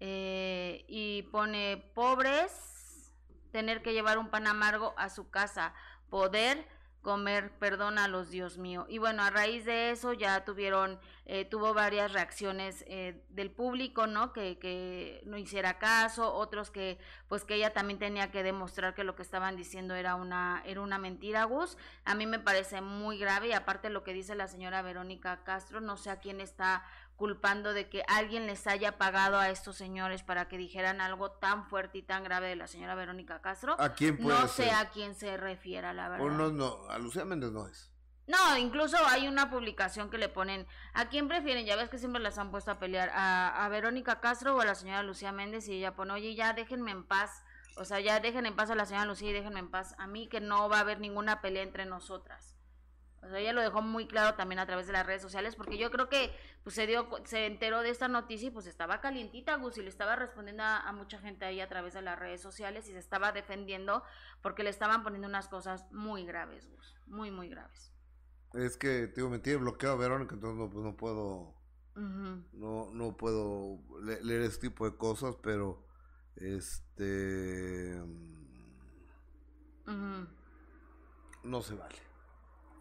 [0.00, 3.12] eh, y pone pobres
[3.52, 5.74] tener que llevar un pan amargo a su casa
[6.10, 6.66] poder
[7.04, 8.86] comer perdón a los Dios mío.
[8.88, 14.08] Y bueno a raíz de eso ya tuvieron eh, tuvo varias reacciones eh, del público
[14.08, 16.98] no que, que no hiciera caso otros que
[17.28, 20.80] pues que ella también tenía que demostrar que lo que estaban diciendo era una era
[20.80, 21.76] una mentira Gus.
[22.04, 25.80] A mí me parece muy grave y aparte lo que dice la señora Verónica Castro
[25.80, 26.84] no sé a quién está
[27.16, 31.66] culpando de que alguien les haya pagado a estos señores para que dijeran algo tan
[31.68, 33.76] fuerte y tan grave de la señora Verónica Castro.
[33.78, 36.26] ¿A quién puede No sé a quién se refiera, la verdad.
[36.26, 37.90] O no, no, a Lucía Méndez no es.
[38.26, 41.66] No, incluso hay una publicación que le ponen, ¿a quién prefieren?
[41.66, 44.64] Ya ves que siempre las han puesto a pelear, a, a Verónica Castro o a
[44.64, 47.44] la señora Lucía Méndez y ella pone, oye, ya déjenme en paz,
[47.76, 50.06] o sea, ya dejen en paz a la señora Lucía y déjenme en paz a
[50.06, 52.53] mí, que no va a haber ninguna pelea entre nosotras.
[53.24, 55.78] O sea, ella lo dejó muy claro también a través de las redes sociales, porque
[55.78, 56.30] yo creo que
[56.62, 59.88] pues se dio, se enteró de esta noticia y pues estaba calientita, Gus, y le
[59.88, 62.98] estaba respondiendo a, a mucha gente ahí a través de las redes sociales y se
[62.98, 64.02] estaba defendiendo
[64.42, 67.92] porque le estaban poniendo unas cosas muy graves, Gus, muy, muy graves.
[68.52, 71.54] Es que, te digo, me tiene bloqueado Verónica, entonces no, pues no puedo,
[72.52, 75.84] no, no puedo le- leer este tipo de cosas, pero,
[76.36, 78.00] este,
[79.86, 80.26] Ujú.
[81.44, 81.96] no se vale.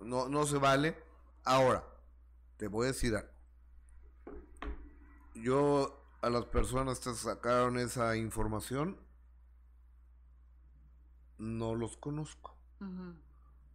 [0.03, 0.95] No, no se vale.
[1.43, 1.83] Ahora,
[2.57, 3.29] te voy a decir algo.
[5.35, 8.97] Yo a las personas que sacaron esa información
[11.37, 12.57] no los conozco.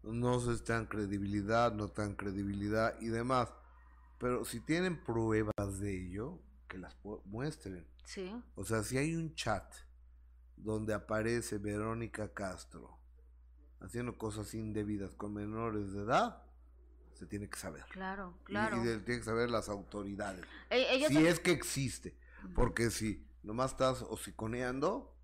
[0.02, 3.52] No sé si dan credibilidad, no dan credibilidad y demás.
[4.18, 7.86] Pero si tienen pruebas de ello, que las muestren.
[8.04, 8.30] Sí.
[8.54, 9.74] O sea, si hay un chat
[10.56, 12.98] donde aparece Verónica Castro
[13.80, 16.42] haciendo cosas indebidas con menores de edad,
[17.14, 17.84] se tiene que saber.
[17.90, 18.76] Claro, Y- claro.
[18.76, 20.44] Y, de- tiene que saber las autoridades.
[20.70, 22.16] E- ellos si es que existe.
[22.54, 25.14] Porque si nomás estás hociconeando,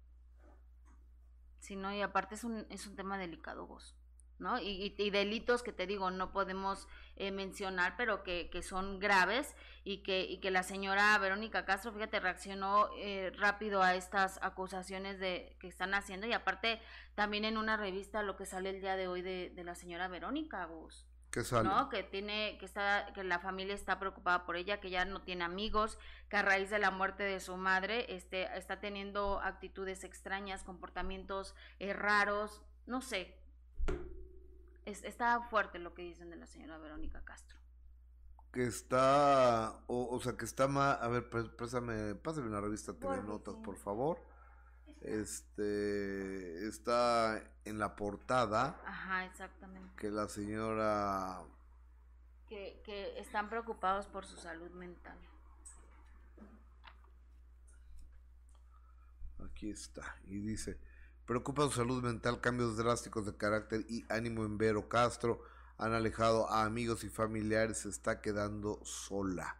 [1.60, 3.94] Sí, no, y aparte es un, es un tema delicado, vos,
[4.38, 4.58] ¿no?
[4.60, 9.54] Y, y- delitos que te digo, no podemos eh, mencionar, pero que, que son graves
[9.84, 15.18] y que, y que la señora Verónica Castro, fíjate, reaccionó eh, rápido a estas acusaciones
[15.18, 16.80] de que están haciendo y aparte
[17.14, 20.08] también en una revista lo que sale el día de hoy de, de la señora
[20.08, 21.06] Verónica, vos.
[21.30, 21.68] ¿qué sale?
[21.68, 21.88] ¿no?
[21.88, 25.42] Que tiene, que está, que la familia está preocupada por ella, que ya no tiene
[25.42, 30.62] amigos, que a raíz de la muerte de su madre, este, está teniendo actitudes extrañas,
[30.62, 33.36] comportamientos eh, raros, no sé.
[34.84, 37.58] Es, está fuerte lo que dicen de la señora Verónica Castro.
[38.52, 42.92] Que está, o, o sea, que está más, a ver, pré- préstame, pásame una revista
[42.92, 44.18] TV Notas, por favor.
[45.00, 49.94] Este, está en la portada Ajá, exactamente.
[49.96, 51.42] que la señora
[52.48, 55.18] Que, que están preocupados por su salud mental.
[59.44, 60.16] Aquí está.
[60.26, 60.78] Y dice,
[61.26, 65.42] preocupa su salud mental, cambios drásticos de carácter y ánimo en Vero Castro.
[65.78, 69.56] Han alejado a amigos y familiares, se está quedando sola.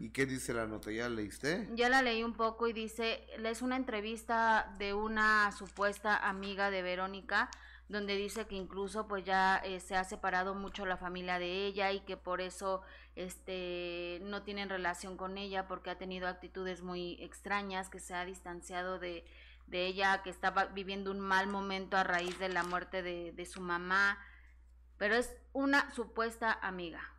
[0.00, 0.90] ¿Y qué dice la nota?
[0.90, 1.68] ¿Ya leíste?
[1.74, 6.82] Ya la leí un poco y dice, es una entrevista de una supuesta amiga de
[6.82, 7.48] Verónica,
[7.88, 11.92] donde dice que incluso pues ya eh, se ha separado mucho la familia de ella
[11.92, 12.82] y que por eso
[13.14, 18.24] este no tienen relación con ella porque ha tenido actitudes muy extrañas, que se ha
[18.24, 19.24] distanciado de,
[19.72, 23.46] de ella, que estaba viviendo un mal momento a raíz de la muerte de, de
[23.46, 24.18] su mamá,
[24.98, 27.10] pero es una supuesta amiga.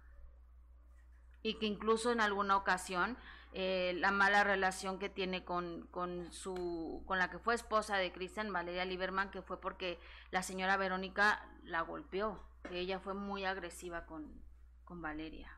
[1.42, 3.18] Y que incluso en alguna ocasión
[3.54, 8.12] eh, la mala relación que tiene con, con su con la que fue esposa de
[8.12, 10.00] Cristian Valeria Lieberman que fue porque
[10.32, 12.40] la señora Verónica la golpeó.
[12.70, 14.42] Que ella fue muy agresiva con,
[14.86, 15.52] con Valeria.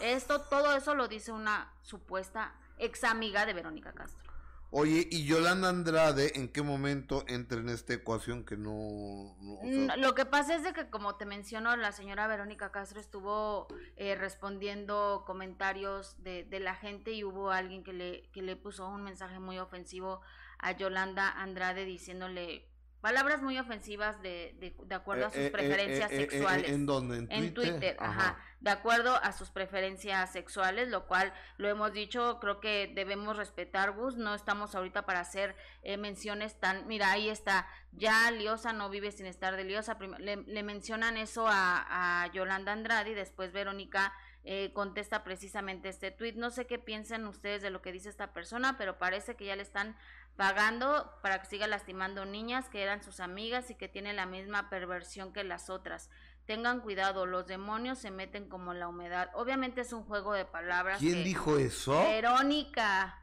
[0.00, 4.27] Esto todo eso lo dice una supuesta ex amiga de Verónica Castro
[4.70, 9.34] Oye, ¿y Yolanda Andrade en qué momento entra en esta ecuación que no...
[9.62, 13.66] Mm, Lo que pasa es de que, como te menciono, la señora Verónica Castro estuvo
[13.96, 18.86] eh, respondiendo comentarios de, de la gente y hubo alguien que le, que le puso
[18.88, 20.20] un mensaje muy ofensivo
[20.58, 22.67] a Yolanda Andrade diciéndole
[23.00, 26.68] Palabras muy ofensivas de, de, de acuerdo a sus Eh, preferencias eh, eh, eh, sexuales.
[26.70, 27.18] ¿En dónde?
[27.18, 27.74] ¿En En Twitter?
[27.74, 28.36] Twitter, ajá.
[28.60, 33.92] De acuerdo a sus preferencias sexuales, lo cual lo hemos dicho, creo que debemos respetar,
[33.92, 34.16] Gus.
[34.16, 36.88] No estamos ahorita para hacer eh, menciones tan.
[36.88, 37.68] Mira, ahí está.
[37.92, 39.96] Ya Liosa no vive sin estar de Liosa.
[40.18, 44.12] Le, le mencionan eso a, a Yolanda Andrade y después Verónica
[44.44, 46.34] eh, contesta precisamente este tweet.
[46.34, 49.56] No sé qué piensan ustedes de lo que dice esta persona, pero parece que ya
[49.56, 49.96] le están
[50.36, 54.70] pagando para que siga lastimando niñas que eran sus amigas y que tiene la misma
[54.70, 56.10] perversión que las otras.
[56.46, 59.30] Tengan cuidado, los demonios se meten como la humedad.
[59.34, 60.98] Obviamente es un juego de palabras.
[61.00, 61.98] ¿Quién que- dijo eso?
[61.98, 63.18] Verónica.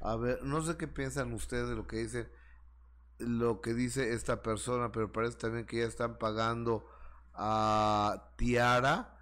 [0.00, 2.30] A ver, no sé qué piensan ustedes de lo que dice
[3.18, 6.84] lo que dice esta persona, pero parece también que ya están pagando
[7.32, 9.13] a Tiara,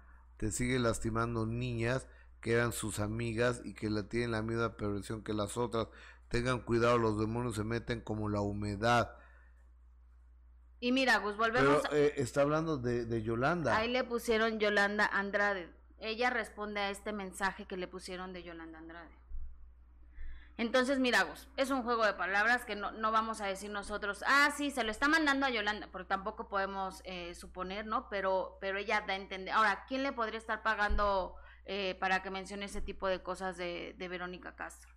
[0.43, 2.05] te sigue lastimando niñas
[2.41, 5.87] que eran sus amigas y que la tienen la misma perversión que las otras.
[6.27, 9.15] Tengan cuidado, los demonios se meten como la humedad.
[10.81, 11.83] Y mira, Gus, volvemos.
[11.83, 13.77] Pero eh, está hablando de, de Yolanda.
[13.77, 15.69] Ahí le pusieron Yolanda Andrade.
[15.99, 19.22] Ella responde a este mensaje que le pusieron de Yolanda Andrade.
[20.57, 24.23] Entonces, mira, Gus, es un juego de palabras que no, no vamos a decir nosotros,
[24.27, 28.07] ah, sí, se lo está mandando a Yolanda, porque tampoco podemos eh, suponer, ¿no?
[28.09, 29.53] Pero, pero ella da a entender.
[29.53, 31.35] Ahora, ¿quién le podría estar pagando
[31.65, 34.91] eh, para que mencione ese tipo de cosas de, de Verónica Castro?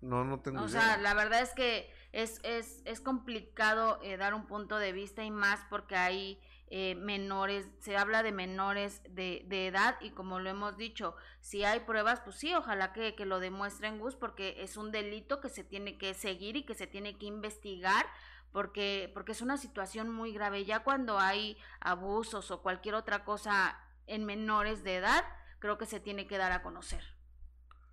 [0.00, 0.80] No, no tengo O idea.
[0.80, 5.24] sea, la verdad es que es, es, es complicado eh, dar un punto de vista
[5.24, 10.40] y más porque hay eh, menores, se habla de menores de, de edad y como
[10.40, 14.56] lo hemos dicho, si hay pruebas, pues sí, ojalá que, que lo demuestren Gus porque
[14.58, 18.06] es un delito que se tiene que seguir y que se tiene que investigar
[18.50, 20.64] porque, porque es una situación muy grave.
[20.64, 25.24] Ya cuando hay abusos o cualquier otra cosa en menores de edad,
[25.58, 27.02] creo que se tiene que dar a conocer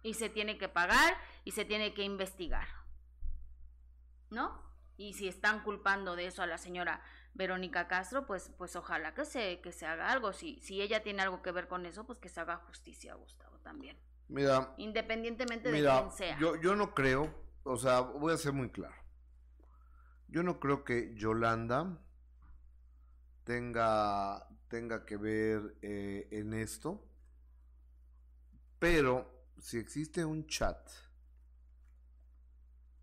[0.04, 2.68] y se tiene que pagar y se tiene que investigar.
[4.30, 4.62] ¿No?
[4.98, 7.02] Y si están culpando de eso a la señora
[7.34, 10.34] Verónica Castro, pues, pues ojalá que se, que se haga algo.
[10.34, 13.58] Si, si ella tiene algo que ver con eso, pues que se haga justicia, Gustavo,
[13.60, 13.98] también.
[14.28, 16.38] Mira, Independientemente de quién sea.
[16.40, 18.96] yo, yo no creo, o sea, voy a ser muy claro.
[20.28, 22.00] Yo no creo que Yolanda
[23.44, 27.06] tenga, tenga que ver eh, en esto,
[28.80, 30.90] pero si existe un chat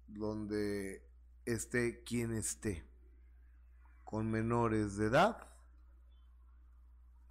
[0.06, 1.06] donde
[1.44, 2.87] esté quien esté
[4.08, 5.36] con menores de edad,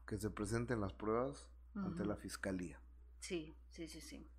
[0.05, 2.79] que se presenten las pruebas ante la fiscalía.
[3.19, 4.29] Sí, sí, sí, sí.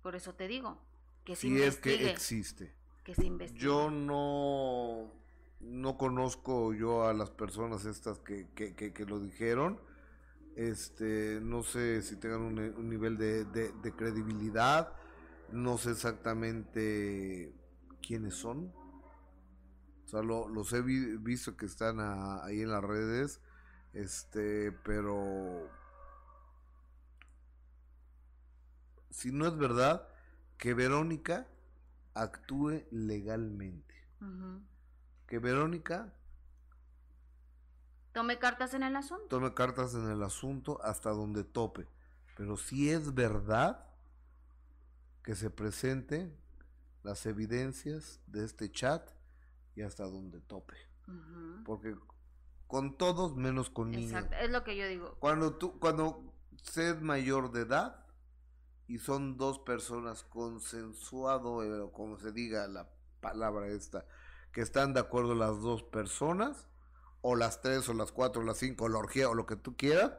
[0.00, 0.78] Por eso te digo,
[1.24, 2.72] que se Si es que existe.
[3.02, 3.64] que se investigue.
[3.64, 5.10] Yo no,
[5.58, 9.80] no conozco yo a las personas estas que, que, que, que lo dijeron.
[10.54, 14.92] Este, no sé si tengan un, un nivel de, de- de credibilidad.
[15.50, 17.52] No sé exactamente
[18.00, 18.72] quiénes son.
[20.04, 23.40] O sea, lo- los he vi- visto que están a- ahí en las redes.
[23.92, 25.68] Este, pero
[29.10, 30.08] si no es verdad
[30.58, 31.46] que Verónica
[32.14, 33.94] actúe legalmente.
[35.26, 36.12] Que Verónica
[38.12, 39.26] Tome cartas en el asunto.
[39.28, 41.88] tome cartas en el asunto hasta donde tope.
[42.36, 43.84] Pero si es verdad
[45.22, 46.32] que se presente
[47.02, 49.10] las evidencias de este chat
[49.76, 50.76] y hasta donde tope.
[51.06, 51.64] Ujú.
[51.64, 51.96] Porque
[52.66, 54.12] con todos menos con niños.
[54.12, 55.16] Exacto, es lo que yo digo.
[55.20, 58.04] Cuando tú, cuando seas mayor de edad
[58.86, 64.06] y son dos personas consensuado, eh, o como se diga la palabra esta,
[64.52, 66.68] que están de acuerdo las dos personas,
[67.20, 69.56] o las tres, o las cuatro, o las cinco, o la orgía, o lo que
[69.56, 70.12] tú quieras,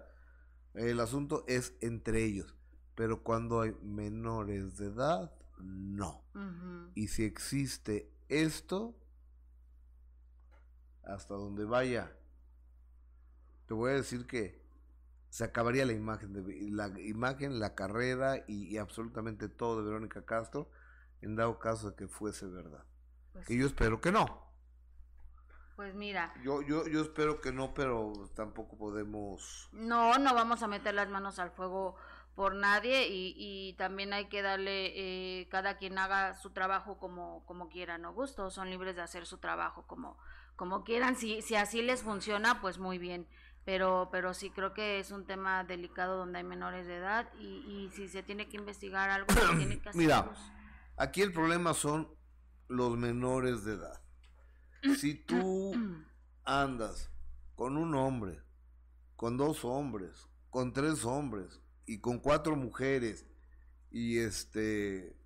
[0.74, 2.56] el asunto es entre ellos.
[2.96, 6.24] Pero cuando hay menores de edad, no.
[6.34, 6.92] Ujú.
[6.96, 8.98] Y si existe esto,
[11.08, 12.12] hasta donde vaya,
[13.68, 14.64] te voy a decir que
[15.30, 20.26] se acabaría la imagen, de, la imagen, la carrera y, y absolutamente todo de Verónica
[20.26, 20.70] Castro,
[21.22, 22.86] en dado caso de que fuese verdad.
[23.34, 24.44] Pues, Que yo espero que no.
[25.76, 29.72] pues mira, Yo, yo, yo espero que no, pero tampoco podemos.
[29.72, 31.96] no, no vamos a meter las manos al fuego
[32.36, 37.46] por nadie y, y también hay que darle, eh, cada quien haga su trabajo como,
[37.46, 38.14] como quiera, ¿no?
[38.14, 40.18] Gusto, son libres de hacer su trabajo como,
[40.56, 43.28] como quieran, si, si así les funciona, pues muy bien.
[43.66, 47.64] Pero, pero sí creo que es un tema delicado donde hay menores de edad y,
[47.68, 50.00] y si se tiene que investigar algo, se tiene que hacer.
[50.00, 50.32] Mira,
[50.98, 52.08] aquí el problema son
[52.68, 54.02] los menores de edad.
[55.00, 55.74] Si tú
[56.46, 57.10] andas
[57.56, 58.42] con un hombre,
[59.16, 63.26] con dos hombres, con tres hombres y con cuatro mujeres
[63.90, 65.18] y este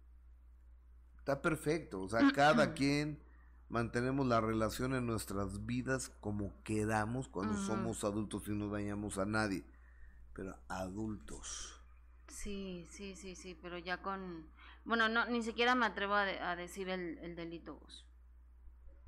[1.18, 3.22] está perfecto, o sea, cada quien
[3.70, 9.26] mantenemos la relación en nuestras vidas como queramos cuando somos adultos y no dañamos a
[9.26, 9.64] nadie.
[10.34, 11.82] Pero adultos.
[12.28, 14.48] Sí, sí, sí, sí, pero ya con...
[14.86, 18.06] Bueno, no, ni siquiera me atrevo a, de- a decir el, el delito, Gus.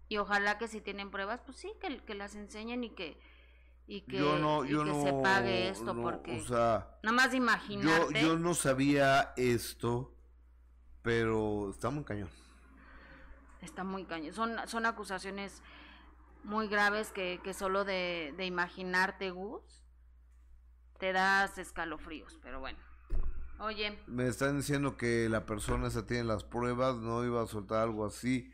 [0.09, 3.17] Y ojalá que si tienen pruebas, pues sí, que, que las enseñen y que,
[3.87, 6.99] y que, yo no, y yo que no, se pague esto, no, porque o sea,
[7.03, 8.21] nada más de yo, imaginarte.
[8.21, 10.13] yo no sabía esto,
[11.01, 12.29] pero está muy cañón.
[13.61, 14.33] Está muy cañón.
[14.33, 15.61] Son, son acusaciones
[16.43, 19.83] muy graves que, que solo de, de imaginarte, Gus,
[20.99, 22.79] te das escalofríos, pero bueno.
[23.59, 27.83] Oye, Me están diciendo que la persona esa tiene las pruebas, no iba a soltar
[27.83, 28.51] algo así.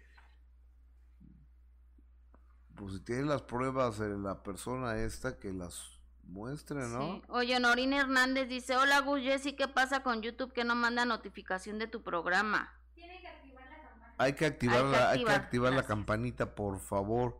[2.76, 6.99] Pues si tiene las pruebas eh, la persona esta que las muestre, ¿no?
[6.99, 7.22] sí.
[7.30, 11.80] Oye, Norín Hernández dice, hola Gus, Jessy, ¿qué pasa con YouTube que no manda notificación
[11.80, 12.70] de tu programa?
[12.93, 14.07] Tiene que activar la campana.
[14.18, 17.39] Hay que activar, Hay que la, hay que activar, activar la campanita, por favor.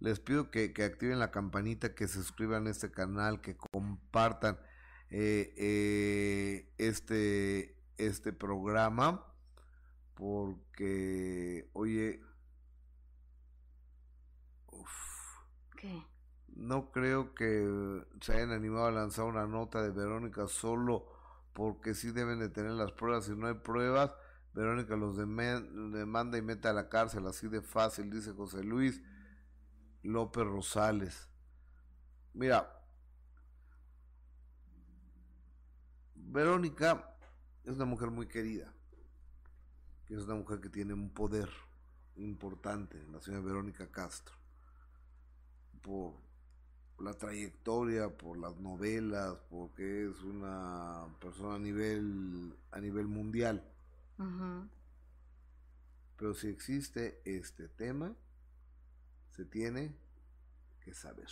[0.00, 4.58] Les pido que, que activen la campanita, que se suscriban a este canal, que compartan
[5.10, 9.26] eh, eh, este, este programa.
[10.14, 12.20] Porque, oye,
[14.68, 14.90] uf,
[15.76, 16.06] ¿Qué?
[16.54, 21.06] no creo que se hayan animado a lanzar una nota de Verónica solo
[21.52, 23.26] porque sí deben de tener las pruebas.
[23.26, 24.14] Si no hay pruebas,
[24.54, 29.00] Verónica los demanda y mete a la cárcel, así de fácil, dice José Luis
[30.02, 31.28] López Rosales.
[32.34, 32.82] Mira,
[36.14, 37.16] Verónica
[37.64, 38.72] es una mujer muy querida,
[40.06, 41.48] que es una mujer que tiene un poder
[42.16, 44.36] importante, la señora Verónica Castro,
[45.80, 46.12] por
[46.98, 53.71] la trayectoria, por las novelas, porque es una persona a nivel, a nivel mundial.
[56.16, 58.14] Pero si existe este tema,
[59.30, 59.96] se tiene
[60.80, 61.28] que saber.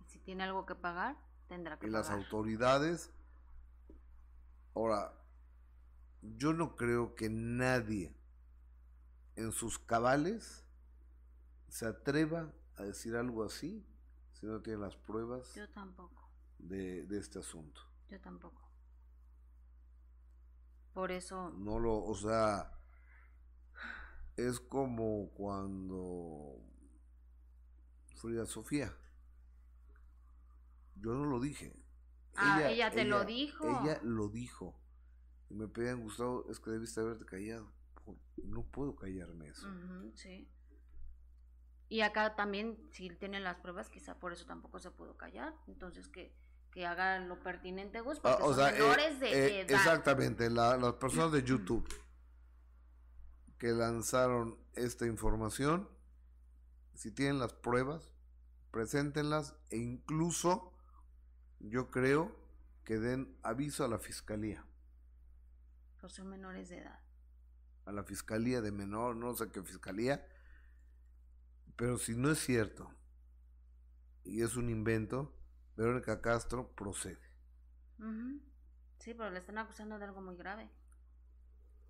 [0.00, 1.16] Y si tiene algo que pagar,
[1.48, 2.22] tendrá que Y las pagar.
[2.24, 3.10] autoridades,
[4.74, 5.12] ahora,
[6.22, 8.14] yo no creo que nadie
[9.36, 10.64] en sus cabales
[11.68, 13.84] se atreva a decir algo así
[14.32, 17.80] si no tiene las pruebas Yo tampoco, de, de este asunto.
[18.10, 18.65] yo tampoco.
[20.96, 22.72] Por eso, No lo, o sea,
[24.34, 26.58] es como cuando
[28.14, 28.96] Frida Sofía.
[30.94, 31.76] Yo no lo dije.
[32.34, 33.82] Ah, ella te lo dijo.
[33.82, 34.80] Ella lo dijo.
[35.50, 37.70] Y me pedían, Gustavo, es que debiste haberte callado.
[38.42, 39.68] No puedo callarme eso.
[40.14, 40.48] sí.
[41.90, 45.54] Y acá también, si tienen las pruebas, quizá por eso tampoco se pudo callar.
[45.66, 46.34] Entonces, que,
[46.76, 49.70] que haga lo pertinente, Gus, Ah, porque o son sea, eh, menores de eh, edad.
[49.70, 51.88] exactamente, la- las personas de YouTube
[53.56, 55.88] que lanzaron esta información,
[56.92, 58.12] si tienen las pruebas,
[58.72, 60.74] preséntenlas e incluso
[61.60, 62.36] yo creo
[62.84, 64.62] que den aviso a la fiscalía,
[65.98, 67.00] Por son menores de edad.
[67.86, 70.28] a la fiscalía de menor, no sé qué fiscalía,
[71.74, 72.92] pero si no es cierto
[74.24, 75.32] y es un invento,
[75.76, 77.20] Verónica Castro procede.
[78.98, 80.68] Sí, pero le están acusando de algo muy grave.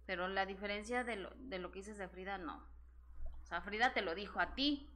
[0.06, 2.64] Pero la diferencia de lo, de lo que dices de Frida, no.
[3.42, 4.92] O sea, Frida te lo dijo a ti.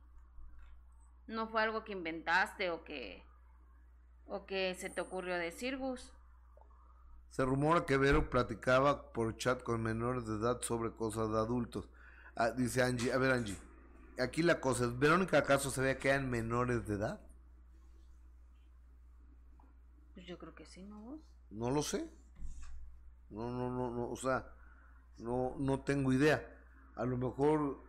[1.26, 3.24] No fue algo que inventaste o que,
[4.26, 6.12] o que se te ocurrió decir, Gus.
[7.28, 11.88] Se rumora que Vero platicaba por chat con menores de edad sobre cosas de adultos.
[12.34, 13.56] Ah, dice Angie, a ver Angie,
[14.18, 17.20] aquí la cosa es, ¿Verónica acaso se ve que eran menores de edad?
[20.20, 21.20] Pues yo creo que sí, ¿no, Gus?
[21.48, 22.06] No lo sé.
[23.30, 24.52] No, no, no, no, o sea,
[25.16, 26.46] no, no tengo idea.
[26.94, 27.82] A lo mejor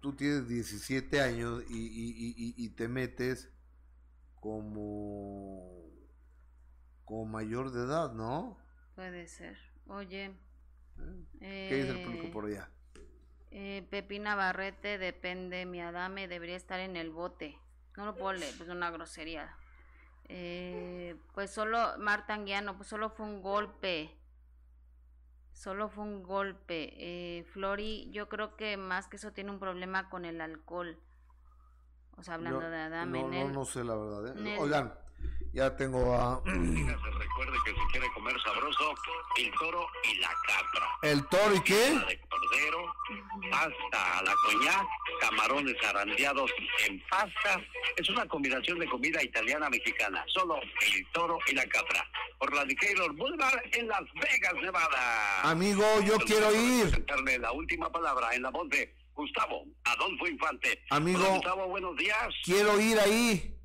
[0.00, 3.50] tú tienes 17 años y, y- y- y- te metes
[4.38, 5.88] como,
[7.06, 8.58] como mayor de edad, ¿no?
[8.94, 9.56] Puede ser.
[9.86, 10.34] Oye.
[11.38, 12.68] ¿Qué dice el eh, público por allá?
[13.50, 17.56] Eh, Pepina Barrete, depende, mi Adame debería estar en el bote.
[17.96, 19.56] No lo puedo leer, pues una grosería.
[20.32, 24.14] Eh, pues solo, Marta Anguiano, pues solo fue un golpe.
[25.54, 26.92] Solo fue un golpe.
[26.98, 31.00] Eh, Flori, yo creo que más que eso tiene un problema con el alcohol.
[32.18, 33.22] O sea, hablando Yo- de Adame.
[33.22, 34.36] No, no, no sé la verdad.
[34.36, 34.58] ¿eh?
[34.60, 34.92] Oigan,
[35.52, 38.94] ya tengo a recuerde que si quiere comer sabroso,
[39.36, 40.86] el toro y la capra.
[41.02, 41.74] ¿El toro y qué?
[41.74, 42.94] De cordero,
[43.50, 44.86] pasta a la coñac,
[45.20, 46.50] camarones arandeados
[46.86, 47.60] en pasta.
[47.96, 50.24] Es una combinación de comida italiana mexicana.
[50.28, 52.06] Solo el toro y la capra.
[52.38, 55.42] Por la Decatur Boulevard en Las Vegas, Nevada.
[55.42, 57.04] Amigo, yo quiero ir.
[57.40, 60.82] La última palabra en la voz de Gustavo Adolfo Infante.
[60.90, 61.20] Amigo.
[61.20, 62.28] Hola, Gustavo, buenos días.
[62.44, 63.59] Quiero ir ahí.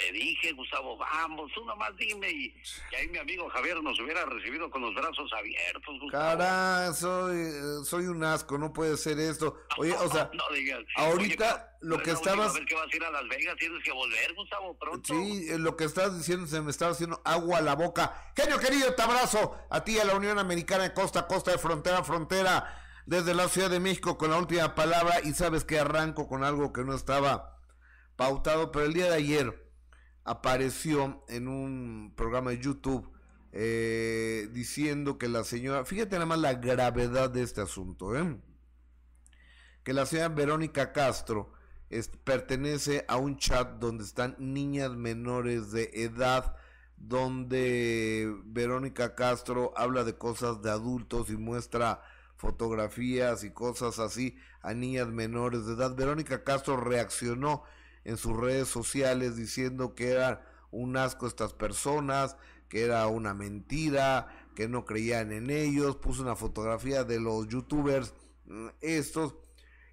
[0.00, 2.30] Te dije, Gustavo, vamos, tú nomás dime.
[2.30, 2.54] Y,
[2.90, 6.38] y ahí mi amigo Javier nos hubiera recibido con los brazos abiertos, Gustavo.
[6.38, 9.58] Cara, soy, soy un asco, no puede ser esto.
[9.76, 10.80] Oye, o sea, No digas.
[10.96, 12.54] ahorita Oye, lo que estabas...
[12.54, 15.14] vez que vas a ir a Las Vegas tienes que volver, Gustavo, pronto.
[15.14, 18.32] Sí, eh, lo que estás diciendo se me estaba haciendo agua a la boca.
[18.34, 21.58] Genio querido, te abrazo a ti, a la Unión Americana de costa a costa, de
[21.58, 22.74] frontera a frontera,
[23.04, 25.20] desde la Ciudad de México con la última palabra.
[25.24, 27.58] Y sabes que arranco con algo que no estaba
[28.16, 29.69] pautado, pero el día de ayer
[30.30, 33.10] apareció en un programa de YouTube
[33.50, 38.38] eh, diciendo que la señora, fíjate nada más la gravedad de este asunto, ¿eh?
[39.82, 41.52] que la señora Verónica Castro
[42.22, 46.54] pertenece a un chat donde están niñas menores de edad,
[46.96, 52.02] donde Verónica Castro habla de cosas de adultos y muestra
[52.36, 55.96] fotografías y cosas así a niñas menores de edad.
[55.96, 57.64] Verónica Castro reaccionó
[58.04, 60.40] en sus redes sociales diciendo que eran
[60.70, 62.36] un asco estas personas,
[62.68, 68.14] que era una mentira, que no creían en ellos, puso una fotografía de los youtubers
[68.46, 69.34] mm, estos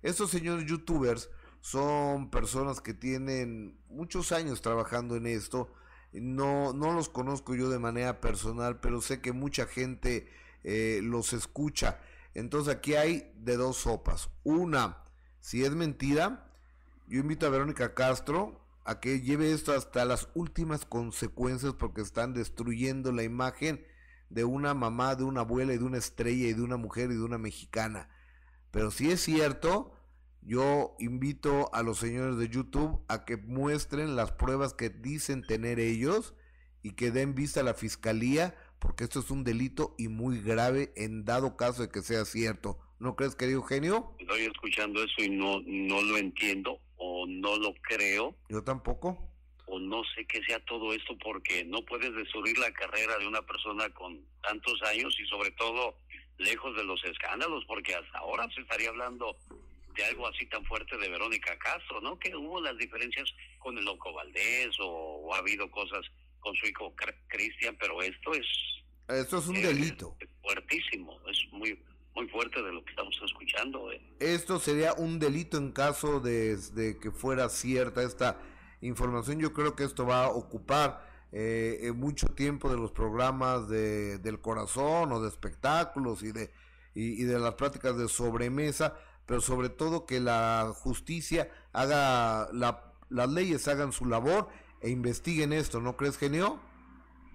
[0.02, 1.30] estos señores youtubers
[1.60, 5.74] son personas que tienen muchos años trabajando en esto.
[6.14, 10.30] No, no los conozco yo de manera personal, pero sé que mucha gente
[10.64, 12.00] eh, los escucha.
[12.34, 14.30] Entonces aquí hay de dos sopas.
[14.44, 15.04] Una,
[15.40, 16.47] si es mentira,
[17.08, 22.34] yo invito a Verónica Castro a que lleve esto hasta las últimas consecuencias porque están
[22.34, 23.86] destruyendo la imagen
[24.30, 27.16] de una mamá, de una abuela y de una estrella y de una mujer y
[27.16, 28.10] de una mexicana.
[28.72, 29.94] Pero si es cierto,
[30.42, 35.80] yo invito a los señores de YouTube a que muestren las pruebas que dicen tener
[35.80, 36.34] ellos
[36.84, 40.92] y que den vista a la fiscalía, porque esto es un delito y muy grave
[40.98, 42.78] en dado caso de que sea cierto.
[43.00, 44.14] ¿No crees, querido genio?
[44.20, 46.82] Estoy escuchando eso y no, no lo entiendo
[47.28, 49.30] no lo creo Yo tampoco.
[49.66, 53.42] o no sé qué sea todo esto porque no puedes destruir la carrera de una
[53.42, 55.96] persona con tantos años y sobre todo
[56.38, 59.36] lejos de los escándalos porque hasta ahora se estaría hablando
[59.96, 62.18] de algo así tan fuerte de Verónica Castro, ¿no?
[62.20, 63.28] Que hubo las diferencias
[63.60, 66.06] con el Loco Valdés o, o ha habido cosas
[66.40, 68.46] con su hijo Cr- Cristian, pero esto es
[69.10, 70.16] Esto es un eh, delito.
[70.44, 71.78] fuertísimo, es muy
[72.18, 73.92] muy fuerte de lo que estamos escuchando.
[73.92, 74.02] eh.
[74.20, 76.58] Esto sería un delito en caso de,
[77.00, 78.40] que fuera cierta esta
[78.82, 79.40] información.
[79.40, 84.18] Yo creo que esto va a ocupar eh, eh, mucho tiempo de los programas de,
[84.18, 86.52] del corazón o de espectáculos y de,
[86.96, 88.96] y de las prácticas de sobremesa,
[89.28, 94.50] pero sobre todo que la justicia haga, la, las leyes hagan su labor
[94.82, 96.60] e investiguen esto, ¿no crees, genio?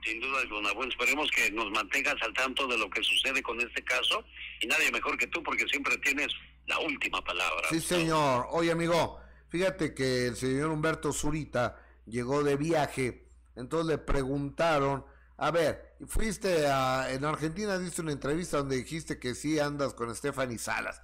[0.04, 0.72] Sin duda alguna.
[0.72, 4.24] Bueno, esperemos que nos mantengas al tanto de lo que sucede con este caso
[4.60, 6.28] y nadie mejor que tú porque siempre tienes
[6.66, 7.68] la última palabra.
[7.70, 8.46] Sí, señor.
[8.50, 15.04] Oye, amigo, fíjate que el señor Humberto Zurita llegó de viaje, entonces le preguntaron,
[15.36, 20.14] a ver, fuiste a, en Argentina, diste una entrevista donde dijiste que sí andas con
[20.14, 21.02] Stephanie Salas.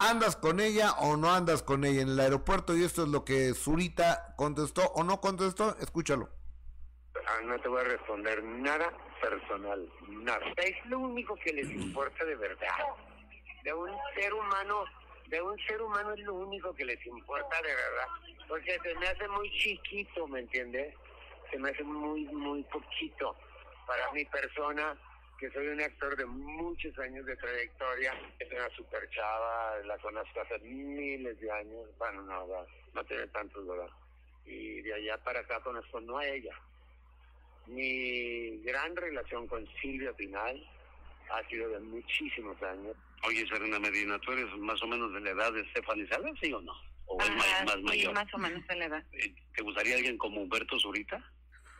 [0.00, 2.76] ¿Andas con ella o no andas con ella en el aeropuerto?
[2.76, 5.76] Y esto es lo que Zurita contestó o no contestó.
[5.80, 6.37] Escúchalo.
[7.28, 10.46] Ah, no te voy a responder nada personal, nada.
[10.56, 12.68] Es lo único que les importa de verdad.
[13.64, 14.84] De un ser humano,
[15.26, 18.06] de un ser humano es lo único que les importa de verdad.
[18.48, 20.94] Porque se me hace muy chiquito, ¿me entiendes?
[21.50, 23.36] Se me hace muy, muy poquito
[23.86, 24.96] para mi persona,
[25.38, 28.14] que soy un actor de muchos años de trayectoria.
[28.38, 31.90] Es una super chava, la conozco hace miles de años.
[31.98, 33.90] Bueno, no, no, no tiene tantos, ¿verdad?
[34.46, 36.58] Y de allá para acá conozco no a ella,
[37.68, 40.62] mi gran relación con Silvia Pinal
[41.30, 42.96] ha sido de muchísimos años.
[43.24, 46.52] Oye, Serena Medina, ¿tú eres más o menos de la edad de Stephanie Salas, sí
[46.52, 46.72] o no?
[47.06, 48.14] ¿O es Ajá, más, más sí, mayor?
[48.14, 49.04] más o menos de la edad.
[49.12, 51.22] Eh, ¿Te gustaría alguien como Humberto Zurita?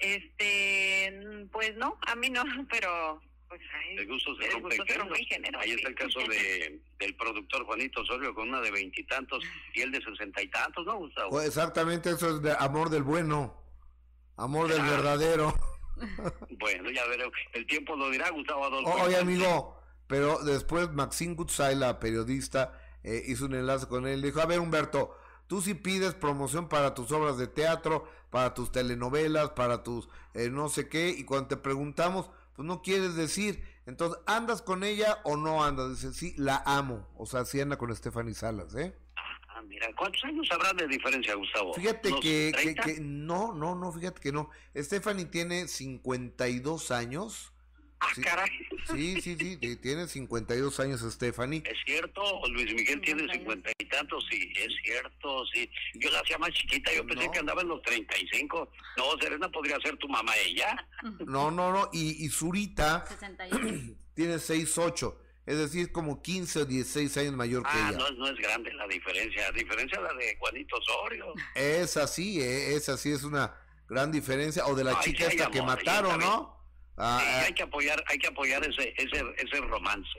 [0.01, 5.62] Este, pues no, a mí no, pero pues ay, se el gusto se rompen géneros,
[5.62, 9.91] Ahí está el caso de, del productor Juanito Osorio con una de veintitantos y, él
[9.91, 11.30] de sesenta y tantos, ¿no, Gustavo?
[11.30, 13.55] Pues exactamente eso es de amor del bueno,
[14.36, 15.55] amor del verdadero.
[16.59, 17.33] Bueno, ya veremos.
[17.53, 18.91] El tiempo lo dirá, Gustavo Adolfo.
[19.03, 24.23] Oye, amigo, pero después Maxine Gutzai, la periodista, eh, hizo un enlace con él.
[24.23, 25.17] Dijo, a ver, Humberto,
[25.49, 30.51] Tú sí pides promoción para tus obras de teatro, para tus telenovelas, para tus eh,
[30.51, 33.65] no sé qué, y cuando te preguntamos, pues no quieres decir.
[33.87, 35.89] Entonces, ¿andas con ella o no andas?
[35.89, 37.09] Dice, sí, la amo.
[37.17, 38.95] O sea, sí anda con Stephanie Salas, ¿eh?
[39.59, 41.75] Ah, mira, ¿cuántos años habrá de diferencia, Gustavo?
[41.75, 42.83] Fíjate ¿Unos que, que, 30?
[42.83, 44.51] que no, no, no, fíjate que no.
[44.77, 47.53] Stephanie tiene 52 años.
[48.01, 48.49] Ah, sí, caray.
[48.87, 51.65] Sí, sí, sí, tiene 52 años Stephanie.
[51.67, 55.69] Es cierto, Luis Miguel tiene cincuenta y tantos, sí, es cierto, sí.
[55.95, 58.71] Yo la hacía más chiquita, yo pensé que andaba en los 35.
[58.97, 60.77] No, Serena podría ser tu mamá ella.
[61.27, 63.97] No, no, no, y, y Zurita 61.
[64.15, 65.17] tiene 6'8",
[65.49, 67.99] es decir, como 15 o 16 años mayor que Ah, ella.
[67.99, 71.33] no, es- no es grande la diferencia, a diferencia la de Juanito Osorio.
[71.55, 73.55] Es así, eh, es así, es una
[73.89, 74.67] gran diferencia.
[74.67, 76.27] O de la chica esta que amor, mataron, ya sabes.
[76.39, 76.65] ¿no?
[76.99, 80.19] Ah, Sí, ah, hay que apoyar, hay que apoyar ese, ese, ese romance.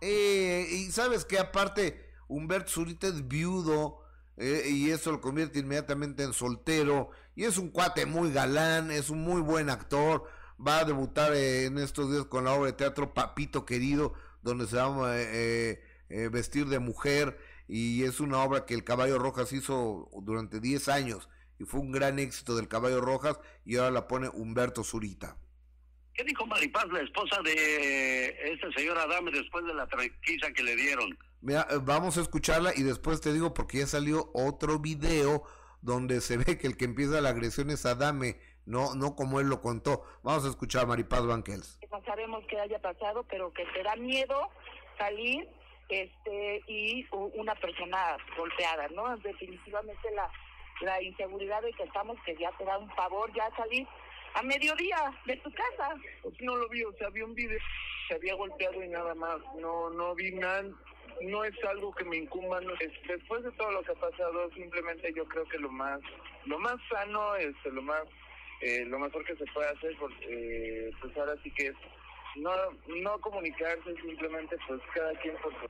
[0.00, 3.98] Eh, y sabes que aparte, Humberto Zurita es viudo
[4.36, 7.10] eh, y eso lo convierte inmediatamente en soltero.
[7.36, 10.24] Y es un cuate muy galán, es un muy buen actor.
[10.64, 14.66] Va a debutar eh, en estos días con la obra de teatro Papito Querido, donde
[14.66, 17.38] se va a eh, eh, vestir de mujer.
[17.68, 21.28] Y es una obra que el Caballo Rojas hizo durante 10 años.
[21.58, 23.38] Y fue un gran éxito del Caballo Rojas.
[23.64, 25.36] Y ahora la pone Humberto Zurita.
[26.14, 30.76] ¿Qué dijo Maripaz, la esposa de este señor Adame, después de la tranquiza que le
[30.76, 31.16] dieron?
[31.40, 35.44] Mira, eh, vamos a escucharla y después te digo porque ya salió otro video
[35.80, 39.48] donde se ve que el que empieza la agresión es Adame, no, no como él
[39.48, 40.02] lo contó.
[40.22, 41.79] Vamos a escuchar a Maripaz Banquels.
[41.90, 44.48] No sabemos qué haya pasado, pero que te da miedo
[44.98, 45.48] salir
[45.88, 49.16] este y una persona golpeada, ¿no?
[49.18, 50.30] Definitivamente la,
[50.82, 53.86] la inseguridad de que estamos, que ya te da un favor ya salir
[54.34, 55.96] a mediodía de tu casa.
[56.40, 57.58] No lo vi, o sea, vi un video,
[58.06, 60.62] se había golpeado y nada más, no no vi nada,
[61.22, 64.48] no es algo que me incumba, no es- después de todo lo que ha pasado,
[64.52, 65.98] simplemente yo creo que lo más
[66.44, 68.04] lo más sano, este, lo más
[68.60, 71.76] eh, lo mejor que se puede hacer, pues, eh, pues ahora sí que es
[72.36, 72.50] no
[73.02, 75.68] no comunicarse, simplemente pues cada quien por su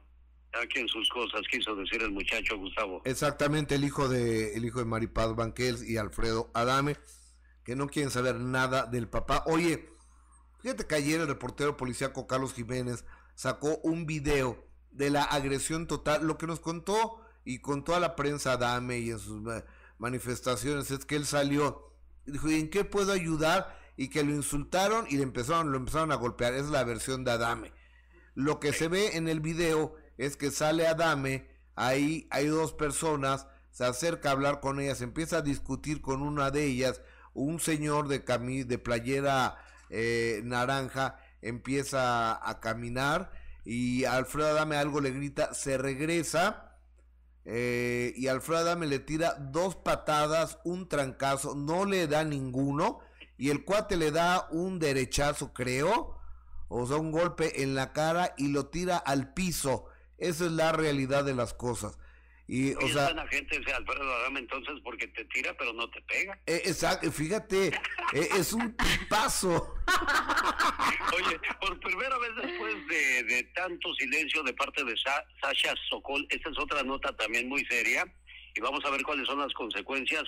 [0.50, 3.02] Cada quien sus cosas, quiso decir el muchacho Gustavo.
[3.04, 6.96] Exactamente, el hijo de el hijo de Maripaz Banquels y Alfredo Adame,
[7.64, 9.44] que no quieren saber nada del papá.
[9.46, 9.88] Oye,
[10.60, 16.26] fíjate que ayer el reportero policíaco Carlos Jiménez sacó un video de la agresión total.
[16.26, 19.42] Lo que nos contó y contó a la prensa Adame y en sus
[19.98, 21.89] manifestaciones es que él salió
[22.26, 23.78] dijo, ¿y en qué puedo ayudar?
[23.96, 26.54] Y que lo insultaron y le empezaron, lo empezaron a golpear.
[26.54, 27.72] Es la versión de Adame.
[28.34, 33.46] Lo que se ve en el video es que sale Adame, ahí hay dos personas,
[33.70, 37.00] se acerca a hablar con ellas, empieza a discutir con una de ellas,
[37.34, 39.56] un señor de cami de playera
[39.88, 43.32] eh, naranja empieza a caminar
[43.64, 46.69] y Alfredo Adame algo le grita, se regresa
[47.44, 53.00] eh, y Alfredo Adame le tira dos patadas, un trancazo, no le da ninguno
[53.38, 56.18] y el cuate le da un derechazo, creo,
[56.68, 59.86] o sea, un golpe en la cara y lo tira al piso.
[60.18, 61.98] Esa es la realidad de las cosas.
[62.52, 66.02] Y, o sea, buena gente ese Alfredo Adame entonces porque te tira pero no te
[66.02, 66.36] pega.
[66.46, 69.76] eh, exacto, fíjate, eh, es un tipazo.
[71.16, 76.26] Oye, por primera vez después de, de tanto silencio de parte de Sa- Sasha Sokol,
[76.30, 78.04] esta es otra nota también muy seria
[78.54, 80.24] y vamos a ver cuáles son las consecuencias.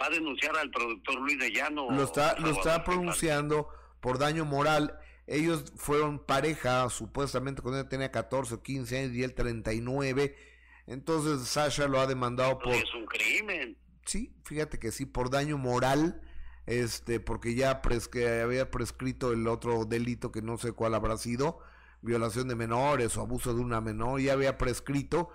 [0.00, 1.90] Va a denunciar al productor Luis de Llano.
[1.90, 3.68] Lo está, lo está pronunciando
[4.00, 4.96] por daño moral.
[5.26, 10.47] Ellos fueron pareja, supuestamente cuando ella tenía 14 o 15 años y él 39.
[10.88, 12.72] Entonces Sasha lo ha demandado por...
[12.72, 13.76] Es un crimen.
[14.06, 16.22] Sí, fíjate que sí, por daño moral,
[16.64, 21.18] este, porque ya pres- que había prescrito el otro delito que no sé cuál habrá
[21.18, 21.60] sido,
[22.00, 25.28] violación de menores o abuso de una menor, ya había prescrito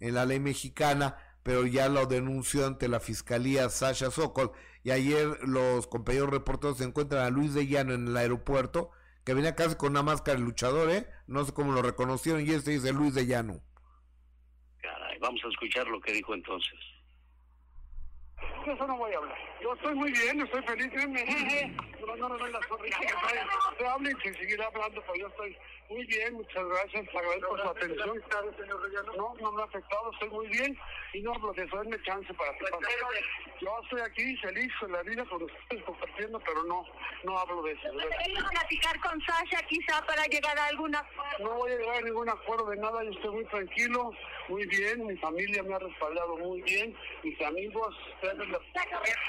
[0.00, 4.50] en la ley mexicana, pero ya lo denunció ante la fiscalía Sasha Sokol.
[4.82, 8.90] Y ayer los compañeros reporteros se encuentran a Luis de Llano en el aeropuerto,
[9.22, 11.06] que venía casi con una máscara de luchador, ¿eh?
[11.28, 13.60] No sé cómo lo reconocieron, y este dice Luis de Llano.
[15.20, 16.78] Vamos a escuchar lo que dijo entonces.
[18.66, 19.38] De eso no voy a hablar.
[19.62, 20.90] Yo estoy muy bien, estoy feliz.
[20.92, 21.66] Jeje.
[22.00, 23.48] No, no, no, no, las sonrisas que traen.
[23.70, 25.56] Usted hable y seguiré hablando, pero yo estoy
[25.88, 26.34] muy bien.
[26.34, 27.14] Muchas gracias.
[27.14, 28.22] Le agradezco su atención.
[29.16, 30.12] No, no me ha afectado.
[30.12, 30.76] Estoy muy bien.
[31.12, 31.76] Y no de eso.
[31.78, 32.52] Denme chance para
[33.60, 36.84] Yo estoy aquí feliz en la vida con ustedes compartiendo, pero no,
[37.24, 37.88] no hablo de eso.
[37.92, 41.02] ¿Quieres platicar con Sasha quizá para llegar a alguna
[41.38, 44.10] No voy a llegar a ningún acuerdo de nada, yo estoy muy tranquilo,
[44.48, 48.25] muy bien, mi familia me ha respaldado muy bien, mis amigos, la-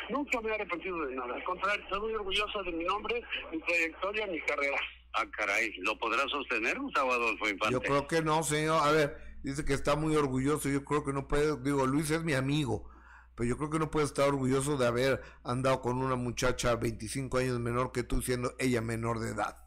[0.10, 3.22] nunca me he arrepentido de nada, al contrario, estoy muy orgulloso de mi nombre,
[3.52, 4.78] mi trayectoria, mi carrera.
[5.14, 7.74] Ah, caray, ¿lo podrá sostener Gustavo Adolfo Infante?
[7.74, 8.82] Yo creo que no, señor.
[8.84, 10.70] A ver, dice que está muy orgulloso.
[10.70, 11.58] Yo creo que no puede.
[11.62, 12.90] Digo, Luis es mi amigo.
[13.36, 17.38] pero yo creo que no puedes estar orgulloso de haber andado con una muchacha 25
[17.38, 19.58] años menor que tú, siendo ella menor de edad.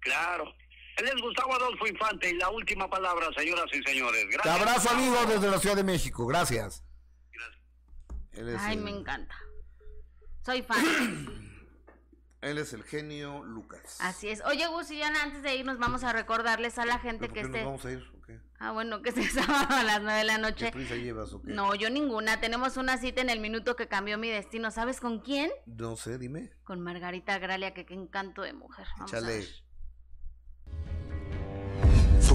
[0.00, 0.44] Claro.
[0.98, 4.20] Él es Gustavo Adolfo Infante y la última palabra, señoras y señores.
[4.28, 4.60] Te Gracias.
[4.60, 6.26] abrazo, amigo, desde la Ciudad de México.
[6.26, 6.84] Gracias.
[8.36, 9.34] Él es, Ay, el, me encanta.
[10.44, 10.84] Soy fan.
[12.42, 13.96] él es el genio Lucas.
[14.00, 14.42] Así es.
[14.44, 17.40] Oye, Gus, y ya antes de irnos vamos a recordarles a la gente ¿Pero que
[17.42, 17.64] ¿Por qué esté...
[17.64, 18.10] nos vamos a ir?
[18.18, 18.40] o qué?
[18.58, 20.72] Ah, bueno, que este sábado a las 9 de la ¿Qué noche.
[20.72, 21.52] prisa llevas o qué?
[21.52, 22.40] No, yo ninguna.
[22.40, 24.70] Tenemos una cita en el minuto que cambió mi destino.
[24.70, 25.50] ¿Sabes con quién?
[25.66, 26.52] No sé, dime.
[26.64, 28.86] Con Margarita Gralia, que qué encanto de mujer.
[28.98, 29.44] Vamos a ver.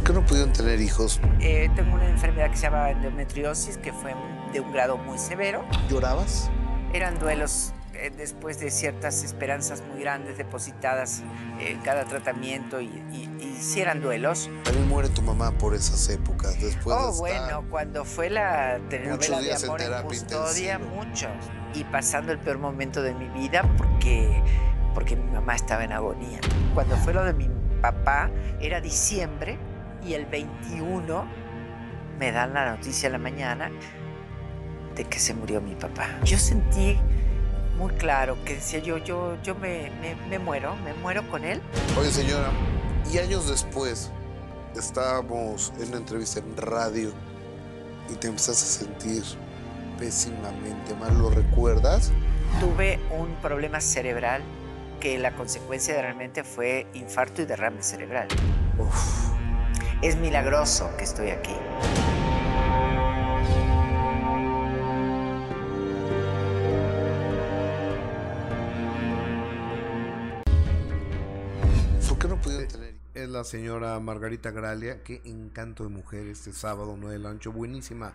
[0.09, 1.21] ¿Por qué no pudieron tener hijos?
[1.39, 4.15] Eh, tengo una enfermedad que se llama endometriosis, que fue
[4.51, 5.63] de un grado muy severo.
[5.87, 6.49] ¿Llorabas?
[6.93, 11.21] Eran duelos eh, después de ciertas esperanzas muy grandes depositadas
[11.59, 14.49] en cada tratamiento y, y, y sí eran duelos.
[14.63, 19.15] También muere tu mamá por esas épocas, después oh, de bueno, cuando fue la telenovela
[19.15, 21.05] Muchos de días en amor en, terapia custodia, intensiva.
[21.05, 21.31] muchos.
[21.75, 24.41] Y pasando el peor momento de mi vida porque,
[24.95, 26.39] porque mi mamá estaba en agonía.
[26.73, 27.47] Cuando fue lo de mi
[27.79, 29.59] papá, era diciembre
[30.05, 31.25] y el 21
[32.17, 33.71] me dan la noticia en la mañana
[34.95, 36.07] de que se murió mi papá.
[36.23, 36.97] Yo sentí
[37.77, 41.61] muy claro que decía yo, yo, yo me, me, me muero, me muero con él.
[41.97, 42.51] Oye, señora,
[43.11, 44.11] y años después
[44.75, 47.11] estábamos en una entrevista en radio
[48.11, 49.23] y te empezaste a sentir
[49.97, 52.11] pésimamente mal, ¿lo recuerdas?
[52.59, 54.41] Tuve un problema cerebral
[54.99, 58.27] que la consecuencia realmente fue infarto y derrame cerebral.
[60.01, 61.53] Es milagroso que estoy aquí.
[72.07, 72.95] ¿Por qué no pudieron tener?
[73.13, 77.49] Es la señora Margarita Gralia, qué encanto de mujer este sábado 9 de la noche,
[77.49, 78.13] buenísima.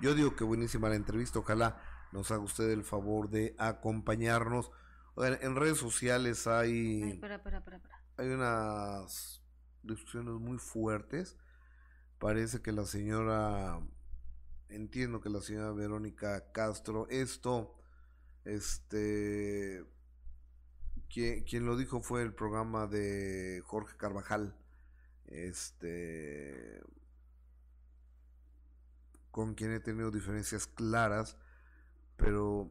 [0.00, 1.80] Yo digo que buenísima la entrevista, ojalá
[2.10, 4.72] nos haga usted el favor de acompañarnos.
[5.16, 7.04] En redes sociales hay...
[7.04, 8.00] Ay, espera, espera, espera, espera.
[8.16, 9.39] hay unas
[9.82, 11.36] discusiones muy fuertes.
[12.18, 13.80] Parece que la señora,
[14.68, 17.74] entiendo que la señora Verónica Castro, esto,
[18.44, 19.84] este,
[21.08, 24.56] quien, quien lo dijo fue el programa de Jorge Carvajal,
[25.26, 26.82] este,
[29.30, 31.36] con quien he tenido diferencias claras,
[32.16, 32.70] pero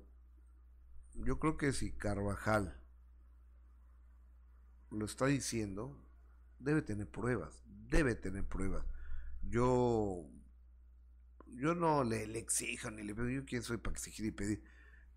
[1.15, 2.79] yo creo que si Carvajal
[4.91, 5.97] lo está diciendo,
[6.59, 8.85] debe tener pruebas, debe tener pruebas.
[9.43, 10.25] Yo,
[11.47, 14.63] yo no le, le exijo ni le pido, yo quién soy para exigir y pedir,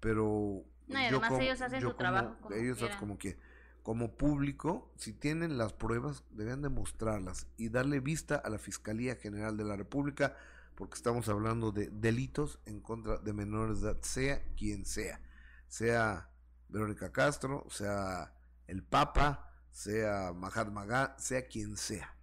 [0.00, 2.98] pero No, y yo además como- ellos hacen yo su trabajo como ellos quieran.
[2.98, 3.38] como que
[3.82, 9.56] como público, si tienen las pruebas, deben demostrarlas y darle vista a la Fiscalía General
[9.56, 10.36] de la República,
[10.76, 15.20] porque estamos hablando de delitos en contra de menores de edad, sea quien sea,
[15.66, 16.30] sea
[16.68, 18.32] Verónica Castro, sea
[18.68, 22.14] el Papa, sea Mahatma Gandhi, sea quien sea,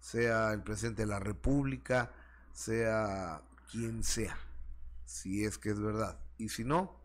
[0.00, 2.12] sea el presidente de la República,
[2.52, 4.38] sea quien sea,
[5.04, 6.18] si es que es verdad.
[6.38, 7.01] Y si no,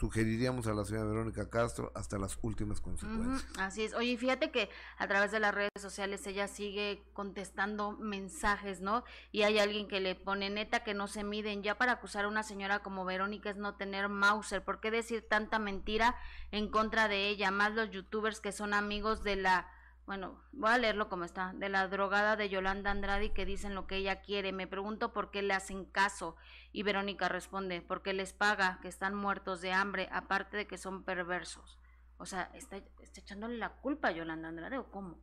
[0.00, 3.46] sugeriríamos a la señora Verónica Castro hasta las últimas consecuencias.
[3.58, 3.92] Así es.
[3.92, 9.04] Oye, y fíjate que a través de las redes sociales ella sigue contestando mensajes, ¿no?
[9.30, 11.62] Y hay alguien que le pone neta que no se miden.
[11.62, 14.64] Ya para acusar a una señora como Verónica es no tener Mauser.
[14.64, 16.16] ¿Por qué decir tanta mentira
[16.50, 17.50] en contra de ella?
[17.50, 19.68] Más los youtubers que son amigos de la
[20.10, 23.86] bueno, voy a leerlo como está, de la drogada de Yolanda Andrade que dicen lo
[23.86, 24.50] que ella quiere.
[24.50, 26.34] Me pregunto por qué le hacen caso.
[26.72, 31.04] Y Verónica responde, porque les paga, que están muertos de hambre, aparte de que son
[31.04, 31.78] perversos.
[32.16, 35.16] O sea, ¿está, está echándole la culpa a Yolanda Andrade o cómo?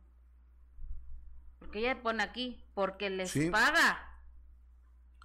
[1.58, 3.50] Porque ella pone aquí, porque les Sí.
[3.50, 4.22] paga.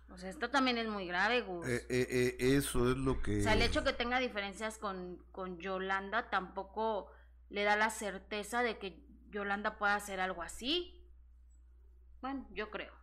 [0.09, 1.65] O sea, esto también es muy grave, Gus.
[1.65, 3.39] Eh, eh, eh, eso es lo que...
[3.39, 7.09] O sea, el hecho que tenga diferencias con, con Yolanda tampoco
[7.53, 9.02] le da la certeza de que
[9.33, 10.99] Yolanda pueda hacer algo así.
[12.21, 12.93] Bueno, yo creo.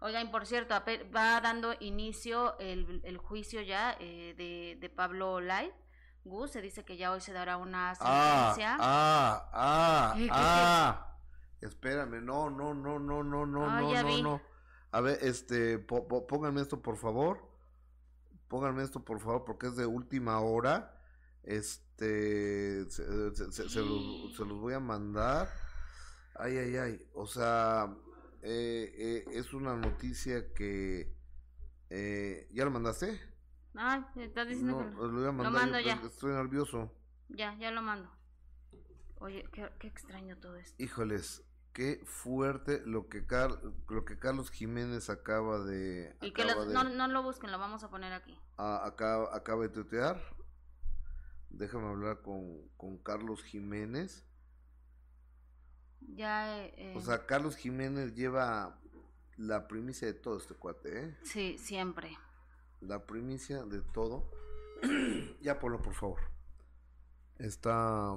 [0.00, 0.74] Oigan, por cierto,
[1.14, 5.72] va dando inicio el, el juicio ya eh, de, de Pablo Light.
[6.24, 8.76] Gus, se dice que ya hoy se dará una Ah, sentencia.
[8.80, 11.16] ah, ah, ah.
[11.60, 14.22] Espérame, no, no, no, no, no, no, Ah, no, no, vi.
[14.22, 14.40] no.
[14.90, 17.46] A ver, este, po- po- pónganme esto por favor.
[18.48, 20.98] Pónganme esto por favor porque es de última hora.
[21.42, 25.48] Este, se, se- se- se los, se los voy a mandar.
[26.34, 27.08] Ay, ay, ay.
[27.14, 27.94] O sea,
[28.42, 31.12] eh, eh, es una noticia que...
[31.90, 33.20] Eh, ¿Ya lo mandaste?
[33.76, 35.52] Ah, estás diciendo No, que lo voy a lo mandar.
[35.52, 36.02] mando yo, ya.
[36.06, 36.92] Estoy nervioso.
[37.28, 38.10] Ya, ya lo mando.
[39.18, 40.82] Oye, qué, qué extraño todo esto.
[40.82, 41.42] Híjoles,
[41.72, 46.14] Qué fuerte lo que, Car- lo que Carlos Jiménez acaba de...
[46.20, 48.38] Y que acaba los- de- no, no lo busquen, lo vamos a poner aquí.
[48.58, 50.20] a- acaba, acaba de tutear.
[51.50, 54.24] Déjame hablar con, con Carlos Jiménez.
[56.08, 58.78] Ya, eh, eh, O sea, Carlos Jiménez lleva
[59.36, 61.16] la primicia de todo este cuate, ¿eh?
[61.24, 62.16] sí, siempre.
[62.80, 64.30] La primicia de todo.
[65.40, 66.20] ya ponlo, por favor.
[67.38, 68.16] Está...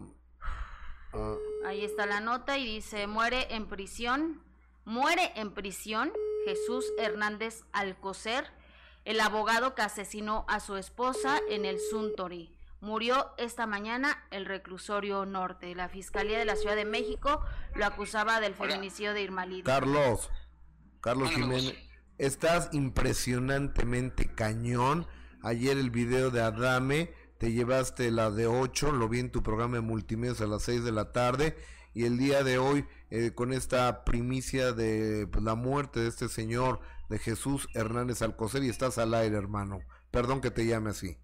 [1.13, 1.35] ah,
[1.65, 4.43] Ahí está la nota y dice, muere en prisión,
[4.85, 6.11] muere en prisión
[6.45, 8.45] Jesús Hernández Alcocer,
[9.05, 12.56] el abogado que asesinó a su esposa en el Suntory.
[12.79, 15.73] Murió esta mañana el reclusorio norte.
[15.73, 17.41] La Fiscalía de la Ciudad de México
[17.73, 19.63] lo acusaba del feminicidio de Irma Lidia.
[19.63, 20.29] Carlos,
[21.01, 21.75] Carlos Jiménez,
[22.19, 25.07] estás impresionantemente cañón.
[25.41, 29.75] Ayer el video de Adame, te llevaste la de 8, lo vi en tu programa
[29.75, 31.55] de multimedios a las 6 de la tarde.
[31.93, 36.29] Y el día de hoy, eh, con esta primicia de pues, la muerte de este
[36.29, 36.79] señor,
[37.09, 39.79] de Jesús Hernández Alcocer, y estás al aire, hermano.
[40.11, 41.17] Perdón que te llame así.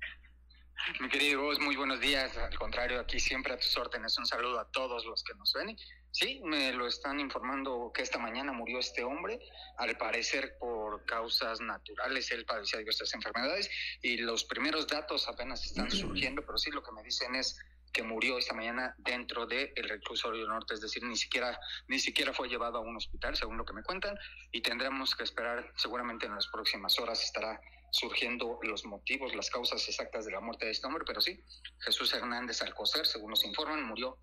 [1.00, 2.38] Mi querido Gus, muy buenos días.
[2.38, 4.18] Al contrario, aquí siempre a tus órdenes.
[4.18, 5.78] Un saludo a todos los que nos ven.
[6.12, 9.40] Sí, me lo están informando que esta mañana murió este hombre,
[9.78, 12.32] al parecer por causas naturales.
[12.32, 13.70] Él padecía diversas enfermedades
[14.02, 17.58] y los primeros datos apenas están surgiendo, pero sí lo que me dicen es
[17.94, 22.50] que murió esta mañana dentro del reclusorio norte, es decir, ni siquiera, ni siquiera fue
[22.50, 24.18] llevado a un hospital, según lo que me cuentan,
[24.52, 27.62] y tendremos que esperar, seguramente en las próximas horas estará
[27.94, 31.40] surgiendo los motivos, las causas exactas de la muerte de este hombre, pero sí,
[31.80, 34.18] Jesús Hernández Alcocer, según nos informan, murió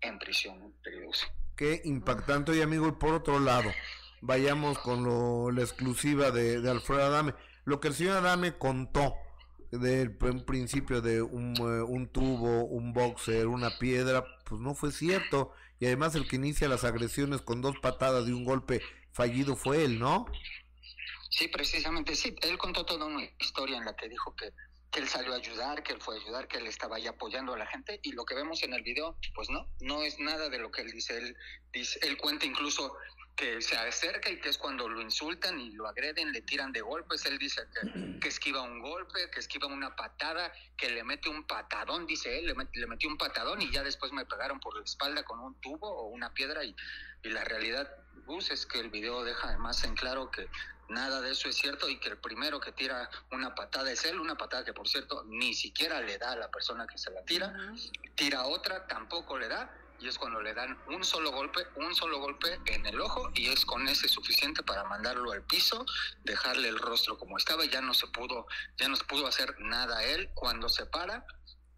[0.00, 0.72] en prisión.
[1.56, 3.68] Qué impactante, oye amigo, y por otro lado,
[4.20, 7.34] vayamos con lo, la exclusiva de, Alfredo Adame.
[7.64, 9.14] Lo que el señor Adame contó
[9.72, 14.92] del pr- principio de un, eh, un tubo, un boxer, una piedra, pues no fue
[14.92, 15.50] cierto.
[15.80, 19.84] Y además el que inicia las agresiones con dos patadas de un golpe fallido fue
[19.84, 20.26] él, ¿no?
[21.30, 22.34] Sí, precisamente, sí.
[22.42, 24.52] Él contó toda una historia en la que dijo que,
[24.90, 27.54] que él salió a ayudar, que él fue a ayudar, que él estaba ahí apoyando
[27.54, 30.48] a la gente y lo que vemos en el video, pues no, no es nada
[30.48, 31.16] de lo que él dice.
[31.18, 31.36] Él,
[31.72, 32.96] dice, él cuenta incluso
[33.34, 36.80] que se acerca y que es cuando lo insultan y lo agreden, le tiran de
[36.80, 37.26] golpes.
[37.26, 41.46] Él dice que, que esquiva un golpe, que esquiva una patada, que le mete un
[41.46, 44.74] patadón, dice él, le, met- le metió un patadón y ya después me pegaron por
[44.78, 46.74] la espalda con un tubo o una piedra y,
[47.24, 47.90] y la realidad,
[48.24, 50.48] Gus, es que el video deja además en claro que
[50.88, 54.20] nada de eso es cierto y que el primero que tira una patada es él,
[54.20, 57.22] una patada que por cierto ni siquiera le da a la persona que se la
[57.24, 57.54] tira,
[58.14, 62.18] tira otra, tampoco le da y es cuando le dan un solo golpe, un solo
[62.18, 65.86] golpe en el ojo y es con ese suficiente para mandarlo al piso,
[66.24, 68.46] dejarle el rostro como estaba, ya no se pudo,
[68.76, 70.28] ya no se pudo hacer nada a él.
[70.34, 71.24] Cuando se para.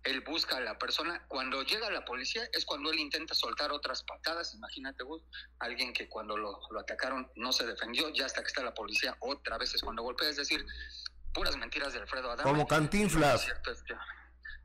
[0.09, 1.25] Él busca a la persona.
[1.29, 4.55] Cuando llega la policía es cuando él intenta soltar otras patadas.
[4.55, 5.23] Imagínate, Gus,
[5.59, 9.17] alguien que cuando lo, lo atacaron no se defendió, ya hasta que está la policía
[9.21, 10.31] otra vez es cuando golpea.
[10.31, 10.65] Es decir,
[11.35, 12.51] puras mentiras de Alfredo Adame.
[12.51, 13.33] Como Cantinflas.
[13.35, 13.95] Lo cierto es que,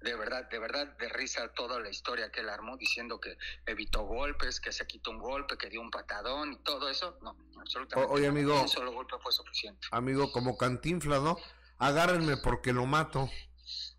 [0.01, 4.03] de verdad, de verdad, de risa toda la historia que él armó diciendo que evitó
[4.03, 7.17] golpes, que se quitó un golpe, que dio un patadón y todo eso.
[7.21, 8.11] No, absolutamente.
[8.11, 8.31] O- oye, no.
[8.31, 8.61] amigo.
[8.61, 9.87] Un solo golpe fue suficiente.
[9.91, 11.37] Amigo, como cantinflas, ¿no?
[11.79, 13.29] Agárrenme porque lo mato.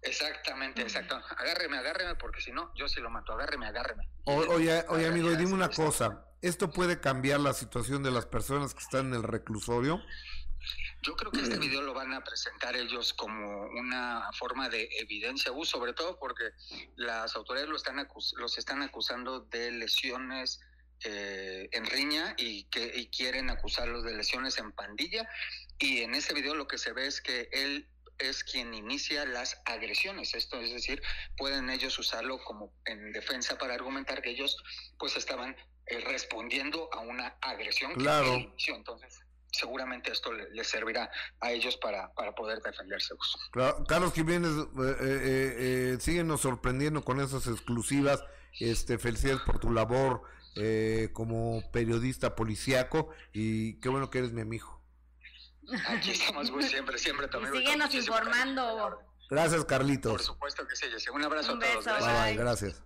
[0.05, 1.20] Exactamente, exacto.
[1.36, 3.32] Agárreme, agárreme, porque si no, yo sí lo mato.
[3.32, 4.09] Agárreme, agárreme.
[4.24, 6.26] O- oye, oye amigo, y dime una cosa.
[6.43, 10.01] ¿Esto puede cambiar la situación de las personas que están en el reclusorio?
[11.02, 15.51] Yo creo que este video lo van a presentar ellos como una forma de evidencia,
[15.52, 16.44] Gus, sobre todo porque
[16.97, 20.60] las autoridades lo están los están acusando de lesiones
[21.05, 25.28] eh, en riña y que y quieren acusarlos de lesiones en pandilla.
[25.78, 29.60] Y en ese video lo que se ve es que él es quien inicia las
[29.64, 30.34] agresiones.
[30.34, 31.02] Esto es decir,
[31.36, 34.56] pueden ellos usarlo como en defensa para argumentar que ellos
[34.98, 38.38] pues estaban eh, respondiendo a una agresión Claro.
[38.56, 38.72] que.
[38.72, 39.20] Entonces,
[39.52, 41.10] seguramente esto le- les servirá
[41.40, 43.14] a ellos para, para poder defenderse.
[43.52, 48.22] Claro, Carlos Jiménez, eh, eh, eh, síguenos sorprendiendo con esas exclusivas.
[48.60, 50.22] Este, felicidades por tu labor
[50.56, 54.80] eh, como periodista policíaco y qué bueno que eres mi amigo.
[55.88, 58.98] Aquí estamos, siempre, siempre Y con síguenos informando.
[59.30, 60.22] Gracias, Por Carlitos.
[60.22, 61.10] supuesto que sí, Jessy.
[61.10, 61.84] Un abrazo Un a todos.
[61.84, 62.24] beso, Bye, Gracias.
[62.26, 62.82] bye, gracias.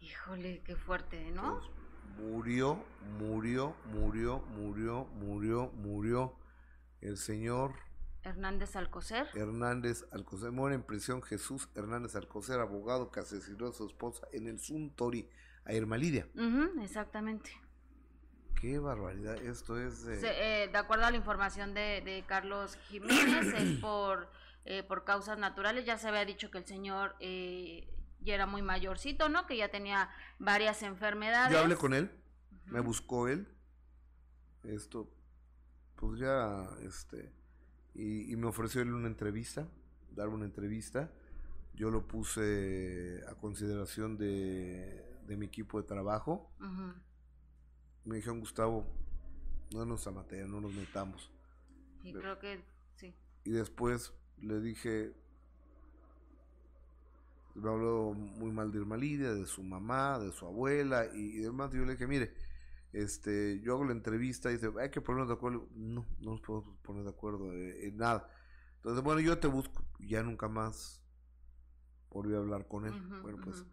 [0.00, 1.60] Híjole, qué fuerte, ¿no?
[2.18, 2.84] Murió,
[3.18, 6.36] murió, murió, murió, murió, murió
[7.00, 7.74] el señor
[8.22, 9.28] Hernández Alcocer.
[9.34, 10.50] Hernández Alcocer.
[10.52, 15.28] Muere en prisión Jesús Hernández Alcocer, abogado que asesinó a su esposa en el Suntory,
[15.64, 16.28] a Irma Lidia.
[16.34, 17.50] Ujú, exactamente.
[18.62, 20.20] Qué barbaridad, esto es de...
[20.20, 24.30] Se- eh, de acuerdo a la información de, de Carlos Jiménez, es por,
[24.64, 25.84] eh, por causas naturales.
[25.84, 27.88] Ya se había dicho que el señor eh,
[28.20, 29.48] ya era muy mayorcito, ¿no?
[29.48, 31.52] Que ya tenía varias enfermedades.
[31.52, 32.08] Yo hablé con él
[32.66, 33.48] Me buscó él.
[34.62, 35.12] Esto,
[35.96, 37.32] pues ya, este,
[37.94, 39.66] y, y me ofreció él una entrevista,
[40.12, 41.10] dar una entrevista.
[41.74, 46.48] Yo lo puse a consideración de, de mi equipo de trabajo.
[46.60, 46.92] Ujú.
[48.04, 48.86] Me dijeron, Gustavo,
[49.72, 51.30] no nos amatea, no nos metamos.
[52.02, 52.60] Y creo que
[52.96, 53.14] sí.
[53.44, 55.12] Y después le dije,
[57.54, 61.38] me habló muy mal de Irma Lidia, de su mamá, de su abuela y, y
[61.38, 61.72] demás.
[61.74, 62.34] Y yo le dije, mire,
[62.92, 65.68] este, yo hago la entrevista y dice, hay que ponernos de acuerdo.
[65.74, 68.28] No, no nos podemos poner de acuerdo eh, en nada.
[68.76, 69.84] Entonces, bueno, yo te busco.
[69.98, 71.02] Y Ya nunca más
[72.10, 72.92] volví a hablar con él.
[73.22, 73.70] Bueno, pues, ujú.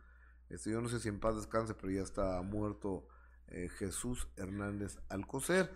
[0.49, 3.07] este, yo no sé si en paz descanse, pero ya está muerto
[3.51, 5.71] eh, Jesús Hernández Alcocer.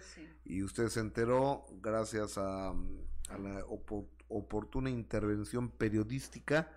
[0.45, 6.71] Y usted se enteró gracias a, mm, a la opo- oportuna intervención periodística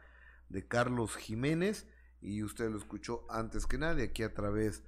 [0.49, 1.87] de Carlos Jiménez
[2.21, 4.83] y usted lo escuchó antes que nadie aquí a través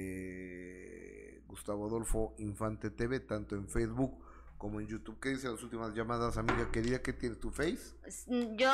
[0.00, 4.22] de Gustavo Adolfo Infante TV, tanto en Facebook
[4.58, 5.18] como en YouTube.
[5.20, 7.00] ¿Qué dicen las últimas llamadas, amiga querida?
[7.02, 7.96] ¿Qué tienes tu face?
[8.04, 8.70] S- Yo,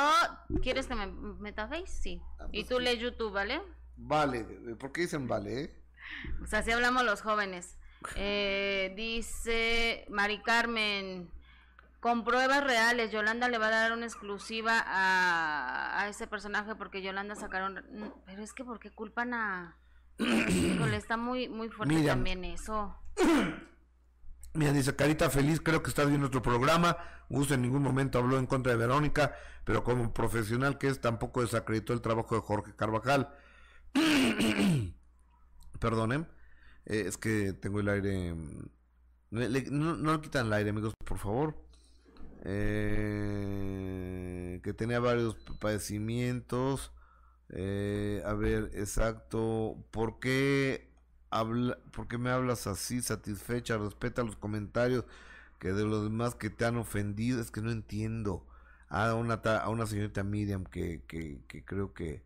[0.61, 1.87] ¿quieres que me meta Face?
[1.87, 2.21] Sí.
[2.51, 3.61] y tú lees YouTube, ¿vale?
[3.95, 4.43] Vale,
[4.79, 5.61] ¿por qué dicen vale?
[5.63, 5.83] eh?
[6.41, 7.77] O sea, así hablamos los jóvenes.
[8.15, 11.31] Eh, dice Mari Carmen,
[11.99, 17.01] con pruebas reales, Yolanda le va a dar una exclusiva a, a ese personaje porque
[17.01, 17.83] Yolanda sacaron...
[17.91, 19.77] Mm, Pero es que ¿por qué culpan a...
[20.19, 22.95] Híjole, está muy, muy fuerte también eso.
[24.53, 26.97] Mira, dice Carita Feliz, creo que estás viendo nuestro programa.
[27.29, 31.41] Gusto en ningún momento habló en contra de Verónica, pero como profesional que es, tampoco
[31.41, 33.35] desacreditó el trabajo de Jorge Carvajal.
[35.77, 36.27] Perdonen,
[36.85, 38.33] eh, es que tengo el aire.
[38.33, 38.69] mm,
[39.31, 41.55] le- le- no, quitan el aire, amigos, por favor.
[43.19, 46.91] Eh, que tenía varios padecimientos.
[47.49, 49.77] Eh, a ver, exacto.
[49.91, 50.89] ¿Por qué,
[51.29, 53.77] habla, ¿Por qué me hablas así, satisfecha?
[53.77, 55.05] Respeta los comentarios
[55.59, 57.41] que de los demás que te han ofendido.
[57.41, 58.45] Es que no entiendo.
[58.89, 62.23] A una, a una señorita Miriam que, que, que creo que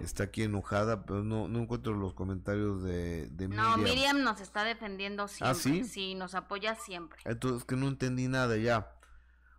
[0.00, 3.82] está aquí enojada, pero no, no encuentro los comentarios de, de No, Miriam.
[3.82, 5.50] Miriam nos está defendiendo siempre.
[5.50, 5.84] ¿Ah, sí?
[5.84, 7.20] Sí, nos apoya siempre.
[7.24, 8.92] Entonces, que no entendí nada ya.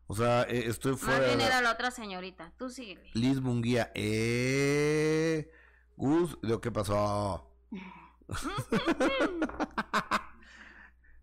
[0.08, 2.52] O sea, eh, estoy Más fuera bien de era la otra señorita.
[2.58, 3.12] Tú síguele.
[3.14, 3.92] Liz Munguía.
[3.94, 5.52] Eh,
[5.96, 7.46] Gus, ¿lo que pasó?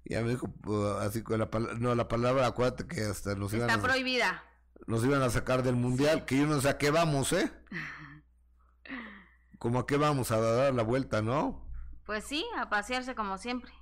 [0.05, 3.53] ya me dijo uh, así con la palabra, no, la palabra, acuérdate que hasta nos
[3.53, 4.45] iban, Está a, prohibida.
[4.87, 7.51] nos iban a sacar del mundial, que yo no sé a qué vamos, ¿eh?
[9.59, 11.65] Como a qué vamos a dar la vuelta, ¿no?
[12.05, 13.73] Pues sí, a pasearse como siempre.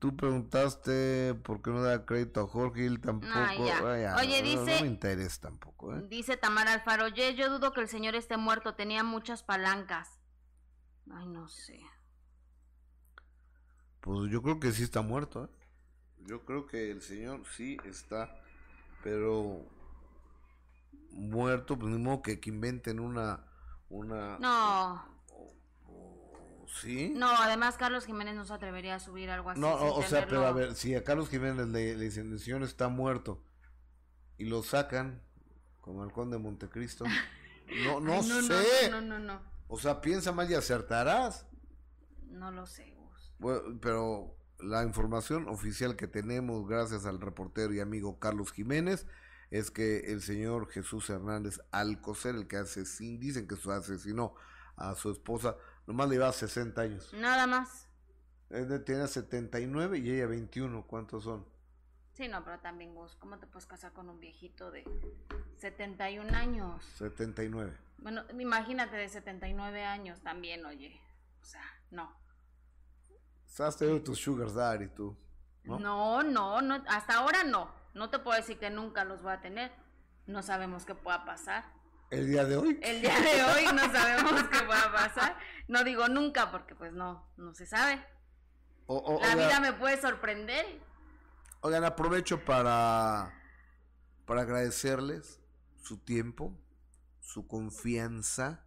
[0.00, 3.32] Tú preguntaste por qué no da crédito a Jorge él tampoco.
[3.66, 3.78] Ya.
[3.88, 6.02] Ay, ya, Oye, no- dice- No me interesa tampoco, ¿eh?
[6.08, 10.20] Dice Tamara Alfaro, "Ye, yo dudo que el señor esté muerto, tenía muchas palancas.
[11.12, 11.80] Ay, no sé.
[14.00, 15.48] Pues yo creo que sí está muerto, ¿eh?
[16.26, 18.34] Yo creo que el señor sí está,
[19.02, 19.60] pero
[21.12, 23.46] muerto, pues ni modo que, que inventen una,
[23.98, 25.04] una, No,
[26.66, 27.12] ¿sí?
[27.14, 29.60] no, además Carlos Jiménez no se atrevería a subir algo así.
[29.60, 32.40] No, o, o sea, pero a ver, si a Carlos Jiménez le, le dicen el
[32.40, 33.42] señor está muerto
[34.38, 35.22] y lo sacan
[35.80, 39.40] como el conde de Montecristo, no, no, Ay, no, no, sé, No, no, no, no,
[39.68, 41.46] o sea, piensa mal y acertarás.
[42.28, 42.92] no lo sé.
[42.96, 43.34] Gus.
[43.38, 49.06] Bueno, pero la información oficial que tenemos, gracias al reportero y amigo Carlos Jiménez,
[49.50, 54.34] es que el señor Jesús Hernández Alcocer, el que asesinó, dicen que su asesinó
[54.76, 55.56] a su esposa,
[55.86, 57.12] nomás le lleva 60 años.
[57.14, 57.88] Nada más.
[58.50, 60.86] Él tiene 79 y ella 21.
[60.86, 61.44] ¿Cuántos son?
[62.12, 64.84] Sí, no, pero también Gus, ¿cómo te puedes casar con un viejito de
[65.56, 66.84] 71 años?
[66.96, 67.76] 79.
[67.98, 71.00] Bueno, imagínate de 79 años también, oye.
[71.42, 72.16] O sea, no.
[73.58, 75.16] Has tenido tus sugar daddy tú,
[75.64, 75.78] ¿no?
[75.78, 77.70] No, no, no, hasta ahora no.
[77.94, 79.72] No te puedo decir que nunca los voy a tener.
[80.26, 81.64] No sabemos qué pueda pasar.
[82.10, 82.78] El día de hoy.
[82.82, 85.36] El día de hoy no sabemos qué pueda pasar.
[85.68, 88.04] No digo nunca porque pues no, no se sabe.
[88.86, 90.80] O- o- La vida me puede sorprender.
[91.60, 93.32] Oigan, aprovecho para,
[94.26, 95.40] para agradecerles
[95.82, 96.52] su tiempo,
[97.20, 98.64] su confianza,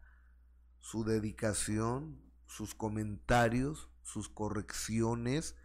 [0.79, 5.55] su dedicación, sus comentarios, sus correcciones,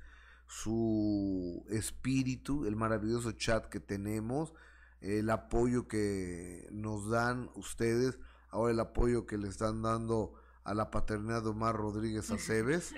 [0.63, 4.53] su espíritu, el maravilloso chat que tenemos,
[5.01, 8.19] el apoyo que nos dan ustedes,
[8.51, 10.35] ahora el apoyo que le están dando
[10.65, 12.95] a la paternidad de Omar Rodríguez Aceves.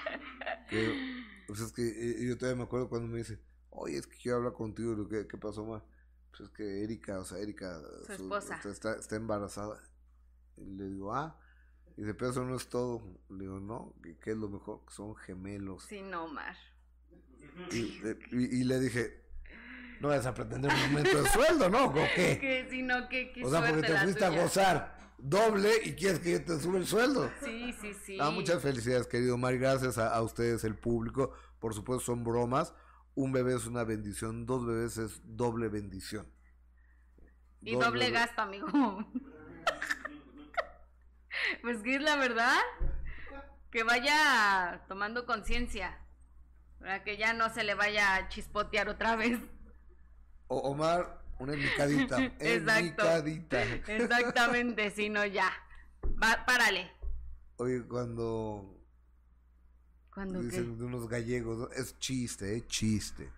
[0.68, 3.38] que, pues es que eh, yo todavía me acuerdo cuando me dice,
[3.70, 5.84] oye, es que quiero hablar contigo, que- ¿qué pasó, Omar?
[6.30, 8.60] Pues es que Erika, o sea, Erika Su esposa.
[8.64, 9.80] Está, está embarazada.
[10.56, 11.38] Y le digo, ah,
[11.96, 13.02] Dice, pero eso no es todo.
[13.28, 14.84] Le digo, no, ¿qué, qué es lo mejor?
[14.86, 15.82] Que son gemelos.
[15.84, 16.56] Sí, no, Omar.
[17.72, 18.00] Y,
[18.32, 19.22] y- y le dije,
[20.00, 21.86] no vas a pretender un aumento de sueldo, ¿no?
[21.86, 22.38] ¿O qué?
[22.40, 26.20] Que si no, que qué O sea, porque te fuiste a gozar doble y quieres
[26.20, 27.30] que yo te sube el sueldo.
[27.44, 28.18] Sí, sí, sí.
[28.20, 29.54] Ah, muchas felicidades, querido Omar.
[29.54, 31.32] y Gracias a, a ustedes, el público.
[31.58, 32.72] Por supuesto, son bromas.
[33.14, 36.26] Un bebé es una bendición, dos bebés es doble bendición.
[37.60, 38.66] Y doble bebés- gasto, amigo.
[41.62, 42.56] pues que es la verdad.
[43.70, 45.98] Que vaya tomando conciencia.
[46.80, 49.38] Para que ya no se le vaya a chispotear otra vez.
[50.48, 52.16] O- Omar, una enmicadita.
[52.40, 53.62] Enmicadita.
[53.86, 55.50] Exactamente, si no ya.
[56.22, 56.90] Va, párale.
[57.56, 58.76] Oye, cuando
[60.12, 60.46] ¿Cuándo qué?
[60.46, 61.70] dicen de unos gallegos, ¿no?
[61.70, 63.30] es chiste, es chiste.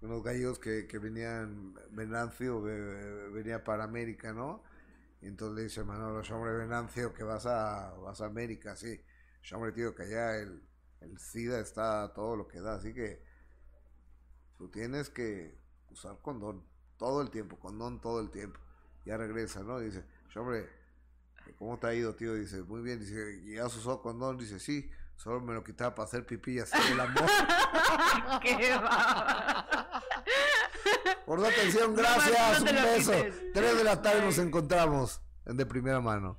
[0.00, 4.62] Unos gallegos que, que venían, Venancio ve- venía para América, ¿no?
[5.20, 9.00] Y entonces le dice Manolo, hombre Venancio, que vas a, vas a América, sí.
[9.52, 10.62] Hombre, tío, que allá el,
[11.00, 13.22] el SIDA está todo lo que da, así que
[14.56, 15.58] tú tienes que
[15.90, 16.64] usar condón
[16.98, 18.58] todo el tiempo, condón todo el tiempo.
[19.04, 19.78] Ya regresa, ¿no?
[19.78, 20.04] Dice,
[20.34, 20.68] hombre,
[21.58, 22.34] ¿cómo te ha ido, tío?
[22.34, 24.36] Dice, muy bien, dice, ¿y has usado condón?
[24.38, 27.24] Dice, sí, solo me lo quitaba para hacer pipí y hacer el amor.
[28.42, 30.02] Qué va.
[31.24, 33.12] Por su atención, gracias, no un beso.
[33.52, 36.38] Tres de la tarde nos encontramos en De Primera Mano.